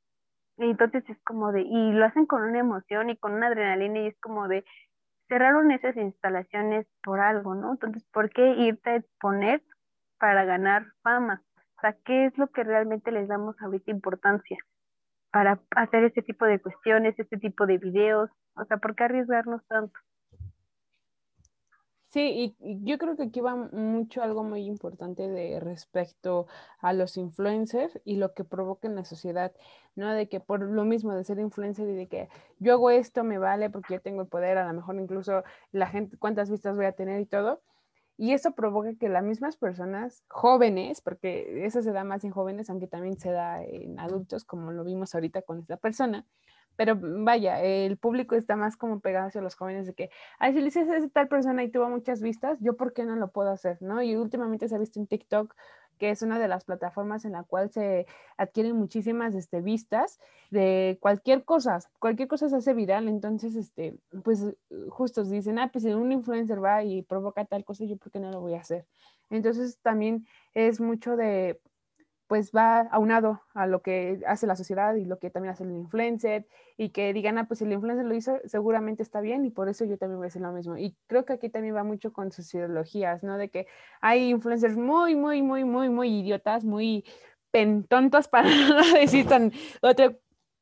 Y 0.59 0.71
entonces 0.71 1.05
es 1.09 1.19
como 1.25 1.53
de, 1.53 1.63
y 1.63 1.93
lo 1.93 2.05
hacen 2.05 2.27
con 2.27 2.43
una 2.43 2.59
emoción 2.59 3.11
y 3.11 3.17
con 3.17 3.35
una 3.35 3.49
adrenalina 3.49 4.01
y 4.01 4.07
es 4.07 4.21
como 4.21 4.49
de, 4.49 4.65
cerraron 5.29 5.71
esas 5.73 5.97
instalaciones 5.97 6.87
por 7.03 7.21
algo, 7.21 7.55
¿no? 7.55 7.73
Entonces, 7.73 8.05
¿por 8.13 8.31
qué 8.31 8.53
irte 8.53 8.91
a 8.91 8.97
exponer 8.97 9.63
para 10.19 10.45
ganar 10.45 10.87
fama? 11.03 11.43
O 11.79 11.81
sea, 11.81 11.97
¿qué 12.05 12.27
es 12.27 12.39
lo 12.39 12.49
que 12.49 12.65
realmente 12.65 13.11
les 13.11 13.29
damos 13.29 13.61
ahorita 13.61 13.91
importancia 13.91 14.59
para 15.31 15.61
hacer 15.75 16.05
este 16.05 16.23
tipo 16.23 16.47
de 16.47 16.61
cuestiones, 16.61 17.19
este 17.19 17.37
tipo 17.37 17.67
de 17.67 17.79
videos? 17.79 18.31
O 18.55 18.65
sea, 18.65 18.79
¿por 18.79 18.95
qué 18.95 19.05
arriesgarnos 19.05 19.67
tanto? 19.67 19.99
Sí, 22.09 22.57
y, 22.61 22.85
yo 22.85 22.99
creo 22.99 23.17
que 23.17 23.25
aquí 23.25 23.41
va 23.41 23.57
mucho 23.57 24.23
algo 24.23 24.45
muy 24.45 24.65
importante 24.65 25.29
de 25.29 25.61
respecto 25.61 26.47
a 26.81 26.93
los 26.93 27.17
influencers 27.17 28.01
y 28.05 28.17
lo 28.17 28.33
que 28.33 28.45
provoca 28.45 28.89
en 28.89 28.95
la 28.95 29.05
sociedad, 29.05 29.53
¿no? 29.97 30.13
De 30.13 30.29
que 30.29 30.41
por 30.41 30.63
lo 30.63 30.85
mismo 30.85 31.15
de 31.15 31.25
ser 31.25 31.39
influencer 31.41 31.89
y 31.89 31.95
de 31.95 32.09
que 32.09 32.29
yo 32.59 32.75
hago 32.75 32.91
esto, 32.91 33.25
me 33.25 33.39
vale 33.39 33.71
porque 33.71 33.95
yo 33.95 34.01
tengo 34.01 34.23
el 34.23 34.29
poder, 34.29 34.57
a 34.57 34.67
lo 34.67 34.73
mejor 34.75 34.97
incluso 34.97 35.43
la 35.73 35.89
gente, 35.89 36.17
cuántas 36.17 36.51
vistas 36.51 36.77
voy 36.77 36.87
a 36.87 36.93
tener 36.93 37.21
y 37.21 37.27
todo. 37.27 37.61
Y 38.19 38.33
eso 38.33 38.53
provoca 38.55 38.95
que 38.95 39.09
las 39.11 39.25
mismas 39.25 39.57
personas 39.59 40.25
jóvenes, 40.29 41.03
porque 41.03 41.67
eso 41.67 41.83
se 41.83 41.93
da 41.93 42.05
más 42.05 42.25
en 42.25 42.31
jóvenes, 42.31 42.71
aunque 42.71 42.87
también 42.87 43.19
se 43.19 43.31
da 43.31 43.63
en 43.63 43.99
adultos, 44.01 44.45
como 44.45 44.73
lo 44.73 44.85
vimos 44.85 45.15
ahorita 45.15 45.43
con 45.43 45.59
esta 45.59 45.77
persona, 45.77 46.27
pero 46.77 46.97
vaya, 47.01 47.63
el 47.63 47.97
público 47.97 48.35
está 48.35 48.57
más 48.57 48.77
como 48.77 49.01
pegado 49.01 49.29
hacia 49.29 49.41
los 49.41 49.55
jóvenes 49.55 49.87
de 49.87 49.95
que, 49.95 50.11
ay, 50.39 50.53
si 50.53 50.59
le 50.59 50.67
dices 50.67 50.89
a 50.89 51.09
tal 51.09 51.29
persona 51.29 51.65
y 51.65 51.71
tuvo 51.71 51.89
muchas 51.89 52.23
vistas, 52.23 52.59
yo 52.61 52.77
por 52.77 52.93
qué 52.93 53.05
no 53.05 53.17
lo 53.17 53.29
puedo 53.29 53.51
hacer, 53.51 53.79
¿no? 53.81 54.03
Y 54.03 54.17
últimamente 54.17 54.69
se 54.69 54.77
ha 54.77 54.79
visto 54.79 55.01
en 55.01 55.07
TikTok 55.07 55.55
que 55.99 56.11
es 56.11 56.23
una 56.23 56.39
de 56.39 56.49
las 56.49 56.65
plataformas 56.65 57.25
en 57.25 57.33
la 57.33 57.43
cual 57.43 57.71
se 57.71 58.07
adquieren 58.37 58.77
muchísimas 58.77 59.35
este, 59.35 59.61
vistas 59.61 60.21
de 60.51 60.99
cualquier 61.01 61.45
cosa, 61.45 61.79
cualquier 61.99 62.29
cosa 62.29 62.49
se 62.49 62.57
hace 62.57 62.75
viral, 62.75 63.09
entonces, 63.09 63.57
este, 63.57 63.97
pues 64.23 64.45
justo 64.91 65.25
dicen, 65.25 65.59
ah, 65.59 65.71
pues 65.73 65.85
si 65.85 65.93
un 65.93 66.13
influencer 66.13 66.63
va 66.63 66.85
y 66.85 67.03
provoca 67.03 67.45
tal 67.45 67.65
cosa, 67.65 67.85
yo 67.85 67.97
por 67.97 68.13
qué 68.13 68.21
no 68.21 68.31
lo 68.31 68.41
voy 68.41 68.55
a 68.55 68.61
hacer. 68.61 68.87
Entonces 69.31 69.79
también 69.83 70.27
es 70.55 70.81
mucho 70.81 71.17
de 71.17 71.61
pues 72.27 72.51
va 72.51 72.81
aunado 72.91 73.43
a 73.55 73.67
lo 73.67 73.83
que 73.83 74.21
hace 74.27 74.47
la 74.47 74.57
sociedad 74.57 74.95
y 74.97 75.05
lo 75.05 75.19
que 75.19 75.31
también 75.31 75.53
hace 75.53 75.65
el 75.65 75.71
influencer 75.71 76.47
y 76.77 76.91
que 76.91 77.13
digan, 77.13 77.39
ah, 77.39 77.47
pues 77.47 77.63
el 77.63 77.73
influencer 77.73 78.05
lo 78.05 78.15
hizo, 78.15 78.41
seguramente 78.45 79.03
está 79.03 79.21
bien 79.21 79.45
y 79.45 79.51
por 79.51 79.69
eso 79.69 79.85
yo 79.85 79.97
también 79.97 80.19
voy 80.19 80.27
a 80.27 80.29
hacer 80.29 80.43
lo 80.43 80.53
mismo. 80.53 80.77
Y 80.77 80.97
creo 81.07 81.25
que 81.25 81.35
aquí 81.35 81.49
también 81.49 81.75
va 81.77 81.85
mucho 81.85 82.13
con 82.13 82.33
sus 82.33 82.53
ideologías, 82.55 83.23
¿no? 83.23 83.39
De 83.39 83.49
que 83.49 83.67
hay 84.01 84.31
influencers 84.31 84.77
muy, 84.77 85.15
muy, 85.15 85.43
muy, 85.43 85.65
muy, 85.65 85.89
muy 85.89 86.21
idiotas, 86.21 86.65
muy 86.65 87.05
pentontos 87.51 88.29
para 88.29 88.49
no 88.49 88.83
decir 88.95 89.27
tan 89.27 89.53
otra 89.81 90.17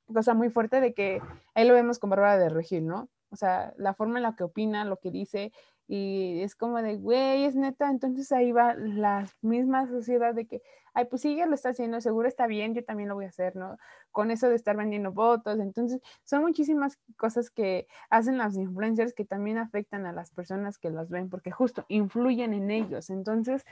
cosa 0.06 0.34
muy 0.34 0.50
fuerte 0.50 0.80
de 0.80 0.92
que 0.92 1.20
ahí 1.54 1.66
lo 1.66 1.74
vemos 1.74 1.98
con 1.98 2.10
Bárbara 2.10 2.38
de 2.38 2.50
Regil, 2.50 2.86
¿no? 2.86 3.08
O 3.30 3.36
sea, 3.36 3.74
la 3.78 3.94
forma 3.94 4.18
en 4.18 4.22
la 4.22 4.36
que 4.36 4.44
opina, 4.44 4.84
lo 4.84 4.98
que 4.98 5.10
dice, 5.10 5.50
y 5.86 6.40
es 6.40 6.54
como 6.54 6.80
de, 6.80 6.96
güey, 6.96 7.44
es 7.44 7.56
neta, 7.56 7.90
entonces 7.90 8.32
ahí 8.32 8.52
va 8.52 8.74
la 8.74 9.26
misma 9.42 9.86
sociedad 9.86 10.34
de 10.34 10.46
que, 10.46 10.62
ay, 10.94 11.06
pues 11.06 11.22
sí, 11.22 11.34
ella 11.34 11.46
lo 11.46 11.54
está 11.54 11.70
haciendo, 11.70 12.00
seguro 12.00 12.28
está 12.28 12.46
bien, 12.46 12.74
yo 12.74 12.84
también 12.84 13.08
lo 13.08 13.14
voy 13.14 13.26
a 13.26 13.28
hacer, 13.28 13.56
¿no? 13.56 13.76
Con 14.10 14.30
eso 14.30 14.48
de 14.48 14.54
estar 14.54 14.76
vendiendo 14.76 15.12
votos, 15.12 15.58
entonces 15.58 16.00
son 16.24 16.42
muchísimas 16.42 16.98
cosas 17.16 17.50
que 17.50 17.86
hacen 18.10 18.38
las 18.38 18.56
influencers 18.56 19.12
que 19.12 19.24
también 19.24 19.58
afectan 19.58 20.06
a 20.06 20.12
las 20.12 20.30
personas 20.30 20.78
que 20.78 20.90
las 20.90 21.10
ven, 21.10 21.28
porque 21.28 21.50
justo 21.50 21.84
influyen 21.88 22.54
en 22.54 22.70
ellos, 22.70 23.10
entonces, 23.10 23.64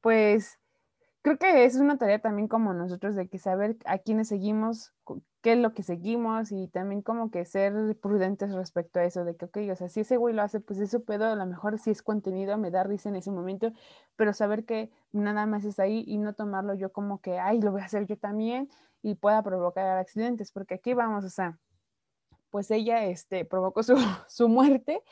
pues 0.00 0.58
creo 1.22 1.38
que 1.38 1.64
es 1.64 1.76
una 1.76 1.98
tarea 1.98 2.20
también 2.20 2.48
como 2.48 2.72
nosotros 2.72 3.14
de 3.16 3.28
que 3.28 3.38
saber 3.38 3.76
a 3.84 3.98
quiénes 3.98 4.28
seguimos, 4.28 4.92
qué 5.42 5.52
es 5.52 5.58
lo 5.58 5.72
que 5.72 5.82
seguimos 5.82 6.52
y 6.52 6.68
también 6.68 7.02
como 7.02 7.30
que 7.30 7.44
ser 7.44 7.96
prudentes 8.00 8.52
respecto 8.52 9.00
a 9.00 9.04
eso, 9.04 9.24
de 9.24 9.36
que, 9.36 9.46
ok, 9.46 9.58
o 9.72 9.76
sea, 9.76 9.88
si 9.88 10.00
ese 10.00 10.16
güey 10.16 10.34
lo 10.34 10.42
hace, 10.42 10.60
pues 10.60 10.78
eso 10.80 11.04
puedo, 11.04 11.26
a 11.26 11.36
lo 11.36 11.46
mejor 11.46 11.78
si 11.78 11.90
es 11.90 12.02
contenido, 12.02 12.56
me 12.58 12.70
da 12.70 12.84
risa 12.84 13.08
en 13.08 13.16
ese 13.16 13.30
momento, 13.30 13.72
pero 14.16 14.32
saber 14.32 14.64
que 14.64 14.90
nada 15.12 15.46
más 15.46 15.64
es 15.64 15.78
ahí 15.78 16.04
y 16.06 16.18
no 16.18 16.34
tomarlo 16.34 16.74
yo 16.74 16.92
como 16.92 17.20
que, 17.20 17.38
ay, 17.38 17.60
lo 17.60 17.72
voy 17.72 17.82
a 17.82 17.86
hacer 17.86 18.06
yo 18.06 18.16
también 18.16 18.68
y 19.02 19.14
pueda 19.16 19.42
provocar 19.42 19.98
accidentes, 19.98 20.52
porque 20.52 20.74
aquí 20.74 20.94
vamos, 20.94 21.24
o 21.24 21.30
sea, 21.30 21.58
pues 22.50 22.70
ella, 22.70 23.04
este, 23.04 23.44
provocó 23.44 23.82
su, 23.82 23.96
su 24.28 24.48
muerte 24.48 25.02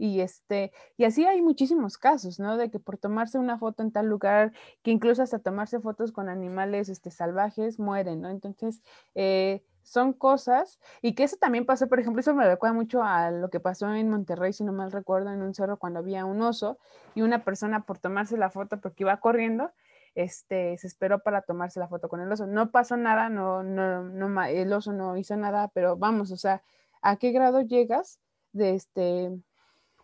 y 0.00 0.22
este, 0.22 0.72
y 0.96 1.04
así 1.04 1.26
hay 1.26 1.42
muchísimos 1.42 1.98
casos, 1.98 2.40
¿no? 2.40 2.56
De 2.56 2.70
que 2.70 2.80
por 2.80 2.96
tomarse 2.96 3.38
una 3.38 3.58
foto 3.58 3.82
en 3.82 3.92
tal 3.92 4.06
lugar, 4.06 4.52
que 4.82 4.90
incluso 4.90 5.22
hasta 5.22 5.40
tomarse 5.40 5.78
fotos 5.78 6.10
con 6.10 6.30
animales 6.30 6.88
este, 6.88 7.10
salvajes, 7.10 7.78
mueren, 7.78 8.22
¿no? 8.22 8.30
Entonces, 8.30 8.82
eh, 9.14 9.62
son 9.82 10.14
cosas, 10.14 10.80
y 11.02 11.14
que 11.14 11.24
eso 11.24 11.36
también 11.36 11.66
pasó, 11.66 11.86
por 11.86 12.00
ejemplo, 12.00 12.20
eso 12.20 12.34
me 12.34 12.46
recuerda 12.46 12.74
mucho 12.74 13.02
a 13.02 13.30
lo 13.30 13.50
que 13.50 13.60
pasó 13.60 13.92
en 13.92 14.08
Monterrey, 14.08 14.54
si 14.54 14.64
no 14.64 14.72
mal 14.72 14.90
recuerdo, 14.90 15.30
en 15.32 15.42
un 15.42 15.54
cerro 15.54 15.78
cuando 15.78 15.98
había 15.98 16.24
un 16.24 16.40
oso 16.40 16.78
y 17.14 17.20
una 17.20 17.44
persona 17.44 17.84
por 17.84 17.98
tomarse 17.98 18.38
la 18.38 18.48
foto 18.50 18.80
porque 18.80 19.02
iba 19.02 19.20
corriendo, 19.20 19.70
este, 20.14 20.78
se 20.78 20.86
esperó 20.86 21.22
para 21.22 21.42
tomarse 21.42 21.78
la 21.78 21.88
foto 21.88 22.08
con 22.08 22.20
el 22.20 22.32
oso. 22.32 22.46
No 22.46 22.70
pasó 22.70 22.96
nada, 22.96 23.28
no, 23.28 23.62
no, 23.62 24.02
no, 24.04 24.42
el 24.44 24.72
oso 24.72 24.92
no 24.94 25.18
hizo 25.18 25.36
nada, 25.36 25.68
pero 25.74 25.98
vamos, 25.98 26.30
o 26.32 26.36
sea, 26.38 26.62
¿a 27.02 27.16
qué 27.16 27.32
grado 27.32 27.60
llegas 27.60 28.18
de 28.52 28.74
este, 28.74 29.30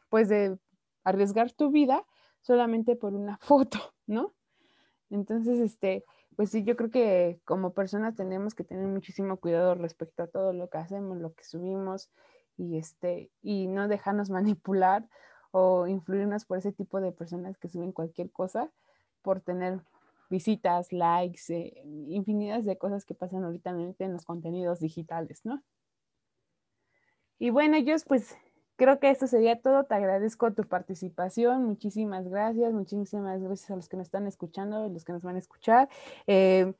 pues 0.08 0.28
de 0.28 0.58
arriesgar 1.04 1.52
tu 1.52 1.70
vida 1.70 2.04
solamente 2.40 2.96
por 2.96 3.14
una 3.14 3.38
foto, 3.42 3.78
¿no? 4.06 4.34
Entonces, 5.10 5.60
este, 5.60 6.04
pues 6.36 6.50
sí, 6.50 6.64
yo 6.64 6.76
creo 6.76 6.90
que 6.90 7.40
como 7.44 7.72
personas 7.72 8.14
tenemos 8.16 8.54
que 8.54 8.64
tener 8.64 8.86
muchísimo 8.86 9.38
cuidado 9.38 9.74
respecto 9.74 10.22
a 10.22 10.26
todo 10.26 10.52
lo 10.52 10.68
que 10.68 10.78
hacemos, 10.78 11.18
lo 11.18 11.32
que 11.34 11.44
subimos 11.44 12.10
y 12.56 12.78
este, 12.78 13.30
y 13.42 13.66
no 13.68 13.88
dejarnos 13.88 14.30
manipular 14.30 15.08
o 15.50 15.86
influirnos 15.86 16.44
por 16.44 16.58
ese 16.58 16.72
tipo 16.72 17.00
de 17.00 17.12
personas 17.12 17.56
que 17.56 17.68
suben 17.68 17.92
cualquier 17.92 18.30
cosa 18.30 18.70
por 19.22 19.40
tener 19.40 19.80
visitas, 20.28 20.92
likes, 20.92 21.42
eh, 21.48 21.82
infinidad 22.08 22.62
de 22.62 22.76
cosas 22.76 23.04
que 23.04 23.14
pasan 23.14 23.44
ahorita 23.44 23.70
en 23.70 24.12
los 24.12 24.24
contenidos 24.24 24.80
digitales, 24.80 25.40
¿no? 25.44 25.62
Y 27.38 27.50
bueno, 27.50 27.76
ellos 27.76 28.04
pues 28.04 28.36
creo 28.76 29.00
que 29.00 29.10
esto 29.10 29.26
sería 29.26 29.60
todo. 29.60 29.84
Te 29.84 29.94
agradezco 29.94 30.52
tu 30.52 30.64
participación. 30.64 31.64
Muchísimas 31.64 32.28
gracias. 32.28 32.72
Muchísimas 32.72 33.42
gracias 33.42 33.70
a 33.70 33.76
los 33.76 33.88
que 33.88 33.96
nos 33.96 34.06
están 34.06 34.26
escuchando 34.26 34.86
y 34.86 34.90
los 34.90 35.04
que 35.04 35.12
nos 35.12 35.22
van 35.22 35.36
a 35.36 35.38
escuchar. 35.38 35.88
Eh, 36.26 36.72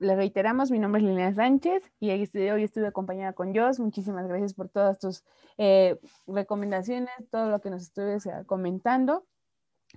le 0.00 0.14
reiteramos, 0.14 0.70
mi 0.70 0.78
nombre 0.78 1.00
es 1.00 1.08
Liliana 1.08 1.34
Sánchez 1.34 1.82
y 1.98 2.10
hoy 2.10 2.62
estuve 2.62 2.86
acompañada 2.86 3.32
con 3.32 3.54
Jos. 3.54 3.80
Muchísimas 3.80 4.28
gracias 4.28 4.54
por 4.54 4.68
todas 4.68 4.98
tus 4.98 5.24
eh, 5.56 5.98
recomendaciones, 6.26 7.10
todo 7.30 7.50
lo 7.50 7.60
que 7.60 7.70
nos 7.70 7.82
estuviste 7.82 8.30
comentando. 8.46 9.24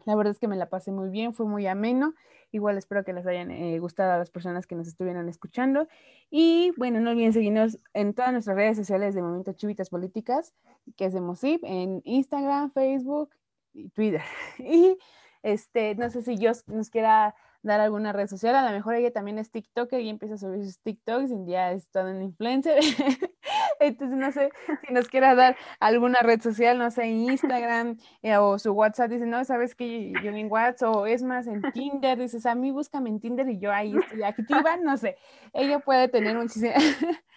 La 0.05 0.15
verdad 0.15 0.31
es 0.31 0.39
que 0.39 0.47
me 0.47 0.55
la 0.55 0.69
pasé 0.69 0.91
muy 0.91 1.09
bien, 1.09 1.33
fue 1.33 1.45
muy 1.45 1.67
ameno. 1.67 2.13
Igual 2.51 2.77
espero 2.77 3.03
que 3.03 3.13
les 3.13 3.25
hayan 3.25 3.49
eh, 3.51 3.79
gustado 3.79 4.11
a 4.11 4.17
las 4.17 4.29
personas 4.29 4.67
que 4.67 4.75
nos 4.75 4.87
estuvieran 4.87 5.29
escuchando. 5.29 5.87
Y 6.29 6.71
bueno, 6.77 6.99
no 6.99 7.11
olviden 7.11 7.33
seguirnos 7.33 7.79
en 7.93 8.13
todas 8.13 8.33
nuestras 8.33 8.57
redes 8.57 8.77
sociales 8.77 9.15
de 9.15 9.21
Momento 9.21 9.53
Chivitas 9.53 9.89
Políticas, 9.89 10.53
que 10.97 11.05
es 11.05 11.13
de 11.13 11.21
MOSIP, 11.21 11.63
en 11.63 12.01
Instagram, 12.03 12.71
Facebook, 12.71 13.29
y 13.73 13.89
Twitter. 13.89 14.21
Y 14.59 14.97
este, 15.43 15.95
no 15.95 16.09
sé 16.09 16.21
si 16.21 16.37
yo 16.37 16.51
nos 16.67 16.89
quiera 16.89 17.35
dar 17.64 17.80
alguna 17.80 18.14
red 18.14 18.28
social, 18.28 18.55
a 18.55 18.66
lo 18.66 18.72
mejor 18.72 18.95
ella 18.95 19.12
también 19.12 19.38
es 19.38 19.51
TikToker 19.51 19.99
y 20.01 20.09
empieza 20.09 20.36
a 20.36 20.38
subir 20.38 20.64
sus 20.64 20.80
TikToks 20.80 21.32
y 21.32 21.45
ya 21.45 21.72
es 21.72 21.88
todo 21.89 22.09
un 22.09 22.22
influencer. 22.22 22.80
Entonces, 23.80 24.18
no 24.18 24.32
sé 24.32 24.51
si 24.86 24.93
nos 24.93 25.07
quiera 25.07 25.36
dar 25.36 25.55
alguna 25.80 26.20
red 26.20 26.41
social, 26.41 26.78
no 26.78 26.91
sé, 26.91 27.07
Instagram 27.07 27.97
eh, 28.22 28.38
o 28.38 28.59
su 28.59 28.72
WhatsApp, 28.72 29.12
dice, 29.12 29.26
no, 29.26 29.43
sabes 29.45 29.76
que 29.76 30.14
yo 30.24 30.32
en 30.32 30.51
WhatsApp 30.51 30.95
o 30.95 31.05
es 31.05 31.24
más 31.24 31.47
en 31.47 31.62
Tinder, 31.72 32.18
dices, 32.18 32.45
a 32.45 32.55
mí 32.55 32.72
búscame 32.72 33.09
en 33.09 33.20
Tinder 33.20 33.49
y 33.49 33.59
yo 33.59 33.72
ahí 33.72 33.95
estoy 33.95 34.24
activa, 34.24 34.78
no 34.78 34.97
sé, 34.97 35.18
ella 35.53 35.80
puede 35.80 36.07
tener 36.07 36.38
un 36.38 36.47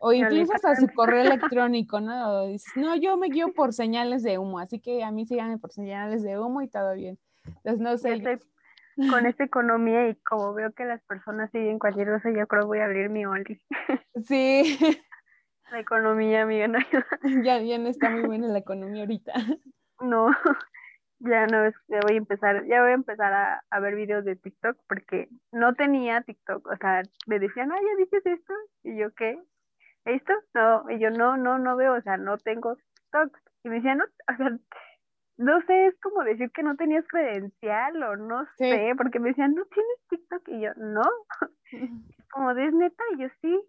o 0.00 0.12
incluso 0.12 0.52
hasta 0.54 0.76
su 0.76 0.88
correo 0.88 1.22
electrónico, 1.22 2.00
¿no? 2.00 2.28
O 2.30 2.46
dices, 2.46 2.72
no, 2.76 2.96
yo 2.96 3.16
me 3.16 3.28
guío 3.28 3.52
por 3.52 3.72
señales 3.72 4.22
de 4.22 4.38
humo, 4.38 4.58
así 4.58 4.80
que 4.80 5.02
a 5.02 5.10
mí 5.10 5.26
síganme 5.26 5.58
por 5.58 5.72
señales 5.72 6.22
de 6.22 6.38
humo 6.38 6.62
y 6.62 6.68
todo 6.68 6.94
bien. 6.94 7.18
Entonces, 7.64 7.80
no 7.80 7.96
sé. 7.98 8.40
Con 9.10 9.26
esta 9.26 9.44
economía 9.44 10.08
y 10.08 10.16
como 10.16 10.54
veo 10.54 10.72
que 10.72 10.84
las 10.84 11.02
personas 11.04 11.50
siguen 11.50 11.78
cualquier 11.78 12.08
cosa, 12.08 12.30
yo 12.30 12.46
creo 12.46 12.62
que 12.62 12.66
voy 12.66 12.78
a 12.78 12.84
abrir 12.84 13.10
mi 13.10 13.24
Only. 13.24 13.60
Sí. 14.24 14.78
La 15.70 15.80
economía, 15.80 16.42
amiga, 16.42 16.66
no 16.66 16.78
Ya, 17.44 17.60
ya 17.60 17.78
no 17.78 17.88
está 17.88 18.10
muy 18.10 18.22
buena 18.22 18.48
la 18.48 18.58
economía 18.58 19.02
ahorita. 19.02 19.32
No, 20.00 20.30
ya 21.20 21.46
no, 21.46 21.68
ya 21.88 22.00
voy 22.06 22.14
a 22.14 22.18
empezar, 22.18 22.64
ya 22.66 22.80
voy 22.82 22.92
a 22.92 22.94
empezar 22.94 23.32
a, 23.32 23.62
a, 23.70 23.80
ver 23.80 23.94
videos 23.94 24.24
de 24.24 24.36
TikTok 24.36 24.78
porque 24.88 25.28
no 25.52 25.74
tenía 25.74 26.22
TikTok, 26.22 26.66
o 26.66 26.76
sea, 26.76 27.02
me 27.26 27.38
decían, 27.38 27.70
ay, 27.72 27.80
ya 27.82 28.04
dices 28.04 28.24
esto, 28.24 28.54
y 28.84 28.98
yo, 28.98 29.12
¿qué? 29.14 29.42
¿Esto? 30.04 30.32
No, 30.54 30.88
y 30.90 30.98
yo, 30.98 31.10
no, 31.10 31.36
no, 31.36 31.58
no 31.58 31.76
veo, 31.76 31.94
o 31.94 32.00
sea, 32.00 32.16
no 32.16 32.38
tengo 32.38 32.76
TikTok. 32.76 33.36
Y 33.64 33.68
me 33.68 33.76
decían, 33.76 33.98
no, 33.98 34.04
o 34.04 34.36
sea, 34.36 34.58
no 35.38 35.62
sé, 35.62 35.86
es 35.86 35.98
como 36.00 36.24
decir 36.24 36.50
que 36.50 36.64
no 36.64 36.76
tenías 36.76 37.06
credencial 37.06 38.02
o 38.02 38.16
no 38.16 38.44
sé, 38.56 38.92
porque 38.96 39.20
me 39.20 39.30
decían, 39.30 39.54
no 39.54 39.64
tienes 39.66 39.98
TikTok, 40.10 40.48
y 40.48 40.60
yo, 40.62 40.70
no, 40.76 41.02
como 42.32 42.54
de 42.54 42.70
neta, 42.72 43.02
y 43.14 43.22
yo 43.22 43.28
sí, 43.40 43.60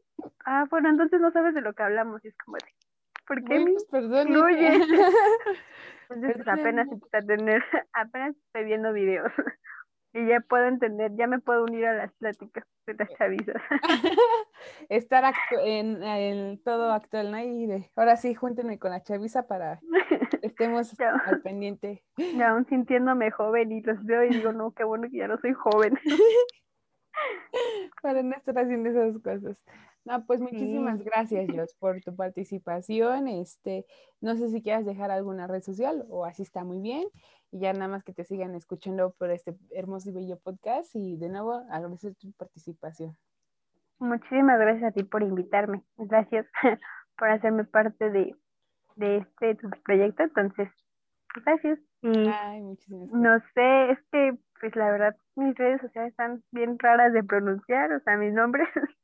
ah, 0.45 0.65
bueno, 0.69 0.89
entonces 0.89 1.21
no 1.21 1.31
sabes 1.31 1.53
de 1.53 1.61
lo 1.61 1.73
que 1.73 1.83
hablamos, 1.83 2.25
y 2.25 2.29
es 2.29 2.37
como 2.43 2.57
de, 2.57 2.73
¿por 3.27 3.43
qué 3.43 3.59
me 3.59 3.71
pues, 3.71 3.85
entonces 6.09 6.47
apenas 6.47 6.87
a 7.13 7.21
tener, 7.21 7.63
apenas 7.93 8.35
estoy 8.35 8.65
viendo 8.65 8.91
videos, 8.91 9.31
y 10.13 10.27
ya 10.27 10.39
puedo 10.41 10.65
entender, 10.65 11.11
ya 11.15 11.27
me 11.27 11.39
puedo 11.39 11.63
unir 11.63 11.85
a 11.85 11.93
las 11.93 12.13
pláticas 12.13 12.65
de 12.85 12.93
las 12.95 13.09
chavizas. 13.17 13.61
Estar 14.89 15.33
en, 15.63 16.01
en, 16.03 16.63
todo 16.63 16.91
actual, 16.91 17.31
¿no? 17.31 17.39
Y 17.39 17.67
de, 17.67 17.91
ahora 17.95 18.17
sí, 18.17 18.33
júntenme 18.33 18.79
con 18.79 18.91
la 18.91 19.03
chaviza 19.03 19.47
para 19.47 19.79
estemos 20.41 20.93
al 21.25 21.41
pendiente. 21.41 22.03
Ya 22.17 22.49
aún 22.49 22.65
sintiéndome 22.65 23.31
joven 23.31 23.71
y 23.71 23.81
los 23.81 24.03
veo 24.03 24.23
y 24.23 24.29
digo, 24.29 24.51
no, 24.51 24.71
qué 24.71 24.83
bueno 24.83 25.07
que 25.09 25.17
ya 25.17 25.27
no 25.27 25.37
soy 25.37 25.53
joven. 25.53 25.97
para 28.01 28.23
no 28.23 28.35
estar 28.35 28.57
haciendo 28.57 28.89
esas 28.89 29.21
cosas. 29.21 29.61
No, 30.05 30.25
pues 30.25 30.39
muchísimas 30.39 31.03
gracias, 31.03 31.47
Jos, 31.53 31.75
por 31.75 32.01
tu 32.01 32.15
participación. 32.15 33.27
Este, 33.27 33.85
no 34.21 34.35
sé 34.35 34.49
si 34.49 34.61
quieras 34.61 34.85
dejar 34.85 35.11
alguna 35.11 35.45
red 35.45 35.61
social 35.61 36.05
o 36.09 36.25
así 36.25 36.41
está 36.41 36.63
muy 36.63 36.79
bien. 36.79 37.07
Y 37.51 37.59
ya 37.59 37.73
nada 37.73 37.87
más 37.87 38.03
que 38.03 38.13
te 38.13 38.23
sigan 38.23 38.55
escuchando 38.55 39.13
por 39.17 39.31
este 39.31 39.55
hermoso 39.71 40.09
y 40.09 40.13
bello 40.13 40.39
podcast. 40.39 40.95
Y 40.95 41.17
de 41.17 41.29
nuevo, 41.29 41.53
agradecer 41.71 42.15
tu 42.15 42.31
participación. 42.33 43.17
Muchísimas 43.99 44.59
gracias 44.59 44.83
a 44.83 44.91
ti 44.91 45.03
por 45.03 45.23
invitarme. 45.23 45.83
Gracias 45.97 46.45
por 47.17 47.29
hacerme 47.29 47.65
parte 47.65 48.09
de, 48.09 48.35
de 48.95 49.17
este 49.17 49.55
tu 49.55 49.69
proyecto. 49.83 50.23
Entonces, 50.23 50.69
gracias. 51.43 51.79
Y 52.01 52.27
Ay, 52.29 52.61
no 53.11 53.39
sé, 53.53 53.91
es 53.91 53.99
que, 54.11 54.37
pues 54.61 54.75
la 54.75 54.91
verdad, 54.91 55.15
mis 55.35 55.55
redes 55.57 55.81
sociales 55.81 56.11
están 56.11 56.43
bien 56.51 56.77
raras 56.79 57.11
de 57.13 57.23
pronunciar. 57.23 57.91
O 57.91 57.99
sea, 58.01 58.15
mis 58.17 58.33
nombres 58.33 58.67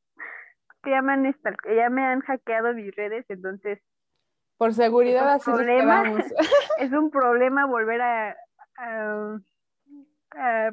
se 0.84 0.90
llaman, 0.92 1.36
ya 1.76 1.90
me 1.90 2.06
han 2.06 2.22
hackeado 2.22 2.74
mis 2.74 2.96
redes, 2.96 3.26
entonces 3.28 3.82
por 4.58 4.74
seguridad 4.74 5.30
así 5.30 5.52
problema, 5.52 6.04
es 6.80 6.92
un 6.92 7.12
problema 7.12 7.66
volver 7.66 8.02
a, 8.02 8.36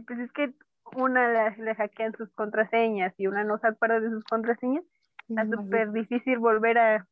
pues 0.07 0.19
es 0.19 0.33
que 0.33 0.53
una 0.97 1.51
le, 1.51 1.75
hackean 1.75 2.13
sus 2.17 2.31
contraseñas 2.33 3.15
y 3.19 3.27
una 3.27 3.45
no 3.45 3.59
se 3.59 3.69
acuerda 3.69 4.01
de 4.01 4.11
sus 4.11 4.25
contraseñas, 4.25 4.85
está 5.29 5.47
súper 5.47 5.93
difícil 5.93 6.39
volver 6.39 6.79
a, 6.79 7.07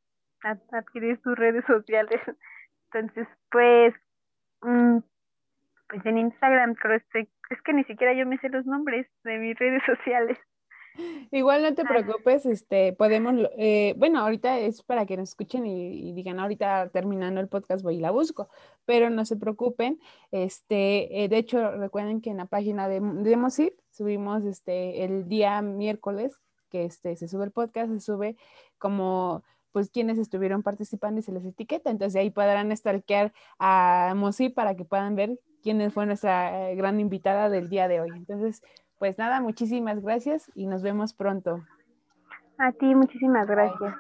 adquirir 0.73 1.21
sus 1.23 1.37
redes 1.37 1.65
sociales. 1.67 2.21
Entonces, 2.93 3.29
pues, 3.51 3.95
mm, 4.63 4.99
pues 5.89 6.07
en 6.07 6.19
Instagram 6.19 6.75
creo 6.75 6.97
estoy, 6.97 7.29
es 7.51 7.63
que 7.63 7.73
ni 7.73 7.85
siquiera 7.85 8.15
yo 8.15 8.27
me 8.27 8.39
sé 8.39 8.49
los 8.49 8.67
nombres 8.67 9.07
de 9.25 9.39
mis 9.39 9.59
redes 9.59 9.83
sociales. 9.85 10.39
Igual 11.31 11.63
no 11.63 11.75
te 11.75 11.85
preocupes, 11.85 12.45
este, 12.47 12.93
podemos, 12.93 13.35
eh, 13.57 13.95
bueno, 13.97 14.21
ahorita 14.21 14.59
es 14.59 14.83
para 14.83 15.07
que 15.07 15.17
nos 15.17 15.31
escuchen 15.31 15.65
y, 15.65 16.13
digan, 16.13 16.41
ahorita 16.41 16.91
terminando 16.91 17.41
el 17.41 17.49
podcast 17.49 17.83
voy 17.83 17.97
y 17.97 18.01
la 18.01 18.11
busco, 18.11 18.49
pero 18.85 19.11
no 19.11 19.25
se 19.25 19.37
preocupen, 19.37 20.01
este, 20.33 21.23
eh, 21.23 21.29
de 21.29 21.39
hecho, 21.39 21.71
recuerden 21.73 22.21
que 22.21 22.31
en 22.31 22.39
la 22.39 22.47
página 22.47 22.89
de, 22.89 23.01
de 23.01 23.71
subimos, 23.91 24.45
este, 24.45 25.05
el 25.05 25.29
día 25.29 25.63
miércoles, 25.63 26.39
que 26.71 26.85
este, 26.85 27.17
se 27.17 27.29
sube 27.29 27.45
el 27.45 27.53
podcast, 27.53 27.93
se 27.93 28.01
sube 28.01 28.37
como, 28.79 29.43
pues, 29.73 29.91
quienes 29.91 30.19
estuvieron 30.19 30.63
participando 30.63 31.21
y 31.21 31.23
se 31.23 31.33
les 31.33 31.45
etiqueta, 31.45 31.91
entonces 31.91 32.21
ahí 32.21 32.31
podrán 32.31 32.77
stalkear 32.77 33.33
a 33.59 34.15
Mosi 34.17 34.49
para 34.49 34.75
que 34.75 34.85
puedan 34.85 35.15
ver 35.15 35.39
quién 35.63 35.91
fue 35.91 36.07
nuestra 36.07 36.71
eh, 36.71 36.75
gran 36.75 36.99
invitada 37.01 37.49
del 37.51 37.69
día 37.69 37.87
de 37.87 38.01
hoy, 38.01 38.11
entonces, 38.15 38.63
pues 39.01 39.17
nada, 39.17 39.41
muchísimas 39.41 40.03
gracias 40.03 40.51
y 40.55 40.67
nos 40.67 40.83
vemos 40.83 41.15
pronto. 41.15 41.65
A 42.59 42.71
ti, 42.73 42.95
muchísimas 42.95 43.49
gracias. 43.49 43.95